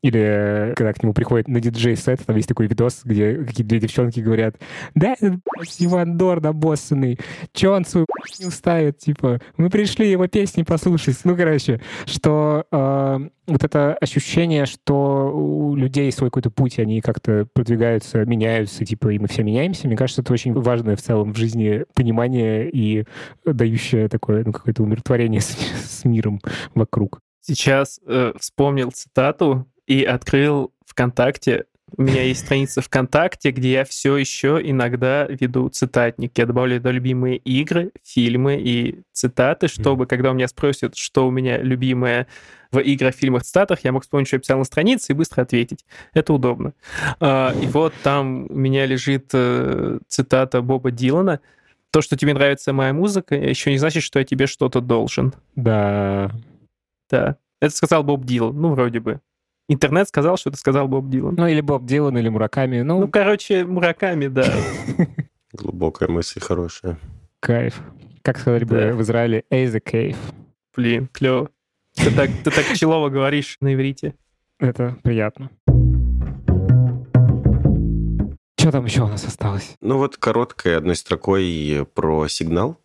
Или 0.03 0.21
э, 0.21 0.75
когда 0.75 0.93
к 0.93 1.03
нему 1.03 1.15
приходит 1.15 1.49
на 1.49 1.59
диджей-сет, 1.59 2.21
там 2.27 2.37
есть 2.37 2.49
такой 2.49 2.67
видос, 2.67 3.01
где 3.03 3.45
какие-то 3.45 3.71
две 3.71 3.81
девчонки 3.81 4.21
говорят, 4.21 4.57
да, 4.95 5.15
Иван 5.79 6.19
Дорн 6.19 6.45
обоссанный, 6.45 7.19
че 7.55 7.71
он 7.71 7.87
свою 7.87 8.05
не 8.39 8.51
ставит, 8.51 8.99
типа, 8.99 9.41
мы 9.57 9.71
пришли 9.71 10.11
его 10.11 10.27
песни 10.27 10.63
послушать. 10.63 11.17
Ну, 11.25 11.35
короче, 11.35 11.81
что 12.05 12.65
э, 12.71 13.29
вот 13.47 13.65
это 13.65 13.95
ощущение, 13.95 14.67
что 14.67 15.31
у 15.35 15.75
людей 15.75 16.11
свой 16.13 16.31
какой-то 16.31 16.51
путь, 16.51 16.79
они 16.79 16.90
как-то 16.99 17.47
продвигаются, 17.53 18.25
меняются, 18.25 18.85
типа, 18.85 19.11
и 19.11 19.21
мы 19.21 19.29
все 19.29 19.45
меняемся, 19.45 19.87
мне 19.87 19.97
кажется, 19.97 20.23
это 20.23 20.33
очень 20.33 20.53
важное 20.53 20.97
в 20.97 21.03
целом 21.03 21.33
в 21.33 21.37
жизни 21.37 21.85
понимание 21.95 22.69
и 22.69 23.05
дающее 23.45 24.09
такое, 24.09 24.45
ну, 24.45 24.53
какое-то 24.53 24.83
умиротворение 24.83 25.41
с, 25.41 25.47
с 26.01 26.05
миром 26.05 26.41
вокруг. 26.75 27.21
Сейчас 27.41 28.01
э, 28.07 28.33
вспомнил 28.39 28.91
цитату 28.91 29.67
и 29.87 30.03
открыл 30.03 30.73
ВКонтакте 30.87 31.67
у 31.97 32.03
меня 32.03 32.23
есть 32.23 32.45
страница 32.45 32.81
ВКонтакте, 32.81 33.51
где 33.51 33.73
я 33.73 33.85
все 33.85 34.17
еще 34.17 34.61
иногда 34.63 35.27
веду 35.27 35.69
цитатник. 35.69 36.33
Я 36.37 36.47
добавляю 36.47 36.81
туда 36.81 36.93
любимые 36.93 37.37
игры, 37.39 37.91
фильмы 38.05 38.61
и 38.61 39.01
цитаты, 39.13 39.69
чтобы, 39.69 40.07
когда 40.07 40.31
у 40.31 40.35
меня 40.35 40.49
спросят, 40.49 40.97
что 40.97 41.27
у 41.27 41.31
меня 41.31 41.59
любимое 41.59 42.27
в 42.73 42.79
играх, 42.79 43.15
фильмах, 43.15 43.43
цитатах, 43.43 43.81
я 43.85 43.93
мог 43.93 44.03
вспомнить, 44.03 44.29
что 44.29 44.37
я 44.37 44.41
писал 44.41 44.59
на 44.59 44.65
странице 44.65 45.13
и 45.13 45.17
быстро 45.17 45.43
ответить. 45.43 45.85
Это 46.15 46.33
удобно. 46.33 46.73
А, 47.19 47.53
и 47.61 47.67
вот 47.67 47.93
там 48.03 48.47
у 48.49 48.55
меня 48.55 48.87
лежит 48.87 49.31
э, 49.33 49.99
цитата 50.09 50.63
Боба 50.63 50.91
Дилана. 50.91 51.41
То, 51.91 52.01
что 52.01 52.17
тебе 52.17 52.35
нравится 52.35 52.73
моя 52.73 52.93
музыка, 52.93 53.35
еще 53.35 53.73
не 53.73 53.79
значит, 53.79 54.05
что 54.05 54.21
я 54.21 54.25
тебе 54.25 54.47
что-то 54.47 54.81
должен. 54.81 55.35
Да. 55.57 56.31
Да. 57.11 57.37
Это 57.61 57.75
сказал 57.75 58.03
Боб 58.05 58.25
Дилан, 58.25 58.59
ну, 58.59 58.71
вроде 58.71 59.01
бы. 59.01 59.21
Интернет 59.73 60.09
сказал, 60.09 60.37
что 60.37 60.51
это 60.51 60.59
сказал 60.59 60.89
Боб 60.89 61.09
Дилан. 61.09 61.37
Ну, 61.37 61.47
или 61.47 61.61
Боб 61.61 61.85
Дилан, 61.85 62.19
или 62.19 62.29
Мураками. 62.29 62.81
Ну, 62.81 62.99
ну 62.99 63.09
короче, 63.09 63.65
Мураками, 63.65 64.27
да. 64.27 64.53
Глубокая 65.53 66.09
мысль, 66.09 66.41
хорошая. 66.41 66.99
Кайф. 67.39 67.81
Как 68.23 68.39
сказали 68.39 68.65
бы 68.65 68.95
в 68.95 69.03
Израиле, 69.03 69.45
«Эй, 69.49 69.69
the 69.69 69.81
cave». 69.81 70.17
Блин, 70.75 71.09
клево. 71.13 71.51
Ты 71.95 72.11
так, 72.11 72.31
ты 72.43 72.51
так 72.51 72.77
челово 72.77 73.11
говоришь 73.11 73.59
на 73.61 73.73
иврите. 73.75 74.17
Это 74.59 74.97
приятно. 75.05 75.51
Что 78.59 78.73
там 78.73 78.87
еще 78.87 79.03
у 79.03 79.07
нас 79.07 79.25
осталось? 79.25 79.77
Ну 79.81 79.99
вот 79.99 80.17
короткой 80.17 80.79
одной 80.79 80.97
строкой 80.97 81.87
про 81.95 82.27
сигнал. 82.27 82.77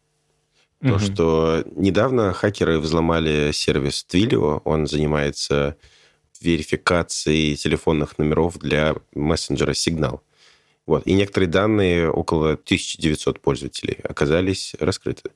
То, 0.84 0.90
угу. 0.90 1.00
что 1.00 1.64
недавно 1.76 2.32
хакеры 2.32 2.78
взломали 2.78 3.50
сервис 3.54 4.06
Twilio. 4.08 4.62
Он 4.66 4.86
занимается 4.86 5.78
верификации 6.42 7.56
телефонных 7.56 8.18
номеров 8.18 8.58
для 8.60 8.96
мессенджера 9.14 9.72
Signal. 9.72 10.22
Вот. 10.86 11.06
И 11.08 11.14
некоторые 11.14 11.50
данные, 11.50 12.10
около 12.10 12.54
1900 12.54 13.40
пользователей, 13.40 13.98
оказались 14.04 14.76
раскрыты. 14.80 15.32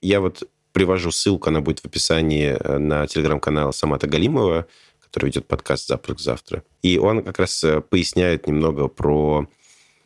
Я 0.00 0.20
вот 0.20 0.48
привожу 0.72 1.10
ссылку, 1.10 1.48
она 1.48 1.60
будет 1.60 1.80
в 1.80 1.84
описании 1.86 2.56
э, 2.58 2.78
на 2.78 3.06
телеграм-канал 3.06 3.72
Самата 3.72 4.06
Галимова, 4.06 4.66
который 5.00 5.26
ведет 5.26 5.46
подкаст 5.46 5.88
«Запуск 5.88 6.20
завтра». 6.20 6.62
И 6.82 6.98
он 6.98 7.22
как 7.22 7.38
раз 7.38 7.62
э, 7.64 7.80
поясняет 7.80 8.46
немного 8.46 8.88
про 8.88 9.46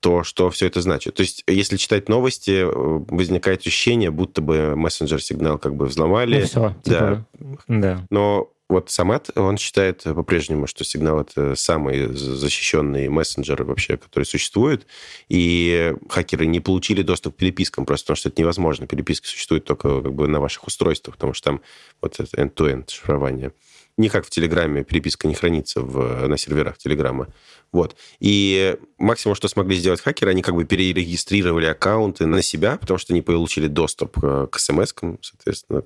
то, 0.01 0.25
что 0.25 0.51
все 0.51 0.67
это 0.67 0.81
значит. 0.81 1.15
То 1.15 1.23
есть, 1.23 1.43
если 1.47 1.77
читать 1.77 2.09
новости, 2.09 2.63
э, 2.63 3.05
возникает 3.09 3.61
ощущение, 3.61 4.11
будто 4.11 4.41
бы 4.41 4.75
мессенджер-сигнал 4.77 5.59
как 5.59 5.75
бы 5.75 5.87
взломали. 5.87 6.41
Ну, 6.41 6.47
все, 6.47 6.77
типа, 6.83 7.27
да. 7.69 7.69
да. 7.69 8.07
Но 8.11 8.51
вот 8.69 8.91
Самат, 8.91 9.31
он 9.37 9.59
считает 9.59 10.03
по-прежнему, 10.03 10.67
что 10.67 10.85
сигнал 10.85 11.21
это 11.21 11.55
самый 11.55 12.09
защищенный 12.13 13.09
мессенджер 13.09 13.63
вообще, 13.63 13.97
который 13.97 14.25
существует, 14.25 14.87
и 15.29 15.95
хакеры 16.09 16.47
не 16.47 16.59
получили 16.59 17.03
доступ 17.03 17.37
к 17.37 17.39
перепискам, 17.39 17.87
просто 17.87 18.07
потому 18.07 18.17
что 18.17 18.29
это 18.29 18.41
невозможно. 18.41 18.87
Переписки 18.87 19.27
существуют 19.27 19.65
только 19.65 20.03
как 20.03 20.13
бы 20.13 20.27
на 20.27 20.41
ваших 20.41 20.67
устройствах, 20.67 21.15
потому 21.17 21.33
что 21.33 21.51
там 21.51 21.61
вот 22.01 22.19
это 22.19 22.37
end-to-end 22.37 22.91
шифрование. 22.91 23.53
Не 23.99 24.09
как 24.11 24.27
в 24.27 24.31
Телеграме, 24.31 24.85
переписка 24.85 25.27
не 25.27 25.35
хранится 25.35 25.81
в, 25.81 26.27
на 26.27 26.37
серверах 26.37 26.77
Телеграма. 26.77 27.29
Вот. 27.73 27.97
И 28.21 28.77
максимум, 28.99 29.37
что 29.37 29.49
смогли 29.49 29.77
сделать 29.77 30.03
хакеры, 30.03 30.33
они 30.33 30.43
как 30.43 30.55
бы 30.55 30.65
перерегистрировали 30.65 31.67
аккаунты 31.67 32.27
на 32.27 32.43
себя, 32.43 32.77
потому 32.77 32.99
что 32.99 33.13
они 33.13 33.23
получили 33.23 33.69
доступ 33.69 34.19
к 34.21 34.59
смс 34.59 34.93
соответственно. 35.23 35.83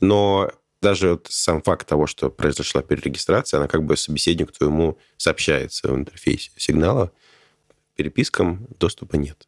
Но 0.00 0.50
даже 0.82 1.10
вот 1.12 1.28
сам 1.30 1.62
факт 1.62 1.86
того, 1.86 2.06
что 2.06 2.28
произошла 2.28 2.82
перерегистрация, 2.82 3.58
она 3.58 3.68
как 3.68 3.84
бы 3.84 3.96
собеседник 3.96 4.52
твоему 4.52 4.98
сообщается 5.16 5.88
в 5.88 5.94
интерфейсе 5.94 6.50
сигнала. 6.56 7.12
Перепискам 7.94 8.66
доступа 8.78 9.16
нет. 9.16 9.46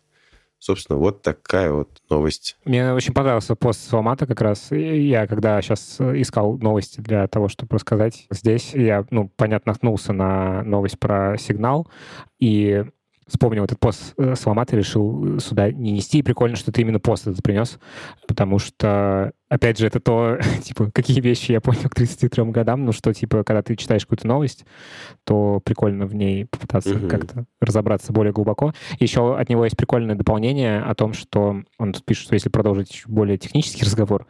Собственно, 0.58 0.98
вот 0.98 1.20
такая 1.20 1.72
вот 1.72 2.00
новость. 2.08 2.56
Мне 2.64 2.94
очень 2.94 3.12
понравился 3.12 3.54
пост 3.54 3.86
Салмата 3.86 4.26
как 4.26 4.40
раз. 4.40 4.68
Я 4.70 5.26
когда 5.26 5.60
сейчас 5.60 6.00
искал 6.00 6.56
новости 6.56 7.00
для 7.00 7.26
того, 7.26 7.48
чтобы 7.48 7.74
рассказать 7.74 8.26
здесь, 8.30 8.72
я, 8.72 9.04
ну, 9.10 9.30
понятно, 9.36 9.72
наткнулся 9.72 10.14
на 10.14 10.62
новость 10.62 10.98
про 10.98 11.36
сигнал, 11.36 11.86
и 12.38 12.84
вспомнил 13.26 13.64
этот 13.64 13.78
пост 13.80 14.14
Салмата, 14.34 14.76
решил 14.76 15.38
сюда 15.40 15.70
не 15.70 15.92
нести. 15.92 16.18
И 16.18 16.22
прикольно, 16.22 16.56
что 16.56 16.72
ты 16.72 16.82
именно 16.82 17.00
пост 17.00 17.26
этот 17.26 17.42
принес, 17.42 17.78
потому 18.26 18.58
что 18.58 19.32
опять 19.54 19.78
же, 19.78 19.86
это 19.86 20.00
то, 20.00 20.38
типа, 20.62 20.90
какие 20.92 21.20
вещи 21.20 21.52
я 21.52 21.60
понял 21.60 21.88
к 21.88 21.94
33 21.94 22.44
годам, 22.44 22.84
ну, 22.84 22.92
что, 22.92 23.12
типа, 23.12 23.44
когда 23.44 23.62
ты 23.62 23.76
читаешь 23.76 24.02
какую-то 24.02 24.26
новость, 24.26 24.64
то 25.24 25.60
прикольно 25.64 26.06
в 26.06 26.14
ней 26.14 26.46
попытаться 26.46 26.94
угу. 26.94 27.08
как-то 27.08 27.44
разобраться 27.60 28.12
более 28.12 28.32
глубоко. 28.32 28.72
Еще 28.98 29.36
от 29.36 29.48
него 29.48 29.64
есть 29.64 29.76
прикольное 29.76 30.16
дополнение 30.16 30.80
о 30.80 30.94
том, 30.94 31.12
что 31.12 31.62
он 31.78 31.92
тут 31.92 32.04
пишет, 32.04 32.24
что 32.24 32.34
если 32.34 32.48
продолжить 32.48 33.04
более 33.06 33.38
технический 33.38 33.84
разговор, 33.84 34.26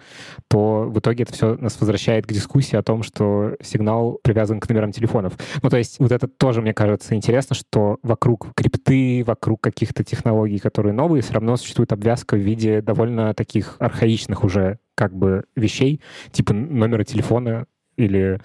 то 0.49 0.89
в 0.89 0.99
итоге 0.99 1.25
это 1.25 1.33
все 1.33 1.57
нас 1.57 1.81
возвращает 1.81 2.27
к 2.27 2.33
дискуссии 2.33 2.77
о 2.77 2.83
том, 2.83 3.03
что 3.03 3.57
сигнал 3.63 4.19
привязан 4.23 4.61
к 4.61 4.69
номерам 4.69 4.93
телефонов. 4.93 5.35
Ну, 5.63 5.71
то 5.71 5.79
есть 5.79 5.99
вот 5.99 6.13
это 6.13 6.29
тоже, 6.29 6.61
мне 6.61 6.75
кажется, 6.75 7.15
интересно, 7.15 7.57
что 7.57 7.99
вокруг 8.03 8.55
крипты, 8.85 9.25
вокруг 9.25 9.61
каких-то 9.61 10.05
технологий, 10.05 10.59
которые 10.59 10.93
новые, 10.93 11.23
все 11.23 11.35
равно 11.35 11.57
существует 11.57 11.93
обвязка 11.93 12.37
в 12.37 12.41
виде 12.41 12.81
довольно 12.81 13.35
таких 13.35 13.77
архаичных 13.79 14.45
уже 14.45 14.79
как 14.95 15.15
бы 15.15 15.45
вещей, 15.57 16.01
типа 16.33 16.53
номера 16.53 17.05
телефона 17.05 17.67
или 17.97 18.41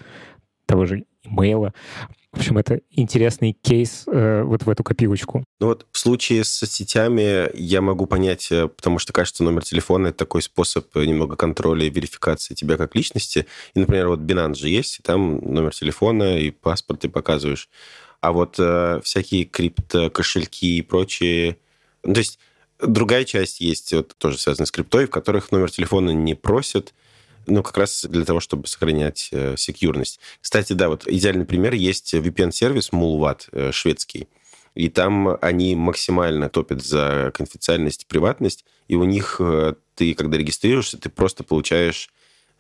того 0.66 0.86
же 0.86 1.06
имейла. 1.24 1.74
В 2.32 2.38
общем, 2.38 2.60
это 2.60 2.82
интересный 2.92 3.54
кейс 3.54 4.04
э, 4.06 4.44
вот 4.44 4.64
в 4.64 4.70
эту 4.70 4.84
копилочку. 4.84 5.44
Ну 5.60 5.68
вот 5.68 5.88
в 5.92 5.98
случае 5.98 6.44
с 6.44 6.50
соцсетями 6.50 7.50
я 7.56 7.82
могу 7.82 8.06
понять, 8.06 8.52
э, 8.52 8.68
потому 8.68 9.00
что, 9.00 9.14
кажется, 9.14 9.44
номер 9.44 9.64
телефона— 9.64 10.08
это 10.10 10.20
такой 10.20 10.44
способ 10.44 10.96
немного 10.96 11.36
контроля 11.36 11.88
и 11.88 11.90
верификации 11.90 12.54
тебя 12.54 12.78
как 12.78 12.96
личности. 12.96 13.48
И, 13.74 13.80
например, 13.80 14.10
вот 14.10 14.20
Binance 14.20 14.56
же 14.56 14.70
есть, 14.70 15.00
и 15.00 15.02
там 15.02 15.40
номер 15.40 15.74
телефона 15.74 16.38
и 16.38 16.52
паспорт 16.52 17.00
ты 17.00 17.10
показываешь. 17.10 17.68
А 18.22 18.32
вот 18.32 18.56
э, 18.60 19.02
всякие 19.04 19.46
криптокошельки 19.46 20.78
и 20.78 20.82
прочие... 20.82 21.58
Ну, 22.04 22.14
то 22.14 22.20
есть 22.20 22.40
Другая 22.80 23.26
часть 23.26 23.60
есть, 23.60 23.92
вот, 23.92 24.16
тоже 24.18 24.38
связанная 24.38 24.66
с 24.66 24.72
криптой, 24.72 25.06
в 25.06 25.10
которых 25.10 25.52
номер 25.52 25.70
телефона 25.70 26.12
не 26.12 26.34
просят, 26.34 26.94
ну, 27.46 27.62
как 27.62 27.78
раз 27.78 28.06
для 28.06 28.24
того, 28.24 28.40
чтобы 28.40 28.68
сохранять 28.68 29.30
э, 29.32 29.56
секьюрность. 29.58 30.20
Кстати, 30.40 30.74
да, 30.74 30.88
вот 30.88 31.06
идеальный 31.06 31.46
пример 31.46 31.74
есть 31.74 32.14
VPN-сервис 32.14 32.92
Mulvat 32.94 33.50
э, 33.52 33.72
шведский. 33.74 34.30
И 34.76 34.88
там 34.88 35.38
они 35.42 35.76
максимально 35.76 36.48
топят 36.48 36.86
за 36.86 37.32
конфиденциальность 37.34 38.04
и 38.04 38.06
приватность. 38.06 38.64
И 38.88 38.96
у 38.96 39.04
них 39.04 39.38
э, 39.40 39.74
ты, 39.96 40.14
когда 40.14 40.38
регистрируешься, 40.38 40.98
ты 40.98 41.10
просто 41.10 41.44
получаешь 41.44 42.10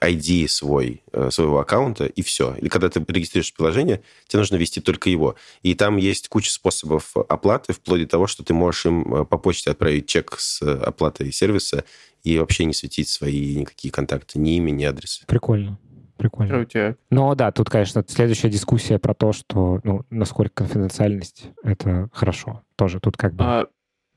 ID 0.01 0.47
свой, 0.47 1.01
э, 1.11 1.29
своего 1.31 1.59
аккаунта, 1.59 2.05
и 2.05 2.21
все. 2.21 2.55
Или 2.55 2.69
когда 2.69 2.89
ты 2.89 3.03
регистрируешь 3.07 3.53
приложение, 3.53 4.01
тебе 4.27 4.39
нужно 4.39 4.55
ввести 4.55 4.81
только 4.81 5.09
его. 5.09 5.35
И 5.61 5.75
там 5.75 5.97
есть 5.97 6.29
куча 6.29 6.51
способов 6.51 7.15
оплаты, 7.15 7.73
вплоть 7.73 8.01
до 8.01 8.07
того, 8.07 8.27
что 8.27 8.43
ты 8.43 8.53
можешь 8.53 8.85
им 8.85 9.13
э, 9.13 9.25
по 9.25 9.37
почте 9.37 9.71
отправить 9.71 10.07
чек 10.07 10.35
с 10.37 10.61
оплатой 10.61 11.31
сервиса 11.31 11.83
и 12.23 12.37
вообще 12.37 12.65
не 12.65 12.73
светить 12.73 13.09
свои 13.09 13.55
никакие 13.55 13.91
контакты, 13.91 14.39
ни 14.39 14.57
имя, 14.57 14.71
ни 14.71 14.83
адрес. 14.83 15.23
Прикольно. 15.27 15.77
Прикольно. 16.17 16.53
Крутяк. 16.53 16.97
Но 17.09 17.33
да, 17.33 17.51
тут, 17.51 17.69
конечно, 17.69 18.03
следующая 18.05 18.49
дискуссия 18.49 18.99
про 18.99 19.13
то, 19.13 19.31
что, 19.31 19.79
ну, 19.85 20.05
насколько 20.09 20.65
конфиденциальность— 20.65 21.45
это 21.63 22.09
хорошо. 22.13 22.61
Тоже 22.75 22.99
тут 22.99 23.15
как 23.15 23.33
бы... 23.33 23.43
А 23.43 23.67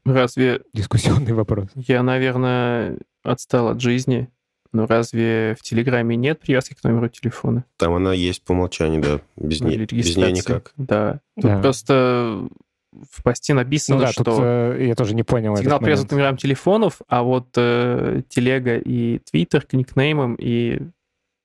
Разве... 0.05 0.63
Дискуссионный 0.73 1.33
вопрос. 1.33 1.69
Я, 1.75 2.03
наверное, 2.03 2.99
отстал 3.23 3.69
от 3.69 3.81
жизни. 3.81 4.29
Но 4.73 4.87
разве 4.87 5.55
в 5.59 5.63
Телеграме 5.63 6.17
нет 6.17 6.41
привязки 6.41 6.75
к 6.75 6.83
номеру 6.83 7.09
телефона? 7.09 7.65
Там 7.77 7.93
она 7.95 8.15
есть 8.15 8.43
по 8.43 8.53
умолчанию, 8.53 9.03
да. 9.03 9.21
Без, 9.37 9.61
Ну, 9.61 9.69
не, 9.69 9.77
без 9.77 10.17
нее 10.17 10.33
никак. 10.33 10.73
Да. 10.77 11.21
Тут 11.37 11.45
Да. 11.45 11.61
просто 11.61 12.49
в 12.93 13.23
посте 13.23 13.55
написано, 13.55 13.99
Ну 13.99 14.05
да, 14.05 14.13
что 14.13 14.25
тут 14.25 14.39
э, 14.41 14.87
я 14.89 14.95
тоже 14.95 15.15
не 15.15 15.23
понял 15.23 15.57
сигнал 15.57 15.79
привязан 15.81 16.09
к 16.09 16.13
номерам 16.13 16.37
телефонов, 16.37 17.01
а 17.09 17.23
вот 17.23 17.49
э, 17.57 18.23
телега 18.29 18.77
и 18.77 19.19
твиттер 19.19 19.63
к 19.63 19.73
никнеймам, 19.73 20.37
и 20.39 20.81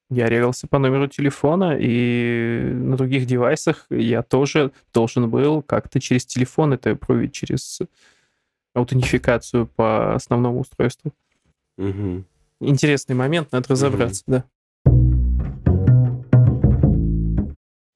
я 0.09 0.27
регался 0.29 0.67
по 0.67 0.77
номеру 0.77 1.07
телефона, 1.07 1.77
и 1.79 2.61
на 2.73 2.95
других 2.97 3.25
девайсах 3.25 3.85
я 3.89 4.23
тоже 4.23 4.71
должен 4.93 5.29
был 5.29 5.61
как-то 5.61 5.99
через 5.99 6.25
телефон 6.25 6.73
это 6.73 6.95
пробить 6.95 7.33
через 7.33 7.79
аутентификацию 8.73 9.67
по 9.67 10.15
основному 10.15 10.59
устройству. 10.59 11.11
Мгм. 11.77 12.25
Интересный 12.59 13.15
момент, 13.15 13.51
надо 13.51 13.69
разобраться, 13.69 14.23
да. 14.25 14.43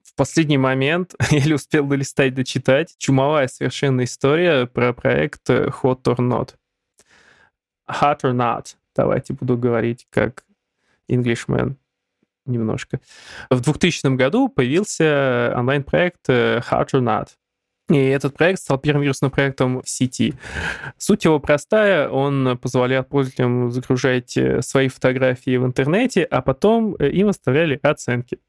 В 0.03 0.15
последний 0.15 0.59
момент, 0.59 1.15
еле 1.31 1.55
успел 1.55 1.87
долистать, 1.87 2.35
дочитать, 2.35 2.95
чумовая 2.97 3.47
совершенно 3.47 4.03
история 4.03 4.67
про 4.67 4.93
проект 4.93 5.49
э, 5.49 5.69
Hot 5.81 6.03
or 6.03 6.17
Not. 6.17 6.55
Hot 7.89 8.21
or 8.21 8.33
Not. 8.33 8.75
Давайте 8.95 9.33
буду 9.33 9.57
говорить 9.57 10.05
как 10.11 10.45
Englishman 11.09 11.75
немножко. 12.45 12.99
В 13.49 13.61
2000 13.61 14.15
году 14.15 14.49
появился 14.49 15.53
онлайн-проект 15.55 16.29
э, 16.29 16.61
Hot 16.69 16.89
or 16.93 17.01
Not. 17.01 17.29
И 17.91 18.09
этот 18.09 18.35
проект 18.35 18.59
стал 18.61 18.77
первым 18.77 19.03
вирусным 19.03 19.31
проектом 19.31 19.81
в 19.81 19.89
сети. 19.89 20.33
Суть 20.97 21.25
его 21.25 21.39
простая, 21.39 22.09
он 22.09 22.57
позволял 22.57 23.03
пользователям 23.03 23.71
загружать 23.71 24.37
э, 24.37 24.61
свои 24.61 24.87
фотографии 24.87 25.57
в 25.57 25.65
интернете, 25.65 26.23
а 26.23 26.41
потом 26.41 26.95
э, 26.99 27.09
им 27.09 27.27
выставляли 27.27 27.79
оценки. 27.81 28.39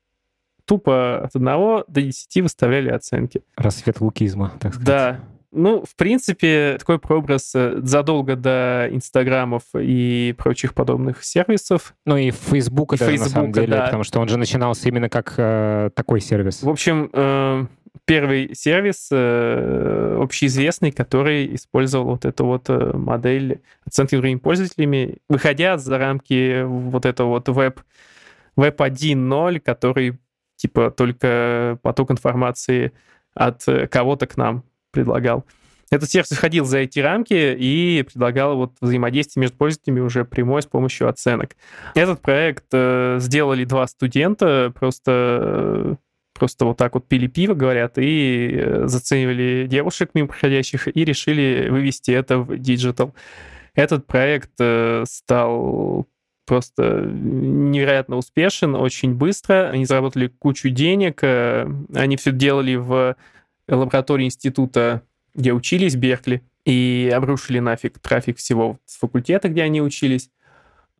Тупо 0.65 1.25
от 1.25 1.35
1 1.35 1.45
до 1.45 1.85
10 1.89 2.43
выставляли 2.43 2.91
оценки. 2.91 3.43
Рассвет 3.57 4.01
лукизма, 4.01 4.53
так 4.61 4.75
сказать. 4.75 4.87
Да. 4.87 5.21
Ну, 5.55 5.85
в 5.85 5.97
принципе, 5.97 6.77
такой 6.79 6.99
прообраз 6.99 7.53
э, 7.55 7.79
задолго 7.83 8.37
до 8.37 8.89
Инстаграмов 8.91 9.65
и 9.75 10.35
прочих 10.39 10.73
подобных 10.73 11.23
сервисов. 11.23 11.95
Ну 12.07 12.17
и 12.17 12.31
Фейсбука 12.31 12.97
И 12.97 12.99
даже 12.99 13.13
на 13.13 13.19
самом 13.19 13.47
Фейсбука, 13.47 13.61
деле, 13.61 13.77
да. 13.77 13.85
потому 13.85 14.03
что 14.03 14.21
он 14.21 14.29
же 14.29 14.39
начинался 14.39 14.89
именно 14.89 15.11
как 15.11 15.35
э, 15.37 15.91
такой 15.95 16.23
сервис. 16.23 16.63
В 16.63 16.71
общем, 16.71 17.11
э, 17.13 17.67
первый 18.05 18.55
сервис 18.55 19.09
э, 19.11 20.19
общеизвестный, 20.21 20.93
который 20.93 21.55
использовал 21.55 22.07
вот 22.07 22.25
эту 22.25 22.47
вот 22.47 22.69
э, 22.69 22.93
модель 22.97 23.61
оценки 23.85 24.17
другими 24.17 24.39
пользователями, 24.39 25.19
выходя 25.29 25.79
за 25.79 25.99
рамки 25.99 26.63
вот 26.63 27.07
этого 27.07 27.29
вот 27.29 27.49
веб, 27.49 27.81
веб 28.57 28.81
1.0, 28.81 29.61
который 29.61 30.19
типа 30.57 30.91
только 30.91 31.79
поток 31.83 32.11
информации 32.11 32.93
от 33.35 33.67
э, 33.69 33.87
кого-то 33.87 34.27
к 34.27 34.37
нам 34.37 34.65
предлагал. 34.91 35.45
Этот 35.91 36.11
сервис 36.11 36.31
выходил 36.31 36.65
за 36.65 36.79
эти 36.79 37.01
рамки 37.01 37.55
и 37.55 38.03
предлагал 38.03 38.57
вот 38.57 38.73
взаимодействие 38.81 39.43
между 39.43 39.59
пользователями 39.59 40.01
уже 40.01 40.25
прямое 40.25 40.63
с 40.63 40.67
помощью 40.67 41.07
оценок. 41.09 41.55
Этот 41.95 42.23
проект 42.23 42.65
э, 42.73 43.19
сделали 43.21 43.65
два 43.65 43.87
студента, 43.87 44.73
просто 44.75 45.99
просто 46.33 46.65
вот 46.65 46.77
так 46.77 46.95
вот 46.95 47.07
пили 47.07 47.27
пиво, 47.27 47.55
говорят, 47.55 47.99
и 47.99 48.51
э, 48.55 48.87
заценивали 48.87 49.67
девушек 49.69 50.11
мимо 50.15 50.29
проходящих 50.29 50.89
и 50.89 51.05
решили 51.05 51.69
вывести 51.69 52.11
это 52.11 52.39
в 52.39 52.59
digital. 52.59 53.15
Этот 53.75 54.07
проект 54.07 54.53
э, 54.59 55.05
стал 55.07 56.07
просто 56.47 57.03
невероятно 57.07 58.17
успешен, 58.17 58.75
очень 58.75 59.15
быстро. 59.15 59.71
Они 59.71 59.85
заработали 59.85 60.27
кучу 60.27 60.69
денег, 60.71 61.21
э, 61.23 61.67
они 61.95 62.17
все 62.17 62.33
делали 62.33 62.75
в 62.75 63.17
лаборатории 63.69 64.27
института, 64.27 65.03
где 65.35 65.53
учились, 65.53 65.97
Беркли, 65.97 66.43
и 66.65 67.11
обрушили 67.15 67.59
нафиг 67.59 67.99
трафик 67.99 68.39
всего 68.39 68.79
с 68.85 68.99
факультета, 68.99 69.49
где 69.49 69.63
они 69.63 69.81
учились. 69.81 70.31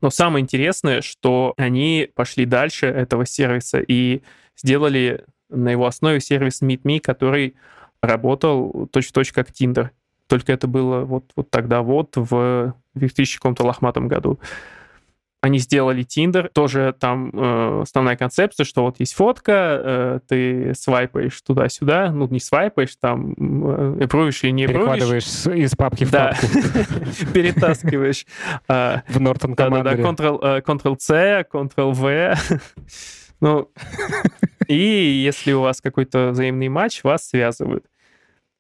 Но 0.01 0.11
самое 0.11 0.43
интересное, 0.43 1.01
что 1.01 1.55
они 1.57 2.09
пошли 2.15 2.45
дальше 2.45 2.87
этого 2.87 3.25
сервиса 3.25 3.81
и 3.81 4.23
сделали 4.63 5.25
на 5.49 5.71
его 5.71 5.87
основе 5.87 6.21
сервис 6.21 6.63
MeetMe, 6.63 7.01
который 7.01 7.55
работал 8.01 8.89
точь-в-точь 8.91 9.33
как 9.33 9.51
Tinder. 9.51 9.91
Только 10.27 10.53
это 10.53 10.67
было 10.67 11.05
вот, 11.05 11.25
вот 11.37 11.51
тогда 11.51 11.83
вот, 11.83 12.17
в 12.17 12.75
2000 12.95 13.37
каком-то 13.37 13.65
лохматом 13.65 14.09
году. 14.09 14.39
Они 15.41 15.59
сделали 15.59 16.05
Tinder, 16.05 16.49
тоже 16.49 16.95
там 16.99 17.31
э, 17.35 17.83
основная 17.83 18.17
концепция, 18.17 18.63
что 18.63 18.83
вот 18.83 19.01
есть 19.01 19.13
фотка, 19.15 19.53
э, 19.53 20.21
ты 20.29 20.73
свайпаешь 20.77 21.43
туда-сюда, 21.43 22.13
ну 22.13 22.29
не 22.29 22.39
свайпаешь, 22.39 22.95
там 22.95 23.35
э, 23.99 24.07
провишь 24.07 24.45
или 24.45 24.53
не. 24.53 24.69
Перекладываешь 24.69 25.47
из 25.47 25.75
папки 25.75 26.05
в 26.05 26.13
Да, 26.13 26.37
папку 26.41 26.47
перетаскиваешь. 27.35 28.25
А, 28.69 29.03
в 29.09 29.17
Norton 29.21 29.57
да-да-да, 29.57 29.95
Commander. 29.95 30.17
Ctrl, 30.17 30.39
э, 30.43 30.61
Ctrl-C, 30.61 31.47
Ctrl-V. 31.53 32.37
Ну, 33.43 33.69
и 34.69 34.77
если 34.77 35.53
у 35.53 35.63
вас 35.63 35.81
какой-то 35.81 36.31
взаимный 36.31 36.69
матч, 36.69 37.03
вас 37.03 37.29
связывают. 37.29 37.85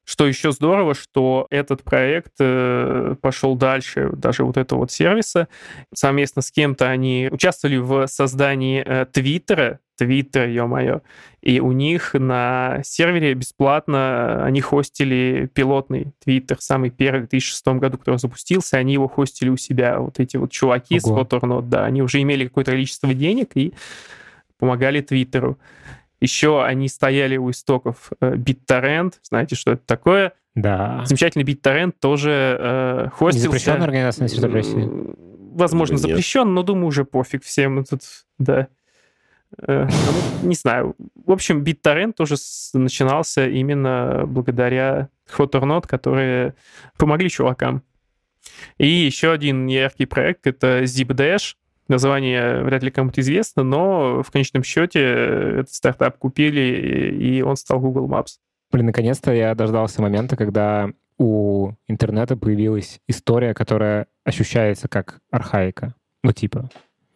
Что 0.05 0.27
еще 0.27 0.51
здорово, 0.51 0.95
что 0.95 1.47
этот 1.51 1.85
проект 1.85 2.33
э, 2.41 3.15
пошел 3.21 3.55
дальше, 3.55 4.11
даже 4.13 4.45
вот 4.45 4.57
этого 4.57 4.81
вот 4.81 4.91
сервиса. 4.91 5.47
Совместно 5.95 6.43
с 6.43 6.51
кем-то 6.51 6.91
они 6.91 7.29
участвовали 7.31 7.77
в 7.77 8.09
создании 8.09 8.83
э, 8.85 9.07
Твиттера, 9.07 9.79
Твиттер, 9.97 10.49
ё-моё, 10.49 11.03
и 11.41 11.61
у 11.61 11.71
них 11.71 12.15
на 12.15 12.81
сервере 12.83 13.35
бесплатно 13.35 14.45
они 14.45 14.61
хостили 14.61 15.49
пилотный 15.55 16.13
Твиттер, 16.25 16.57
самый 16.59 16.91
первый 16.91 17.27
в 17.27 17.29
2006 17.29 17.69
году, 17.79 17.99
который 17.99 18.19
запустился, 18.19 18.79
они 18.79 18.95
его 18.95 19.07
хостили 19.07 19.51
у 19.51 19.57
себя, 19.57 20.01
вот 20.01 20.19
эти 20.19 20.37
вот 20.37 20.51
чуваки 20.51 20.99
с 20.99 21.05
Ого. 21.05 21.21
Photornode, 21.21 21.69
да, 21.69 21.85
они 21.85 22.03
уже 22.03 22.21
имели 22.21 22.49
какое-то 22.49 22.73
количество 22.73 23.15
денег 23.15 23.51
и 23.55 23.73
помогали 24.63 25.01
Твиттеру. 25.01 25.59
Еще 26.21 26.63
они 26.63 26.87
стояли 26.87 27.37
у 27.37 27.51
истоков 27.51 28.13
э, 28.21 28.37
BitTorrent, 28.37 29.15
знаете, 29.25 29.57
что 29.57 29.73
это 29.73 29.83
такое? 29.85 30.35
Да. 30.55 31.03
Замечательный 31.05 31.43
BitTorrent 31.43 31.95
тоже 31.99 32.57
э, 32.61 33.09
хостился. 33.13 33.49
Незапрещенная 33.49 33.83
организация 33.83 34.23
на 34.23 34.29
территории 34.29 34.53
России. 34.53 34.89
Возможно, 35.53 35.95
нет. 35.95 36.03
запрещен, 36.03 36.55
но 36.55 36.63
думаю, 36.63 36.87
уже 36.87 37.05
пофиг 37.05 37.43
всем. 37.43 37.85
Тут, 37.85 38.03
да. 38.39 38.69
Э, 39.67 39.89
ну, 39.89 40.49
не 40.49 40.55
знаю. 40.55 40.95
В 41.27 41.33
общем, 41.33 41.65
BitTorrent 41.65 42.13
тоже 42.13 42.37
начинался 42.75 43.49
именно 43.49 44.23
благодаря 44.29 45.09
Hotornode, 45.37 45.89
которые 45.89 46.55
помогли 46.97 47.29
чувакам. 47.29 47.83
И 48.79 48.87
еще 48.87 49.33
один 49.33 49.67
яркий 49.67 50.07
проект— 50.07 50.47
это 50.47 50.85
ZipDash. 50.85 51.55
Название 51.89 52.63
вряд 52.63 52.83
ли 52.83 52.91
кому-то 52.91 53.21
известно, 53.21 53.63
но 53.63 54.23
в 54.23 54.31
конечном 54.31 54.63
счете 54.63 55.01
этот 55.01 55.73
стартап 55.73 56.19
купили, 56.19 57.17
и 57.19 57.43
он 57.43 57.57
стал 57.57 57.81
Google 57.81 58.09
Maps. 58.09 58.39
Блин, 58.71 58.87
наконец-то 58.87 59.33
я 59.33 59.55
дождался 59.55 60.01
момента, 60.01 60.37
когда 60.37 60.91
у 61.19 61.73
интернета 61.89 62.37
появилась 62.37 63.01
история, 63.07 63.55
которая 63.55 64.07
ощущается 64.25 64.89
как 64.89 65.21
архаика. 65.31 65.95
Ну, 66.23 66.33
типа. 66.33 66.71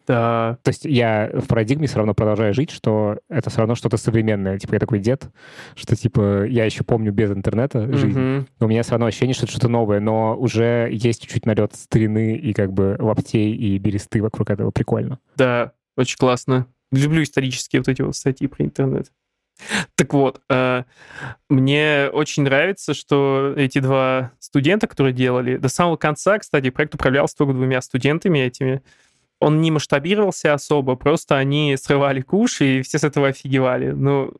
Да, 0.07 0.57
То 0.63 0.69
есть 0.69 0.85
я 0.85 1.29
в 1.33 1.47
парадигме 1.47 1.85
все 1.85 1.97
равно 1.97 2.13
продолжаю 2.13 2.53
жить, 2.53 2.71
что 2.71 3.19
это 3.29 3.49
все 3.49 3.59
равно 3.59 3.75
что-то 3.75 3.97
современное. 3.97 4.57
Типа 4.57 4.75
я 4.75 4.79
такой 4.79 4.99
дед, 4.99 5.29
что 5.75 5.97
типа 5.97 6.45
я 6.45 6.63
еще 6.63 6.85
помню 6.85 7.11
без 7.11 7.29
интернета 7.31 7.93
жизнь. 7.93 8.17
Но 8.17 8.65
у 8.65 8.67
меня 8.67 8.83
все 8.83 8.91
равно 8.91 9.07
ощущение, 9.07 9.33
что 9.33 9.43
это 9.43 9.51
что-то 9.51 9.67
новое, 9.67 9.99
но 9.99 10.37
уже 10.37 10.89
есть 10.91 11.23
чуть-чуть 11.23 11.45
налет 11.45 11.75
старины 11.75 12.35
и 12.35 12.53
как 12.53 12.71
бы 12.71 12.95
лаптей 12.99 13.53
и 13.53 13.77
бересты 13.77 14.21
вокруг 14.21 14.49
этого. 14.49 14.71
Прикольно. 14.71 15.19
Да, 15.35 15.73
очень 15.97 16.17
классно. 16.17 16.67
Люблю 16.91 17.21
исторические 17.21 17.81
вот 17.81 17.89
эти 17.89 18.01
вот 18.01 18.15
статьи 18.15 18.47
про 18.47 18.63
интернет. 18.63 19.11
Так 19.95 20.13
вот, 20.13 20.41
э, 20.49 20.83
мне 21.49 22.09
очень 22.13 22.43
нравится, 22.43 22.93
что 22.93 23.53
эти 23.57 23.79
два 23.79 24.31
студента, 24.39 24.87
которые 24.87 25.13
делали, 25.13 25.57
до 25.57 25.67
самого 25.67 25.97
конца, 25.97 26.37
кстати, 26.37 26.69
проект 26.69 26.95
управлялся 26.95 27.35
только 27.35 27.53
двумя 27.53 27.81
студентами 27.81 28.39
этими. 28.39 28.83
Он 29.39 29.61
не 29.61 29.69
масштабировался 29.71 30.53
особо, 30.53 30.95
просто 30.95 31.37
они 31.37 31.75
срывали 31.77 32.21
куш, 32.21 32.61
и 32.61 32.81
все 32.81 32.97
с 32.97 33.03
этого 33.03 33.27
офигевали. 33.27 33.91
Ну, 33.91 34.33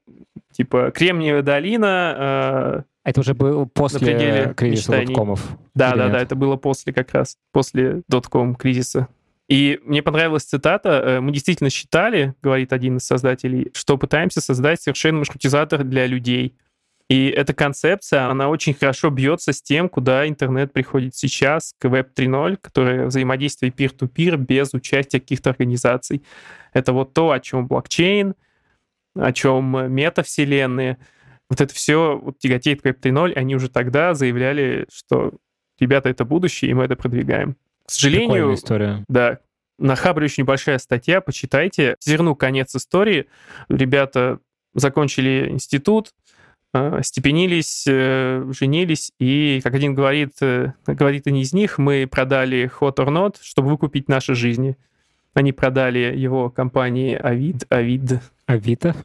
типа, 0.52 0.92
Кремниевая 0.92 1.44
долина, 1.44 2.84
э, 3.06 3.10
Это 3.10 3.20
уже 3.22 3.34
был 3.36 3.68
после 3.68 4.00
пределе 4.00 4.54
кризиса 4.56 4.92
мечтаний. 4.92 5.08
доткомов. 5.08 5.58
да, 5.76 5.96
да, 5.96 6.04
нет? 6.06 6.14
да, 6.14 6.22
это 6.22 6.36
было 6.36 6.56
после 6.56 6.94
как 6.94 7.14
раз, 7.14 7.38
после 7.52 8.02
дотком 8.08 8.56
кризиса. 8.56 9.08
И 9.48 9.80
мне 9.86 10.02
понравилась 10.02 10.44
цитата. 10.44 10.90
э, 11.06 11.20
Мы 11.22 11.32
действительно 11.32 11.70
считали, 11.70 12.34
говорит 12.42 12.74
один 12.74 12.98
из 12.98 13.06
создателей, 13.06 13.70
что 13.74 13.98
пытаемся 13.98 14.42
создать 14.42 14.82
совершенно 14.82 15.20
маршрутизатор 15.20 15.84
для 15.84 16.06
людей. 16.08 16.56
И 17.10 17.30
эта 17.30 17.54
концепция, 17.54 18.30
она 18.30 18.50
очень 18.50 18.74
хорошо 18.74 19.10
бьется 19.10 19.54
с 19.54 19.62
тем, 19.62 19.88
куда 19.88 20.28
интернет 20.28 20.74
приходит 20.74 21.16
сейчас, 21.16 21.74
к 21.80 21.86
Web 21.86 22.10
3.0, 22.14 22.58
которое 22.58 23.06
взаимодействие 23.06 23.72
peer-to-peer 23.72 24.36
без 24.36 24.74
участия 24.74 25.22
каких-то 25.22 25.52
организаций. 25.52 26.22
Это 26.74 26.92
вот 26.92 27.14
то, 27.14 27.32
о 27.32 27.40
чем 27.40 27.68
блокчейн, 27.68 28.36
о 29.16 29.32
чем 29.32 29.94
метавселенные. 29.94 30.98
Вот 31.50 31.62
это 31.62 31.74
все 31.74 32.20
вот, 32.22 32.40
тяготеет 32.40 32.82
к 32.82 32.86
Web 32.86 33.00
3.0. 33.00 33.34
Они 33.34 33.56
уже 33.56 33.70
тогда 33.70 34.14
заявляли, 34.14 34.86
что 34.94 35.34
ребята, 35.80 36.10
это 36.10 36.26
будущее, 36.26 36.72
и 36.72 36.74
мы 36.74 36.84
это 36.84 36.98
продвигаем. 36.98 37.56
К 37.86 37.92
сожалению, 37.92 38.54
история. 38.54 39.06
да, 39.08 39.40
на 39.80 39.96
Хабре 39.96 40.26
очень 40.26 40.44
большая 40.44 40.78
статья, 40.80 41.22
почитайте. 41.22 41.96
Зерну 42.04 42.36
конец 42.36 42.76
истории. 42.76 43.28
Ребята 43.70 44.40
закончили 44.74 45.50
институт, 45.50 46.14
степенились, 47.04 47.86
э, 47.88 48.52
женились, 48.58 49.12
и, 49.20 49.60
как 49.64 49.74
один 49.74 49.94
говорит, 49.94 50.34
э, 50.42 50.74
говорит 50.86 51.28
один 51.28 51.42
из 51.42 51.54
них, 51.54 51.78
мы 51.78 52.08
продали 52.08 52.72
Hot 52.80 52.96
or 52.96 53.08
Not, 53.08 53.36
чтобы 53.42 53.70
выкупить 53.70 54.10
наши 54.10 54.36
жизни. 54.36 54.78
Они 55.34 55.52
продали 55.54 56.14
его 56.16 56.50
компании 56.50 57.16
Авид, 57.16 57.66
Авид. 57.70 58.20
Авито? 58.48 58.96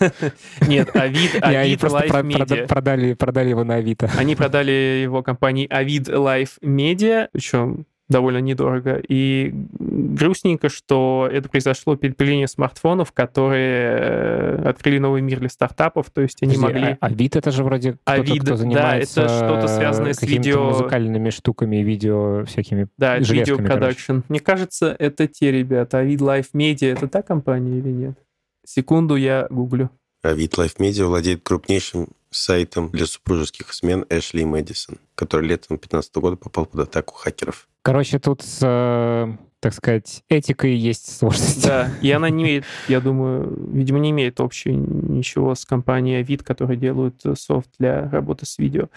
Нет, 0.66 0.94
Авид, 0.94 1.42
Авид 1.42 1.80
Life 1.82 2.22
Media. 2.22 2.66
Продали, 2.66 3.14
продали 3.14 3.50
его 3.50 3.64
на 3.64 3.74
Авито. 3.74 4.10
Они 4.16 4.36
продали 4.36 5.00
его 5.02 5.22
компании 5.22 5.66
Авид 5.68 6.08
Life 6.08 6.60
Media, 6.62 7.28
причем 7.32 7.86
довольно 8.08 8.38
недорого. 8.38 9.00
И 9.08 9.52
грустненько, 9.52 10.68
что 10.68 11.28
это 11.30 11.48
произошло 11.48 11.96
перед 11.96 12.16
появлением 12.16 12.48
смартфонов, 12.48 13.12
которые 13.12 13.98
э, 13.98 14.68
открыли 14.68 14.98
новый 14.98 15.20
мир 15.20 15.40
для 15.40 15.48
стартапов, 15.48 16.10
то 16.10 16.22
есть 16.22 16.42
они 16.42 16.54
Подожди, 16.54 16.78
могли... 16.78 16.96
А, 17.00 17.06
Авид 17.06 17.36
это 17.36 17.50
же 17.50 17.64
вроде 17.64 17.92
кто-то, 17.92 18.12
Авид, 18.12 18.42
кто 18.42 18.56
занимается 18.56 19.14
да, 19.16 19.24
это 19.24 19.36
что-то 19.36 19.68
связанное 19.68 20.12
с 20.14 20.22
видео... 20.22 20.64
музыкальными 20.64 21.30
штуками, 21.30 21.76
видео 21.76 22.44
всякими 22.46 22.88
Да, 22.96 23.16
это 23.16 23.32
видео 23.32 23.56
продакшн. 23.56 24.20
Мне 24.28 24.40
кажется, 24.40 24.94
это 24.98 25.26
те 25.26 25.52
ребята. 25.52 25.98
Авид 25.98 26.20
Life 26.20 26.48
Media, 26.54 26.92
это 26.92 27.08
та 27.08 27.22
компания 27.22 27.78
или 27.78 27.90
нет? 27.90 28.18
Секунду, 28.64 29.16
я 29.16 29.46
гуглю. 29.50 29.90
Авид 30.22 30.54
Life 30.54 30.78
Media 30.78 31.04
владеет 31.04 31.42
крупнейшим 31.42 32.08
сайтом 32.30 32.90
для 32.90 33.06
супружеских 33.06 33.72
смен 33.72 34.04
Эшли 34.08 34.44
Мэдисон, 34.44 34.98
который 35.14 35.48
летом 35.48 35.76
2015 35.76 36.16
года 36.16 36.36
попал 36.36 36.66
под 36.66 36.80
атаку 36.80 37.14
хакеров. 37.14 37.68
Короче, 37.82 38.18
тут 38.18 38.42
с, 38.42 38.60
э, 38.62 39.36
так 39.60 39.74
сказать, 39.74 40.22
этикой 40.28 40.76
есть 40.76 41.18
сложности. 41.18 41.66
Да, 41.66 41.90
и 42.02 42.10
она 42.10 42.30
не 42.30 42.44
имеет, 42.44 42.64
я 42.88 43.00
думаю, 43.00 43.56
видимо, 43.72 43.98
не 43.98 44.10
имеет 44.10 44.40
общего 44.40 44.72
ничего 44.72 45.54
с 45.54 45.64
компанией 45.64 46.20
Авид, 46.20 46.42
которые 46.42 46.76
делают 46.76 47.22
софт 47.34 47.70
для 47.78 48.08
работы 48.10 48.46
с 48.46 48.58
видео. 48.58 48.88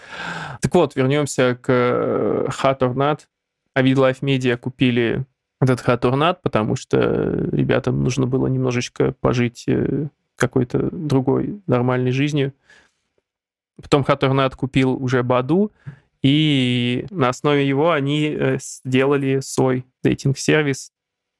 Так 0.60 0.74
вот, 0.74 0.94
вернемся 0.94 1.58
к 1.60 1.66
э, 1.68 2.46
Hot 2.62 2.80
or 2.80 2.94
Not. 2.94 3.20
Avid 3.76 3.94
Life 3.94 4.20
Media 4.20 4.56
купили 4.56 5.24
этот 5.60 5.80
Hot 5.86 6.00
or 6.00 6.14
Not, 6.14 6.38
потому 6.42 6.76
что 6.76 6.98
ребятам 7.52 8.02
нужно 8.02 8.26
было 8.26 8.46
немножечко 8.46 9.14
пожить 9.20 9.64
э, 9.68 10.08
какой-то 10.36 10.90
другой 10.90 11.62
нормальной 11.66 12.10
жизнью. 12.10 12.52
Потом 13.80 14.02
Not 14.02 14.56
купил 14.56 14.92
уже 14.92 15.22
Баду, 15.22 15.72
и 16.22 17.06
на 17.10 17.30
основе 17.30 17.66
его 17.66 17.90
они 17.90 18.28
э, 18.28 18.58
сделали 18.60 19.40
свой 19.40 19.84
дейтинг-сервис, 20.04 20.92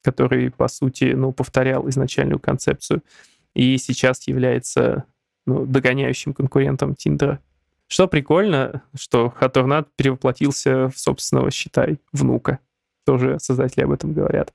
который, 0.03 0.51
по 0.51 0.69
сути, 0.69 1.13
ну, 1.15 1.33
повторял 1.33 1.89
изначальную 1.89 2.41
концепцию 2.41 3.03
и 3.55 3.79
сейчас 3.79 4.27
является 4.27 5.05
ну, 5.47 5.67
догоняющим 5.67 6.33
конкурентом 6.35 6.95
Тиндера. 6.95 7.41
Что 7.87 8.09
прикольно, 8.09 8.83
что 8.95 9.31
Хаторнат 9.31 9.89
перевоплотился 9.95 10.89
в 10.89 10.99
собственного, 10.99 11.51
считай, 11.51 12.01
внука. 12.13 12.59
Тоже 13.05 13.39
создатели 13.39 13.85
об 13.85 13.93
этом 13.93 14.15
говорят. 14.15 14.55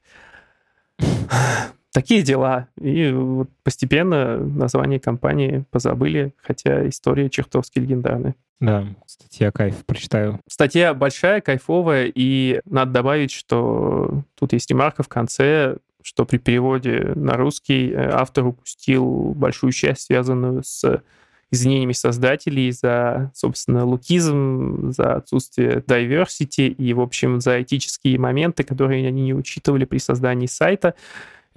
Такие 1.98 2.22
дела. 2.22 2.68
И 2.80 3.12
вот 3.12 3.50
постепенно 3.64 4.38
название 4.38 5.00
компании 5.00 5.66
позабыли, 5.72 6.32
хотя 6.44 6.88
история 6.88 7.28
чертовски 7.28 7.80
легендарная. 7.80 8.36
Да, 8.60 8.86
статья 9.08 9.52
кайф, 9.52 9.84
прочитаю. 9.84 10.40
Статья 10.48 10.94
большая, 10.94 11.42
кайфовая, 11.42 12.12
и 12.14 12.62
надо 12.66 12.92
добавить, 12.92 13.32
что 13.32 14.24
тут 14.36 14.54
есть 14.54 14.70
ремарка 14.70 15.02
в 15.02 15.08
конце, 15.08 15.78
что 16.04 16.26
при 16.26 16.38
переводе 16.38 17.14
на 17.16 17.36
русский 17.36 17.90
э, 17.90 18.12
автор 18.12 18.46
упустил 18.46 19.34
большую 19.36 19.72
часть, 19.72 20.02
связанную 20.02 20.62
с 20.64 21.02
извинениями 21.50 21.94
создателей 21.94 22.70
за, 22.74 23.32
собственно, 23.34 23.86
лукизм, 23.86 24.92
за 24.92 25.16
отсутствие 25.16 25.78
diversity 25.80 26.68
и, 26.68 26.94
в 26.94 27.02
общем, 27.02 27.42
за 27.42 27.64
этические 27.64 28.20
моменты, 28.20 28.64
которые 28.64 29.08
они 29.08 29.24
не 29.24 29.34
учитывали 29.34 29.86
при 29.86 29.98
создании 29.98 30.46
сайта. 30.46 30.94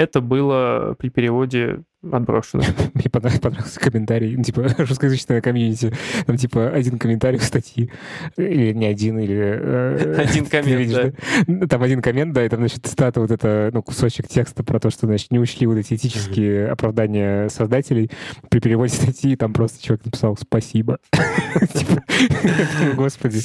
Это 0.01 0.23
было 0.23 0.97
при 0.99 1.11
переводе 1.11 1.83
отброшено. 2.11 2.63
Мне 2.95 3.11
понравился 3.11 3.79
комментарий, 3.79 4.35
ну, 4.35 4.43
типа, 4.43 4.67
русскоязычное 4.79 5.43
комьюнити. 5.43 5.95
Там, 6.25 6.39
типа, 6.39 6.71
один 6.71 6.99
комментарий 6.99 7.39
в 7.39 7.43
статьи. 7.45 7.93
Или 8.39 8.73
не 8.73 8.87
один, 8.87 9.19
или... 9.19 9.37
Э, 9.37 10.15
один 10.27 10.47
коммент, 10.47 10.91
да. 10.91 11.67
Там 11.67 11.83
один 11.83 12.01
коммент, 12.01 12.33
да, 12.33 12.47
и 12.47 12.49
там, 12.49 12.61
значит, 12.61 12.87
цитата 12.87 13.21
вот 13.21 13.31
это, 13.31 13.69
ну, 13.75 13.83
кусочек 13.83 14.27
текста 14.27 14.65
про 14.65 14.81
то, 14.81 14.89
что, 14.89 15.05
значит, 15.05 15.31
не 15.33 15.39
учли 15.39 15.67
вот 15.67 15.77
эти 15.77 15.93
этические 15.93 16.69
оправдания 16.71 17.51
создателей. 17.51 18.11
При 18.49 18.61
переводе 18.61 18.95
статьи 18.95 19.37
там 19.37 19.53
просто 19.53 19.83
человек 19.83 20.07
написал 20.07 20.35
«спасибо». 20.39 20.97
Типа, 21.75 22.03
господи, 22.97 23.41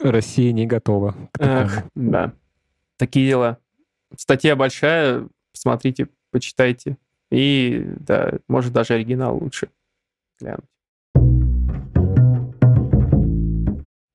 Россия 0.00 0.50
не 0.52 0.66
готова. 0.66 1.14
Да. 1.94 2.32
Такие 2.96 3.28
дела. 3.28 3.58
Статья 4.16 4.56
большая, 4.56 5.28
посмотрите, 5.52 6.08
почитайте. 6.30 6.96
И, 7.30 7.84
да, 8.00 8.38
может, 8.48 8.72
даже 8.72 8.94
оригинал 8.94 9.38
лучше 9.38 9.70
глянуть. 10.38 10.64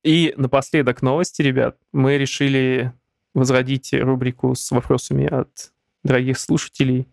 И 0.03 0.35
напоследок 0.37 1.01
новости, 1.01 1.41
ребят. 1.41 1.77
Мы 1.91 2.17
решили 2.17 2.93
возродить 3.33 3.91
рубрику 3.93 4.53
с 4.53 4.69
вопросами 4.71 5.25
от 5.25 5.71
дорогих 6.03 6.37
слушателей. 6.37 7.07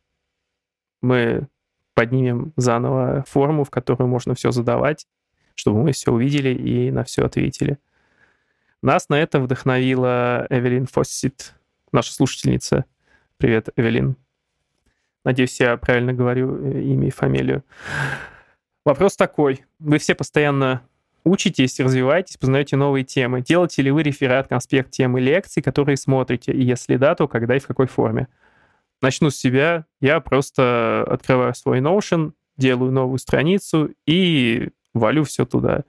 Мы 1.01 1.49
поднимем 1.95 2.53
заново 2.57 3.25
форму, 3.27 3.65
в 3.65 3.71
которую 3.71 4.09
можно 4.09 4.35
все 4.35 4.51
задавать, 4.51 5.07
чтобы 5.55 5.83
мы 5.83 5.93
все 5.93 6.13
увидели 6.13 6.51
и 6.51 6.91
на 6.91 7.05
все 7.05 7.25
ответили. 7.25 7.79
Нас 8.83 9.09
на 9.09 9.15
это 9.15 9.41
вдохновила 9.41 10.47
Эвелин 10.51 10.87
Фоссит, 10.87 11.55
наша 11.93 12.13
слушательница. 12.13 12.85
Привет, 13.43 13.71
Эвелин. 13.75 14.15
Надеюсь, 15.25 15.59
я 15.59 15.77
правильно 15.77 16.13
говорю 16.13 16.65
э, 16.65 16.81
имя 16.83 17.09
и 17.09 17.11
фамилию. 17.11 17.65
Вопрос 18.85 19.17
такой. 19.17 19.65
Вы 19.81 19.99
все 19.99 20.15
постоянно 20.15 20.83
учитесь, 21.25 21.81
развиваетесь, 21.81 22.37
познаете 22.37 22.77
новые 22.77 23.03
темы. 23.03 23.41
Делаете 23.41 23.83
ли 23.83 23.91
вы 23.91 24.05
реферат, 24.05 24.47
конспект 24.47 24.93
темы 24.93 25.21
лекций, 25.21 25.61
которые 25.61 25.97
смотрите? 25.97 26.53
И 26.53 26.63
если 26.63 26.95
да, 26.95 27.17
то 27.17 27.27
когда 27.27 27.57
и 27.57 27.59
в 27.59 27.67
какой 27.67 27.89
форме? 27.89 28.29
Начну 29.01 29.29
с 29.29 29.35
себя. 29.35 29.87
Я 30.01 30.21
просто 30.21 31.03
открываю 31.11 31.53
свой 31.57 31.81
Notion, 31.81 32.35
делаю 32.57 32.93
новую 32.93 33.19
страницу 33.19 33.91
и 34.07 34.69
валю 34.95 35.25
все 35.25 35.47
туда. 35.47 35.83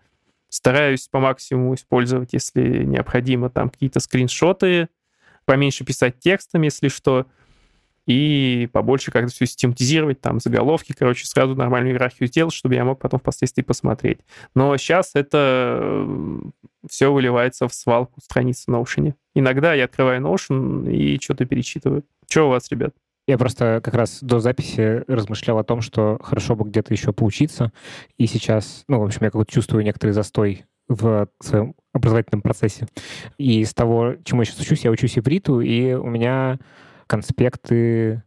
Стараюсь 0.49 1.07
по 1.07 1.19
максимуму 1.19 1.75
использовать, 1.75 2.33
если 2.33 2.83
необходимо, 2.83 3.51
там 3.51 3.69
какие-то 3.69 3.99
скриншоты, 3.99 4.89
поменьше 5.45 5.85
писать 5.85 6.17
текстом, 6.17 6.63
если 6.63 6.87
что 6.87 7.27
и 8.05 8.69
побольше 8.71 9.11
как-то 9.11 9.31
все 9.31 9.45
систематизировать, 9.45 10.21
там, 10.21 10.39
заголовки, 10.39 10.93
короче, 10.97 11.25
сразу 11.25 11.55
нормальную 11.55 11.93
иерархию 11.93 12.27
сделать, 12.27 12.53
чтобы 12.53 12.75
я 12.75 12.83
мог 12.83 12.99
потом 12.99 13.19
впоследствии 13.19 13.61
посмотреть. 13.61 14.19
Но 14.55 14.75
сейчас 14.77 15.11
это 15.13 15.79
э, 15.81 16.41
все 16.89 17.11
выливается 17.11 17.67
в 17.67 17.73
свалку 17.73 18.19
страниц 18.21 18.65
в 18.65 18.69
Notion. 18.69 19.13
Иногда 19.35 19.73
я 19.73 19.85
открываю 19.85 20.21
Notion 20.21 20.91
и 20.91 21.19
что-то 21.21 21.45
перечитываю. 21.45 22.03
Что 22.29 22.47
у 22.47 22.49
вас, 22.49 22.69
ребят? 22.69 22.93
Я 23.25 23.37
просто 23.37 23.79
как 23.81 23.93
раз 23.93 24.19
до 24.21 24.39
записи 24.39 25.03
размышлял 25.07 25.57
о 25.57 25.63
том, 25.63 25.79
что 25.79 26.19
хорошо 26.21 26.55
бы 26.55 26.65
где-то 26.65 26.93
еще 26.93 27.13
поучиться. 27.13 27.71
И 28.17 28.27
сейчас, 28.27 28.83
ну, 28.89 28.99
в 28.99 29.03
общем, 29.03 29.19
я 29.21 29.31
как-то 29.31 29.49
чувствую 29.49 29.85
некоторый 29.85 30.11
застой 30.11 30.65
в 30.89 31.29
своем 31.39 31.75
образовательном 31.93 32.41
процессе. 32.41 32.87
И 33.37 33.61
из 33.61 33.73
того, 33.73 34.15
чему 34.25 34.41
я 34.41 34.45
сейчас 34.45 34.59
учусь, 34.59 34.83
я 34.83 34.91
учусь 34.91 35.17
ивриту, 35.17 35.61
и 35.61 35.93
у 35.93 36.07
меня 36.07 36.59
конспекты, 37.07 38.23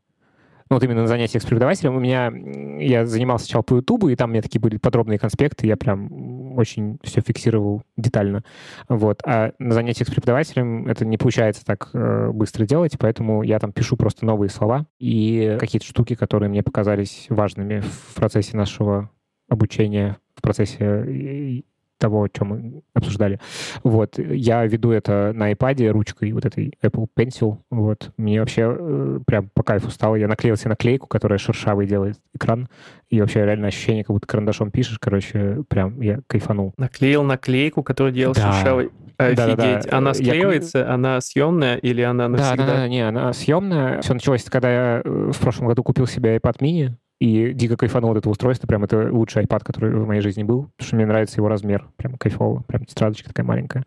ну, 0.68 0.76
вот 0.76 0.82
именно 0.82 1.02
на 1.02 1.06
занятиях 1.06 1.42
с 1.42 1.46
преподавателем 1.46 1.96
у 1.96 2.00
меня, 2.00 2.32
я 2.80 3.06
занимался 3.06 3.44
сначала 3.44 3.62
по 3.62 3.76
Ютубу, 3.76 4.08
и 4.08 4.16
там 4.16 4.30
у 4.30 4.32
меня 4.32 4.42
такие 4.42 4.60
были 4.60 4.78
подробные 4.78 5.18
конспекты, 5.18 5.66
я 5.66 5.76
прям 5.76 6.56
очень 6.58 6.98
все 7.04 7.20
фиксировал 7.20 7.82
детально. 7.96 8.42
Вот. 8.88 9.20
А 9.24 9.52
на 9.58 9.74
занятиях 9.74 10.08
с 10.08 10.10
преподавателем 10.10 10.88
это 10.88 11.04
не 11.04 11.18
получается 11.18 11.64
так 11.64 11.90
э, 11.92 12.30
быстро 12.32 12.66
делать, 12.66 12.96
поэтому 12.98 13.42
я 13.42 13.58
там 13.60 13.72
пишу 13.72 13.96
просто 13.96 14.24
новые 14.24 14.48
слова 14.48 14.86
и 14.98 15.56
какие-то 15.60 15.86
штуки, 15.86 16.14
которые 16.14 16.48
мне 16.48 16.62
показались 16.62 17.26
важными 17.28 17.80
в 17.80 18.14
процессе 18.14 18.56
нашего 18.56 19.10
обучения 19.48 20.16
в 20.34 20.42
процессе 20.42 21.62
того, 21.98 22.24
о 22.24 22.28
чем 22.28 22.48
мы 22.48 22.82
обсуждали. 22.94 23.40
Вот. 23.82 24.18
Я 24.18 24.64
веду 24.66 24.90
это 24.90 25.32
на 25.34 25.52
iPad 25.52 25.88
ручкой, 25.90 26.32
вот 26.32 26.44
этой 26.44 26.74
Apple 26.82 27.06
Pencil. 27.16 27.58
Вот. 27.70 28.12
Мне 28.16 28.40
вообще 28.40 28.76
э, 28.78 29.20
прям 29.26 29.50
по 29.54 29.62
кайфу 29.62 29.90
стало. 29.90 30.16
Я 30.16 30.28
наклеил 30.28 30.56
себе 30.56 30.70
наклейку, 30.70 31.06
которая 31.06 31.38
шершавый 31.38 31.86
делает 31.86 32.18
экран. 32.34 32.68
И 33.08 33.20
вообще 33.20 33.44
реально 33.44 33.68
ощущение, 33.68 34.04
как 34.04 34.14
будто 34.14 34.26
карандашом 34.26 34.70
пишешь. 34.70 34.98
Короче, 34.98 35.62
прям 35.68 36.00
я 36.00 36.20
кайфанул. 36.26 36.74
Наклеил 36.76 37.22
наклейку, 37.22 37.82
которую 37.82 38.12
делал 38.12 38.34
да. 38.34 38.52
шершавый. 38.52 38.90
Офигеть. 39.18 39.36
Да, 39.36 39.56
да, 39.56 39.82
да. 39.82 39.96
Она 39.96 40.12
склеивается, 40.12 40.78
я... 40.78 40.90
она 40.92 41.20
съемная 41.22 41.76
или 41.76 42.02
она 42.02 42.28
навсегда? 42.28 42.56
Да, 42.56 42.66
да, 42.66 42.76
да, 42.80 42.88
не, 42.88 43.00
она 43.00 43.32
съемная. 43.32 44.02
Все 44.02 44.12
началось, 44.12 44.44
когда 44.44 44.70
я 44.70 45.02
э, 45.02 45.30
в 45.32 45.38
прошлом 45.40 45.68
году 45.68 45.82
купил 45.82 46.06
себе 46.06 46.36
iPad 46.36 46.58
mini, 46.60 46.90
и 47.18 47.52
дико 47.54 47.76
кайфанул 47.76 48.12
от 48.12 48.18
этого 48.18 48.32
устройства. 48.32 48.66
Прям 48.66 48.84
это 48.84 49.08
лучший 49.10 49.44
iPad, 49.44 49.64
который 49.64 49.94
в 49.94 50.06
моей 50.06 50.20
жизни 50.20 50.42
был, 50.42 50.70
потому 50.76 50.86
что 50.86 50.96
мне 50.96 51.06
нравится 51.06 51.38
его 51.38 51.48
размер. 51.48 51.86
Прям 51.96 52.14
кайфово. 52.14 52.62
Прям 52.66 52.84
тетрадочка 52.84 53.28
такая 53.28 53.46
маленькая. 53.46 53.84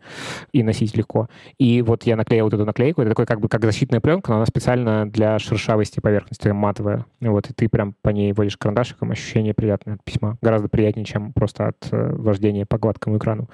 И 0.52 0.62
носить 0.62 0.96
легко. 0.96 1.28
И 1.58 1.82
вот 1.82 2.04
я 2.04 2.16
наклеил 2.16 2.46
вот 2.46 2.54
эту 2.54 2.64
наклейку. 2.64 3.02
Это 3.02 3.10
такой 3.10 3.26
как 3.26 3.40
бы 3.40 3.48
как 3.48 3.64
защитная 3.64 4.00
пленка, 4.00 4.30
но 4.30 4.36
она 4.36 4.46
специально 4.46 5.08
для 5.08 5.38
шершавости 5.38 6.00
поверхности, 6.00 6.48
матовая. 6.48 7.06
Вот, 7.20 7.50
и 7.50 7.52
ты 7.54 7.68
прям 7.68 7.94
по 8.02 8.10
ней 8.10 8.32
водишь 8.32 8.56
карандашиком. 8.56 9.12
Ощущение 9.12 9.54
приятное 9.54 9.94
от 9.94 10.04
письма. 10.04 10.36
Гораздо 10.42 10.68
приятнее, 10.68 11.04
чем 11.04 11.32
просто 11.32 11.68
от 11.68 11.88
э, 11.92 12.12
вождения 12.14 12.66
по 12.66 12.78
гладкому 12.78 13.18
экрану. 13.18 13.48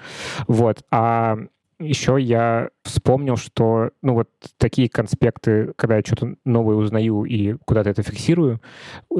Вот. 0.47 0.83
А 0.91 1.37
еще 1.79 2.17
я 2.19 2.69
вспомнил, 2.83 3.37
что 3.37 3.91
ну 4.01 4.13
вот 4.13 4.29
такие 4.57 4.89
конспекты, 4.89 5.73
когда 5.75 5.97
я 5.97 6.01
что-то 6.01 6.35
новое 6.43 6.75
узнаю 6.75 7.23
и 7.25 7.53
куда-то 7.65 7.89
это 7.89 8.01
фиксирую, 8.01 8.61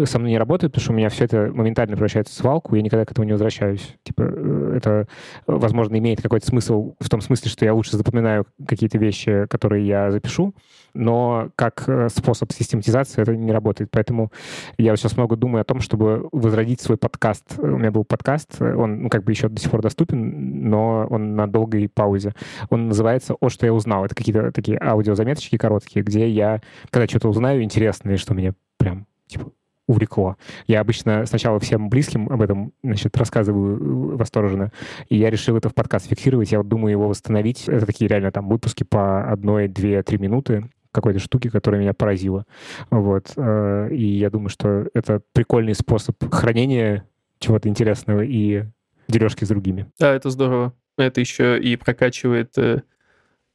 со 0.06 0.18
мной 0.18 0.32
не 0.32 0.38
работают, 0.38 0.74
потому 0.74 0.84
что 0.84 0.94
у 0.94 0.96
меня 0.96 1.10
все 1.10 1.26
это 1.26 1.52
моментально 1.54 1.96
превращается 1.96 2.34
в 2.34 2.38
свалку, 2.38 2.76
я 2.76 2.82
никогда 2.82 3.06
к 3.06 3.12
этому 3.12 3.26
не 3.26 3.34
возвращаюсь. 3.34 3.96
Типа 4.04 4.24
э, 4.24 4.74
это, 4.78 5.08
возможно, 5.46 5.98
имеет 5.98 6.22
какой-то 6.22 6.48
смысл 6.48 6.96
в 7.00 7.10
том 7.10 7.22
смысле, 7.22 7.52
что 7.52 7.66
я 7.66 7.74
лучше 7.74 7.96
запоминаю 7.96 8.48
какие-то 8.68 8.98
вещи, 8.98 9.46
которые 9.48 9.86
я 9.86 10.12
запишу, 10.12 10.56
но 10.94 11.50
как 11.56 11.84
э, 11.88 12.10
способ 12.10 12.52
систематизации 12.52 13.22
это 13.22 13.36
не 13.36 13.52
работает. 13.52 13.92
Поэтому 13.92 14.32
я 14.78 14.96
сейчас 14.96 15.16
много 15.16 15.36
думаю 15.36 15.62
о 15.62 15.66
том, 15.66 15.80
чтобы 15.80 16.28
возродить 16.32 16.82
свой 16.82 16.98
подкаст. 16.98 17.60
У 17.60 17.78
меня 17.78 17.92
был 17.92 18.04
подкаст, 18.04 18.60
он 18.62 19.04
ну, 19.04 19.10
как 19.10 19.24
бы 19.24 19.32
еще 19.32 19.48
до 19.50 19.62
сих 19.62 19.70
пор 19.70 19.82
доступен, 19.82 20.70
но 20.70 21.06
он 21.10 21.36
на 21.36 21.48
долгой 21.48 21.88
паузе. 21.88 22.34
Он 22.70 22.88
называется 22.88 23.36
«О, 23.40 23.50
что 23.50 23.66
я 23.66 23.74
узнал». 23.74 24.06
Это 24.06 24.16
какие-то 24.16 24.52
такие 24.52 24.80
аудиозаметочки 24.80 25.58
короткие, 25.58 26.04
где 26.04 26.28
я, 26.30 26.62
когда 26.90 27.08
что-то 27.08 27.30
узнаю 27.30 27.64
интересное, 27.64 28.18
что 28.18 28.34
мне 28.34 28.54
прям 28.78 29.06
типа 29.28 29.52
увлекло. 29.88 30.36
Я 30.68 30.82
обычно 30.82 31.26
сначала 31.26 31.60
всем 31.60 31.90
близким 31.90 32.30
об 32.30 32.42
этом 32.42 32.74
значит, 32.84 33.16
рассказываю 33.18 33.78
э, 33.78 34.18
восторженно, 34.18 34.72
и 35.08 35.18
я 35.18 35.30
решил 35.30 35.56
это 35.56 35.70
в 35.70 35.74
подкаст 35.74 36.08
фиксировать. 36.08 36.52
Я 36.52 36.60
вот 36.60 36.68
думаю 36.68 36.92
его 36.92 37.08
восстановить. 37.08 37.68
Это 37.68 37.86
такие 37.86 38.08
реально 38.10 38.32
там 38.32 38.50
выпуски 38.50 38.84
по 38.84 39.24
одной, 39.32 39.68
две, 39.68 40.04
три 40.04 40.18
минуты 40.18 40.70
какой-то 40.92 41.20
штуки, 41.20 41.50
которая 41.50 41.80
меня 41.80 41.94
поразила. 41.94 42.46
Вот. 42.90 43.32
Э, 43.38 43.90
и 43.92 44.18
я 44.18 44.30
думаю, 44.30 44.50
что 44.50 44.88
это 44.94 45.22
прикольный 45.34 45.74
способ 45.74 46.16
хранения 46.32 47.06
чего-то 47.40 47.70
интересного 47.70 48.22
и 48.22 48.66
дележки 49.08 49.46
с 49.46 49.48
другими. 49.48 49.88
Да, 50.00 50.14
это 50.14 50.30
здорово. 50.30 50.74
Это 50.98 51.20
еще 51.22 51.60
и 51.60 51.76
прокачивает 51.76 52.58
э, 52.58 52.82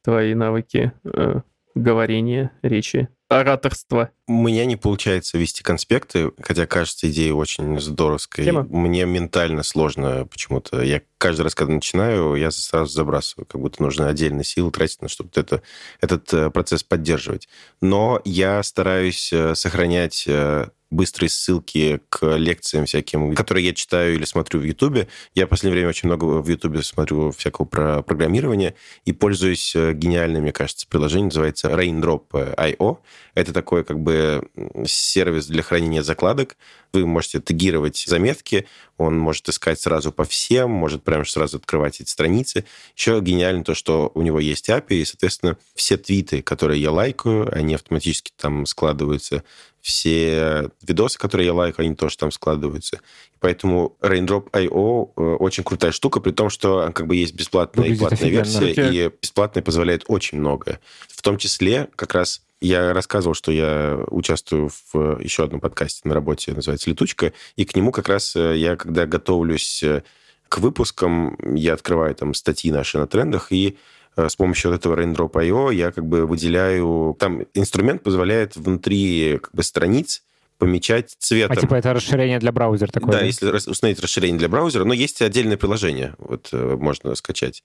твои 0.03 0.33
навыки 0.33 0.93
э, 1.03 1.41
говорения, 1.75 2.51
речи, 2.61 3.09
ораторства. 3.39 4.11
У 4.27 4.33
меня 4.33 4.65
не 4.65 4.75
получается 4.75 5.37
вести 5.37 5.63
конспекты, 5.63 6.31
хотя 6.41 6.65
кажется 6.65 7.09
идея 7.09 7.33
очень 7.33 7.79
здоровская. 7.79 8.45
Тема. 8.45 8.63
Мне 8.69 9.05
ментально 9.05 9.63
сложно 9.63 10.25
почему-то. 10.25 10.81
Я 10.81 11.01
каждый 11.17 11.41
раз, 11.43 11.55
когда 11.55 11.73
начинаю, 11.73 12.35
я 12.35 12.51
сразу 12.51 12.91
забрасываю, 12.91 13.45
как 13.45 13.59
будто 13.59 13.81
нужно 13.81 14.07
отдельно 14.07 14.43
силы 14.43 14.71
тратить 14.71 15.01
на 15.01 15.07
чтобы 15.07 15.29
это, 15.35 15.61
этот 16.01 16.33
э, 16.33 16.49
процесс 16.49 16.83
поддерживать. 16.83 17.47
Но 17.81 18.21
я 18.25 18.61
стараюсь 18.63 19.31
э, 19.33 19.55
сохранять 19.55 20.25
э, 20.27 20.67
быстрые 20.93 21.29
ссылки 21.29 21.99
к 22.09 22.37
лекциям 22.37 22.85
всяким, 22.85 23.35
которые 23.35 23.65
я 23.67 23.73
читаю 23.73 24.15
или 24.15 24.25
смотрю 24.25 24.59
в 24.59 24.63
Ютубе. 24.63 25.07
Я 25.35 25.47
в 25.47 25.49
последнее 25.49 25.79
время 25.79 25.89
очень 25.89 26.07
много 26.07 26.25
в 26.25 26.47
Ютубе 26.47 26.83
смотрю 26.83 27.31
всякого 27.31 27.65
про 27.65 28.01
программирование 28.01 28.75
и 29.05 29.11
пользуюсь 29.11 29.73
гениальным, 29.75 30.43
мне 30.43 30.51
кажется, 30.51 30.87
приложением, 30.87 31.27
называется 31.27 31.69
Raindrop.io. 31.69 32.97
Это 33.35 33.53
такой 33.53 33.83
как 33.83 33.99
бы 33.99 34.47
сервис 34.85 35.47
для 35.47 35.63
хранения 35.63 36.03
закладок. 36.03 36.55
Вы 36.93 37.07
можете 37.07 37.41
тегировать 37.41 37.97
заметки, 38.07 38.67
он 38.97 39.17
может 39.17 39.49
искать 39.49 39.79
сразу 39.79 40.11
по 40.11 40.23
всем, 40.23 40.69
может 40.69 41.03
прямо 41.03 41.25
сразу 41.25 41.57
открывать 41.57 41.99
эти 41.99 42.09
страницы. 42.09 42.65
Еще 42.95 43.19
гениально 43.21 43.63
то, 43.63 43.73
что 43.73 44.11
у 44.13 44.21
него 44.21 44.39
есть 44.39 44.69
API, 44.69 45.01
и, 45.01 45.05
соответственно, 45.05 45.57
все 45.75 45.97
твиты, 45.97 46.41
которые 46.41 46.81
я 46.81 46.91
лайкаю, 46.91 47.49
они 47.55 47.75
автоматически 47.75 48.31
там 48.37 48.65
складываются. 48.65 49.43
Все 49.81 50.69
видосы, 50.81 51.17
которые 51.17 51.47
я 51.47 51.53
лайкаю, 51.53 51.87
они 51.87 51.95
тоже 51.95 52.17
там 52.17 52.31
складываются. 52.31 53.01
Поэтому 53.39 53.97
Raindrop.io 53.99 55.11
э, 55.17 55.21
очень 55.35 55.63
крутая 55.63 55.91
штука, 55.91 56.21
при 56.21 56.31
том, 56.31 56.49
что 56.49 56.89
как 56.93 57.07
бы 57.07 57.15
есть 57.17 57.33
бесплатная 57.33 57.89
Выглядит 57.89 57.97
и 57.97 58.07
платная 58.07 58.41
офигенно. 58.41 58.65
версия, 58.65 59.07
и 59.07 59.11
бесплатная 59.21 59.63
позволяет 59.63 60.03
очень 60.07 60.37
многое. 60.37 60.79
В 61.09 61.21
том 61.21 61.37
числе 61.37 61.89
как 61.95 62.13
раз 62.13 62.41
я 62.63 62.93
рассказывал, 62.93 63.33
что 63.35 63.51
я 63.51 63.99
участвую 64.07 64.71
в 64.93 65.19
еще 65.19 65.43
одном 65.43 65.59
подкасте 65.59 66.07
на 66.07 66.13
работе, 66.13 66.53
называется 66.53 66.89
«Летучка», 66.89 67.33
и 67.55 67.65
к 67.65 67.75
нему 67.75 67.91
как 67.91 68.07
раз 68.07 68.35
э, 68.35 68.57
я, 68.57 68.77
когда 68.77 69.05
готовлюсь 69.05 69.83
э, 69.83 70.03
к 70.47 70.59
выпускам, 70.59 71.37
я 71.55 71.73
открываю 71.73 72.15
там 72.15 72.33
статьи 72.33 72.71
наши 72.71 72.97
на 72.97 73.05
трендах, 73.05 73.51
и 73.51 73.77
э, 74.15 74.29
с 74.29 74.35
помощью 74.37 74.71
вот 74.71 74.79
этого 74.79 74.95
Raindrop.io 74.95 75.73
я 75.73 75.91
как 75.91 76.05
бы 76.05 76.25
выделяю... 76.25 77.15
Там 77.19 77.43
инструмент 77.53 78.01
позволяет 78.01 78.55
внутри 78.55 79.39
как 79.41 79.53
бы 79.53 79.61
страниц 79.61 80.23
помечать 80.57 81.15
цветом. 81.19 81.57
А 81.57 81.59
типа 81.59 81.75
это 81.75 81.93
расширение 81.93 82.39
для 82.39 82.53
браузера 82.53 82.91
такое? 82.91 83.11
Да, 83.11 83.19
да? 83.19 83.25
если 83.25 83.51
установить 83.51 83.99
расширение 83.99 84.39
для 84.39 84.47
браузера, 84.47 84.85
но 84.85 84.93
есть 84.93 85.21
отдельное 85.21 85.57
приложение, 85.57 86.15
вот 86.17 86.49
можно 86.53 87.13
скачать. 87.15 87.63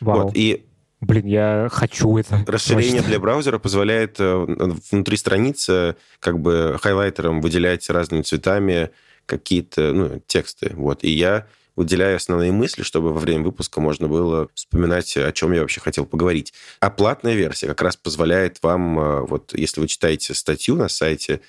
Вау. 0.00 0.22
Вот, 0.22 0.36
и 0.36 0.64
Блин, 1.00 1.26
я 1.26 1.68
хочу 1.70 2.16
это. 2.16 2.44
Расширение 2.46 3.02
для 3.02 3.20
браузера 3.20 3.58
позволяет 3.58 4.18
э, 4.18 4.78
внутри 4.90 5.16
страницы 5.16 5.96
как 6.18 6.40
бы 6.40 6.76
хайлайтером 6.80 7.40
выделять 7.40 7.88
разными 7.88 8.22
цветами 8.22 8.90
какие-то 9.26 9.92
ну, 9.92 10.22
тексты. 10.26 10.72
Вот. 10.74 11.04
И 11.04 11.10
я 11.10 11.46
выделяю 11.76 12.16
основные 12.16 12.50
мысли, 12.50 12.82
чтобы 12.82 13.12
во 13.12 13.20
время 13.20 13.44
выпуска 13.44 13.80
можно 13.80 14.08
было 14.08 14.48
вспоминать, 14.54 15.16
о 15.16 15.30
чем 15.30 15.52
я 15.52 15.60
вообще 15.60 15.80
хотел 15.80 16.04
поговорить. 16.04 16.52
А 16.80 16.90
платная 16.90 17.34
версия 17.34 17.68
как 17.68 17.80
раз 17.82 17.96
позволяет 17.96 18.58
вам, 18.62 18.98
э, 18.98 19.20
вот 19.20 19.54
если 19.54 19.80
вы 19.80 19.86
читаете 19.86 20.34
статью 20.34 20.74
на 20.74 20.88
сайте, 20.88 21.40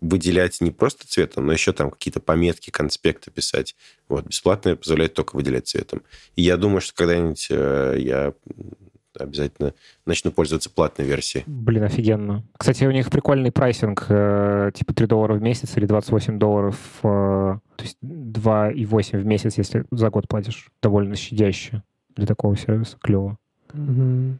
выделять 0.00 0.60
не 0.60 0.70
просто 0.70 1.06
цветом, 1.06 1.46
но 1.46 1.52
еще 1.52 1.72
там 1.72 1.90
какие-то 1.90 2.20
пометки, 2.20 2.70
конспекты 2.70 3.30
писать. 3.30 3.74
Вот, 4.08 4.26
бесплатная 4.26 4.76
позволяет 4.76 5.14
только 5.14 5.36
выделять 5.36 5.66
цветом. 5.66 6.02
И 6.36 6.42
я 6.42 6.56
думаю, 6.56 6.80
что 6.80 6.94
когда-нибудь 6.94 7.48
э, 7.50 7.96
я 7.98 8.32
обязательно 9.18 9.74
начну 10.04 10.30
пользоваться 10.30 10.70
платной 10.70 11.06
версией. 11.06 11.44
Блин, 11.46 11.84
офигенно. 11.84 12.44
Кстати, 12.56 12.84
у 12.84 12.90
них 12.90 13.10
прикольный 13.10 13.50
прайсинг, 13.50 14.02
типа 14.02 14.94
3 14.94 15.06
доллара 15.06 15.34
в 15.34 15.42
месяц 15.42 15.76
или 15.76 15.86
28 15.86 16.38
долларов, 16.38 16.78
то 17.02 17.60
есть 17.78 17.96
2,8 18.02 19.18
в 19.18 19.26
месяц, 19.26 19.58
если 19.58 19.84
за 19.90 20.10
год 20.10 20.28
платишь. 20.28 20.68
Довольно 20.82 21.16
щадяще 21.16 21.82
для 22.14 22.26
такого 22.26 22.56
сервиса. 22.56 22.96
Клево. 23.00 23.38
Угу. 23.72 24.38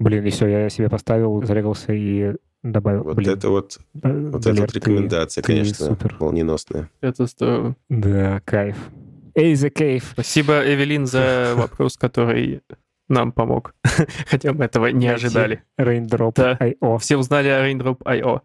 Блин, 0.00 0.26
и 0.26 0.30
все, 0.30 0.46
я 0.46 0.68
себе 0.70 0.88
поставил, 0.88 1.42
зарегался 1.44 1.92
и 1.92 2.34
добавил. 2.64 3.04
Вот 3.04 3.16
Блин. 3.16 3.34
это 3.34 3.48
вот, 3.50 3.78
вот 3.92 4.46
эта 4.46 4.60
вот 4.60 4.72
рекомендация, 4.72 5.42
ты, 5.42 5.52
конечно, 5.52 5.86
супер. 5.86 6.16
молниеносная. 6.18 6.90
Это 7.00 7.26
здорово. 7.26 7.76
Да, 7.88 8.40
кайф. 8.44 8.76
Эй, 9.34 9.52
the 9.52 9.70
кайф. 9.70 10.10
Спасибо, 10.12 10.62
Эвелин, 10.64 11.06
за 11.06 11.52
вопрос, 11.56 11.96
который 11.96 12.62
нам 13.08 13.32
помог. 13.32 13.74
Хотя 14.26 14.52
мы 14.52 14.64
этого 14.64 14.86
не 14.86 15.08
ожидали. 15.08 15.62
Raindrop.io. 15.78 16.76
Да. 16.80 16.98
Все 16.98 17.16
узнали 17.16 17.48
о 17.48 17.68
Raindrop.io. 17.68 18.40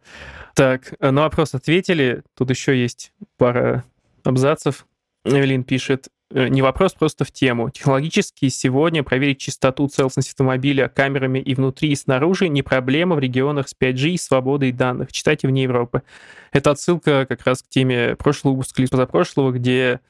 Так, 0.53 0.93
на 0.99 1.21
вопрос 1.21 1.55
ответили. 1.55 2.23
Тут 2.35 2.49
еще 2.49 2.79
есть 2.79 3.13
пара 3.37 3.85
абзацев. 4.23 4.85
Эвелин 5.23 5.63
пишет, 5.63 6.09
Э, 6.09 6.18
не 6.31 6.61
вопрос, 6.61 6.93
просто 6.93 7.25
в 7.25 7.31
тему. 7.31 7.69
Технологически 7.71 8.49
сегодня 8.49 9.03
проверить 9.03 9.39
частоту 9.39 9.87
целостности 9.87 10.31
автомобиля 10.31 10.87
камерами 10.87 11.39
и 11.39 11.55
внутри, 11.55 11.91
и 11.91 11.95
снаружи 11.95 12.49
не 12.49 12.61
проблема 12.61 13.15
в 13.15 13.19
регионах 13.19 13.67
с 13.67 13.75
5G 13.79 14.09
и 14.09 14.17
свободой 14.17 14.71
данных. 14.71 15.11
Читайте 15.11 15.47
вне 15.47 15.63
Европы. 15.63 16.03
Это 16.51 16.71
отсылка 16.71 17.25
как 17.27 17.45
раз 17.45 17.63
к 17.63 17.69
теме 17.69 18.15
прошлого 18.15 18.53
выпуска 18.53 18.81
или 18.81 18.89
позапрошлого, 18.89 19.51
где 19.51 20.01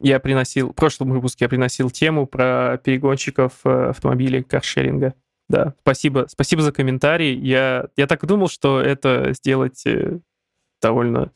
я 0.00 0.20
приносил, 0.20 0.70
в 0.70 0.74
прошлом 0.74 1.10
выпуске 1.10 1.44
я 1.44 1.48
приносил 1.48 1.90
тему 1.90 2.26
про 2.26 2.78
перегонщиков 2.82 3.52
э, 3.64 3.90
автомобилей 3.90 4.42
каршеринга. 4.42 5.14
Да, 5.48 5.74
спасибо, 5.82 6.26
спасибо 6.28 6.62
за 6.62 6.72
комментарий. 6.72 7.38
Я, 7.38 7.88
я 7.96 8.06
так 8.06 8.24
и 8.24 8.26
думал, 8.26 8.48
что 8.48 8.80
это 8.80 9.32
сделать 9.34 9.84
э, 9.86 10.18
довольно 10.80 11.30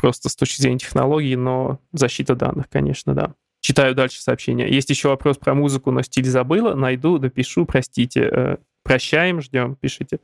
просто 0.00 0.28
с 0.28 0.36
точки 0.36 0.60
зрения 0.60 0.78
технологий, 0.78 1.36
но 1.36 1.80
защита 1.92 2.34
данных, 2.34 2.68
конечно, 2.68 3.14
да. 3.14 3.34
Читаю 3.60 3.94
дальше 3.94 4.22
сообщение. 4.22 4.70
Есть 4.70 4.88
еще 4.90 5.08
вопрос 5.08 5.36
про 5.36 5.54
музыку, 5.54 5.90
но 5.90 6.02
стиль 6.02 6.26
забыла. 6.26 6.74
Найду, 6.74 7.18
допишу, 7.18 7.66
простите. 7.66 8.28
Э, 8.30 8.56
прощаем, 8.84 9.40
ждем, 9.40 9.74
пишите. 9.74 10.20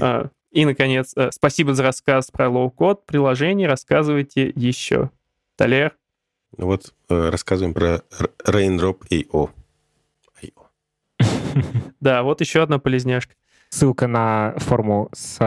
А, 0.00 0.28
и, 0.50 0.64
наконец, 0.64 1.12
э, 1.16 1.30
спасибо 1.32 1.74
за 1.74 1.84
рассказ 1.84 2.30
про 2.32 2.48
low-code 2.48 3.06
приложений. 3.06 3.68
Рассказывайте 3.68 4.52
еще. 4.56 5.10
Далер? 5.56 5.96
Вот 6.56 6.92
э, 7.08 7.28
рассказываем 7.30 7.72
про 7.72 8.02
Raindrop.io. 8.44 9.50
Да, 12.00 12.24
вот 12.24 12.40
еще 12.40 12.62
одна 12.62 12.80
полезняшка. 12.80 13.34
Ссылка 13.68 14.08
на 14.08 14.54
форму 14.58 15.08
с 15.12 15.38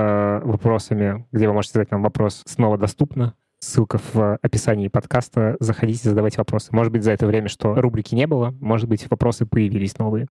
вопросами, 0.43 1.27
где 1.31 1.47
вы 1.47 1.53
можете 1.53 1.73
задать 1.73 1.91
нам 1.91 2.01
вопрос, 2.01 2.43
снова 2.45 2.77
доступна. 2.77 3.35
Ссылка 3.65 3.99
в 4.13 4.37
описании 4.43 4.89
подкаста. 4.89 5.57
Заходите, 5.59 6.07
задавайте 6.07 6.37
вопросы. 6.37 6.67
Может 6.71 6.93
быть, 6.93 7.03
за 7.03 7.13
это 7.13 7.25
время, 7.25 7.49
что 7.49 7.73
рубрики 7.73 8.13
не 8.13 8.27
было, 8.27 8.53
может 8.61 8.87
быть, 8.87 9.09
вопросы 9.09 9.47
появились 9.47 9.97
новые. 9.97 10.27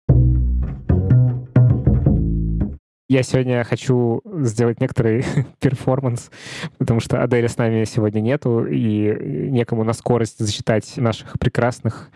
Я 3.09 3.23
сегодня 3.23 3.63
хочу 3.63 4.21
сделать 4.43 4.81
некоторый 4.81 5.25
перформанс, 5.61 6.33
потому 6.79 6.99
что 6.99 7.23
Аделя 7.23 7.47
с 7.47 7.57
нами 7.57 7.85
сегодня 7.85 8.21
нету, 8.21 8.67
и 8.67 9.49
некому 9.49 9.85
на 9.85 9.93
скорость 9.93 10.41
зачитать 10.41 10.97
наших 10.97 11.39
прекрасных 11.39 12.11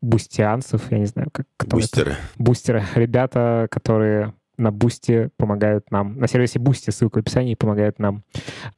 бустианцев, 0.00 0.82
я 0.92 0.98
не 0.98 1.06
знаю, 1.06 1.30
как... 1.32 1.46
Бустеры. 1.66 2.12
Это? 2.12 2.20
Бустеры. 2.38 2.84
Ребята, 2.94 3.66
которые 3.72 4.34
на 4.60 4.70
Boosty 4.70 5.30
помогают 5.36 5.90
нам, 5.90 6.18
на 6.18 6.28
сервисе 6.28 6.58
Boosty, 6.58 6.90
ссылка 6.90 7.18
в 7.18 7.20
описании, 7.20 7.54
помогают 7.54 7.98
нам, 7.98 8.22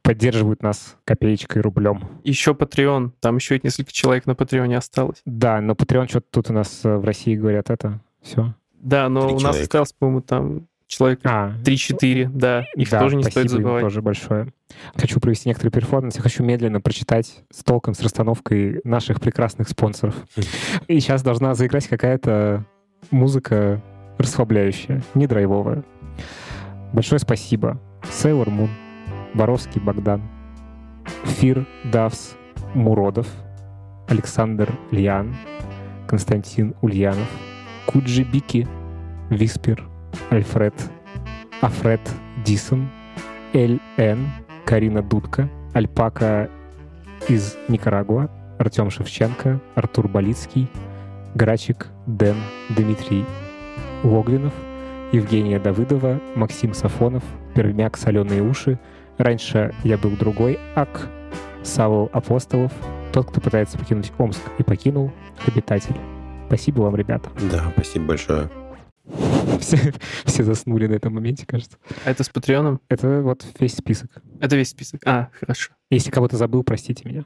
поддерживают 0.01 0.63
нас 0.63 0.95
копеечкой, 1.05 1.61
рублем. 1.61 2.03
Еще 2.23 2.51
Patreon, 2.51 3.11
там 3.19 3.35
еще 3.35 3.59
несколько 3.61 3.91
человек 3.91 4.25
на 4.25 4.35
Патреоне 4.35 4.77
осталось. 4.77 5.21
Да, 5.25 5.61
но 5.61 5.73
Patreon 5.73 6.07
что-то 6.09 6.27
тут 6.31 6.49
у 6.49 6.53
нас 6.53 6.81
э, 6.83 6.97
в 6.97 7.03
России 7.03 7.35
говорят 7.35 7.69
это, 7.69 7.99
все. 8.21 8.55
Да, 8.73 9.09
но 9.09 9.27
Три 9.27 9.35
у 9.35 9.39
нас 9.39 9.59
осталось, 9.59 9.93
по-моему, 9.93 10.21
там 10.21 10.67
человек 10.87 11.21
а, 11.23 11.53
3-4, 11.63 12.29
да, 12.33 12.65
их 12.75 12.89
да, 12.89 12.99
тоже 12.99 13.15
не 13.15 13.23
стоит 13.23 13.49
забывать. 13.49 13.83
тоже 13.83 14.01
большое. 14.01 14.53
Хочу 14.95 15.19
провести 15.19 15.49
некоторый 15.49 15.69
перформанс, 15.69 16.15
я 16.15 16.21
хочу 16.21 16.43
медленно 16.43 16.81
прочитать 16.81 17.43
с 17.51 17.63
толком, 17.63 17.93
с 17.93 18.01
расстановкой 18.01 18.81
наших 18.83 19.19
прекрасных 19.19 19.69
спонсоров. 19.69 20.15
И 20.87 20.99
сейчас 20.99 21.23
должна 21.23 21.55
заиграть 21.55 21.87
какая-то 21.87 22.65
музыка 23.11 23.81
расслабляющая, 24.23 25.03
не 25.13 25.27
драйвовая. 25.27 25.83
Большое 26.93 27.19
спасибо. 27.19 27.79
Sailor 28.03 28.47
Moon, 28.47 28.69
Боровский 29.33 29.81
Богдан, 29.81 30.21
Фир 31.23 31.65
Давс 31.91 32.35
Муродов, 32.73 33.27
Александр 34.07 34.77
Лиан, 34.91 35.35
Константин 36.07 36.75
Ульянов, 36.81 37.27
Куджи 37.85 38.23
Бики, 38.23 38.67
Виспер, 39.29 39.83
Альфред, 40.29 40.73
Афред 41.61 42.01
Дисон, 42.45 42.89
Эль 43.53 43.79
Н, 43.97 44.29
Карина 44.65 45.01
Дудка, 45.01 45.49
Альпака 45.73 46.49
из 47.27 47.55
Никарагуа, 47.67 48.29
Артем 48.59 48.89
Шевченко, 48.89 49.59
Артур 49.75 50.07
Болицкий, 50.07 50.69
Грачик, 51.35 51.87
Дэн, 52.05 52.35
Дмитрий 52.69 53.25
Логвинов, 54.03 54.53
Евгения 55.11 55.59
Давыдова, 55.59 56.19
Максим 56.35 56.73
Сафонов, 56.73 57.23
Пермяк 57.55 57.97
«Соленые 57.97 58.41
уши», 58.41 58.79
Раньше 59.17 59.73
я 59.83 59.97
был 59.97 60.11
другой 60.11 60.59
Ак, 60.75 61.07
Савол 61.63 62.09
Апостолов, 62.13 62.71
тот, 63.13 63.29
кто 63.29 63.39
пытается 63.39 63.77
покинуть 63.77 64.11
Омск 64.17 64.41
и 64.57 64.63
покинул, 64.63 65.11
обитатель. 65.45 65.95
Спасибо 66.47 66.81
вам, 66.81 66.95
ребята. 66.95 67.29
Да, 67.51 67.71
спасибо 67.75 68.05
большое. 68.05 68.49
Все, 69.59 69.77
все 70.25 70.43
заснули 70.43 70.87
на 70.87 70.93
этом 70.93 71.13
моменте, 71.13 71.45
кажется. 71.45 71.77
А 72.05 72.11
это 72.11 72.23
с 72.23 72.29
Патреоном? 72.29 72.81
Это 72.89 73.21
вот 73.21 73.45
весь 73.59 73.75
список. 73.75 74.09
Это 74.39 74.55
весь 74.55 74.69
список. 74.69 75.01
А, 75.05 75.29
хорошо. 75.39 75.73
Если 75.91 76.09
кого-то 76.09 76.37
забыл, 76.37 76.63
простите 76.63 77.07
меня. 77.07 77.23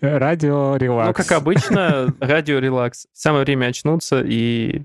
Радио 0.00 0.76
релакс. 0.76 1.08
Ну, 1.08 1.24
как 1.24 1.32
обычно, 1.32 2.14
радио 2.20 2.58
релакс. 2.58 3.06
Самое 3.12 3.44
время 3.44 3.66
очнуться 3.66 4.22
и 4.24 4.82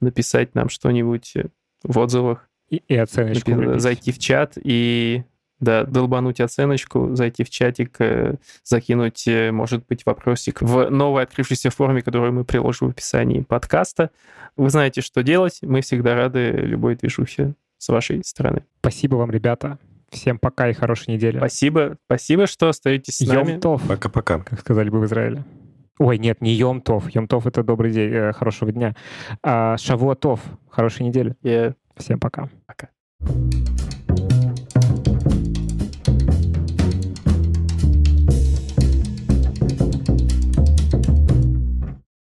написать 0.00 0.54
нам 0.54 0.68
что-нибудь 0.68 1.34
в 1.82 1.98
отзывах. 1.98 2.48
И, 2.68 2.82
и 2.88 2.96
оценочку. 2.96 3.50
Напи- 3.50 3.78
зайти 3.78 4.12
в 4.12 4.18
чат 4.18 4.56
и 4.62 5.24
да, 5.60 5.84
долбануть 5.84 6.40
оценочку, 6.40 7.14
зайти 7.14 7.44
в 7.44 7.50
чатик, 7.50 8.00
э, 8.00 8.34
закинуть, 8.64 9.28
э, 9.28 9.52
может 9.52 9.86
быть, 9.86 10.04
вопросик 10.04 10.60
в 10.60 10.90
новой 10.90 11.22
открывшейся 11.22 11.70
форме, 11.70 12.02
которую 12.02 12.32
мы 12.32 12.44
приложим 12.44 12.88
в 12.88 12.90
описании 12.90 13.42
подкаста. 13.42 14.10
Вы 14.56 14.70
знаете, 14.70 15.02
что 15.02 15.22
делать. 15.22 15.60
Мы 15.62 15.80
всегда 15.82 16.16
рады 16.16 16.50
любой 16.50 16.96
движухе 16.96 17.54
с 17.78 17.88
вашей 17.88 18.22
стороны. 18.24 18.64
Спасибо 18.80 19.14
вам, 19.16 19.30
ребята. 19.30 19.78
Всем 20.12 20.38
пока 20.38 20.68
и 20.68 20.74
хорошей 20.74 21.14
недели. 21.14 21.38
Спасибо. 21.38 21.96
Спасибо, 22.04 22.46
что 22.46 22.68
остаетесь 22.68 23.16
с 23.16 23.26
нами. 23.26 23.52
Йом-тов. 23.52 23.82
Пока-пока. 23.88 24.40
Как 24.40 24.60
сказали 24.60 24.90
бы 24.90 25.00
в 25.00 25.06
Израиле. 25.06 25.44
Ой, 25.98 26.18
нет, 26.18 26.42
не 26.42 26.52
Йом-тов. 26.54 27.08
Йом-тов— 27.08 27.46
это 27.48 27.62
добрый 27.62 27.92
день, 27.92 28.12
э, 28.12 28.32
хорошего 28.32 28.72
дня. 28.72 28.94
А 29.42 29.76
Шавуатов. 29.78 30.40
Хорошей 30.70 31.06
недели. 31.06 31.34
Yeah. 31.42 31.74
Всем 31.96 32.20
пока. 32.20 32.48
Пока. 32.66 32.88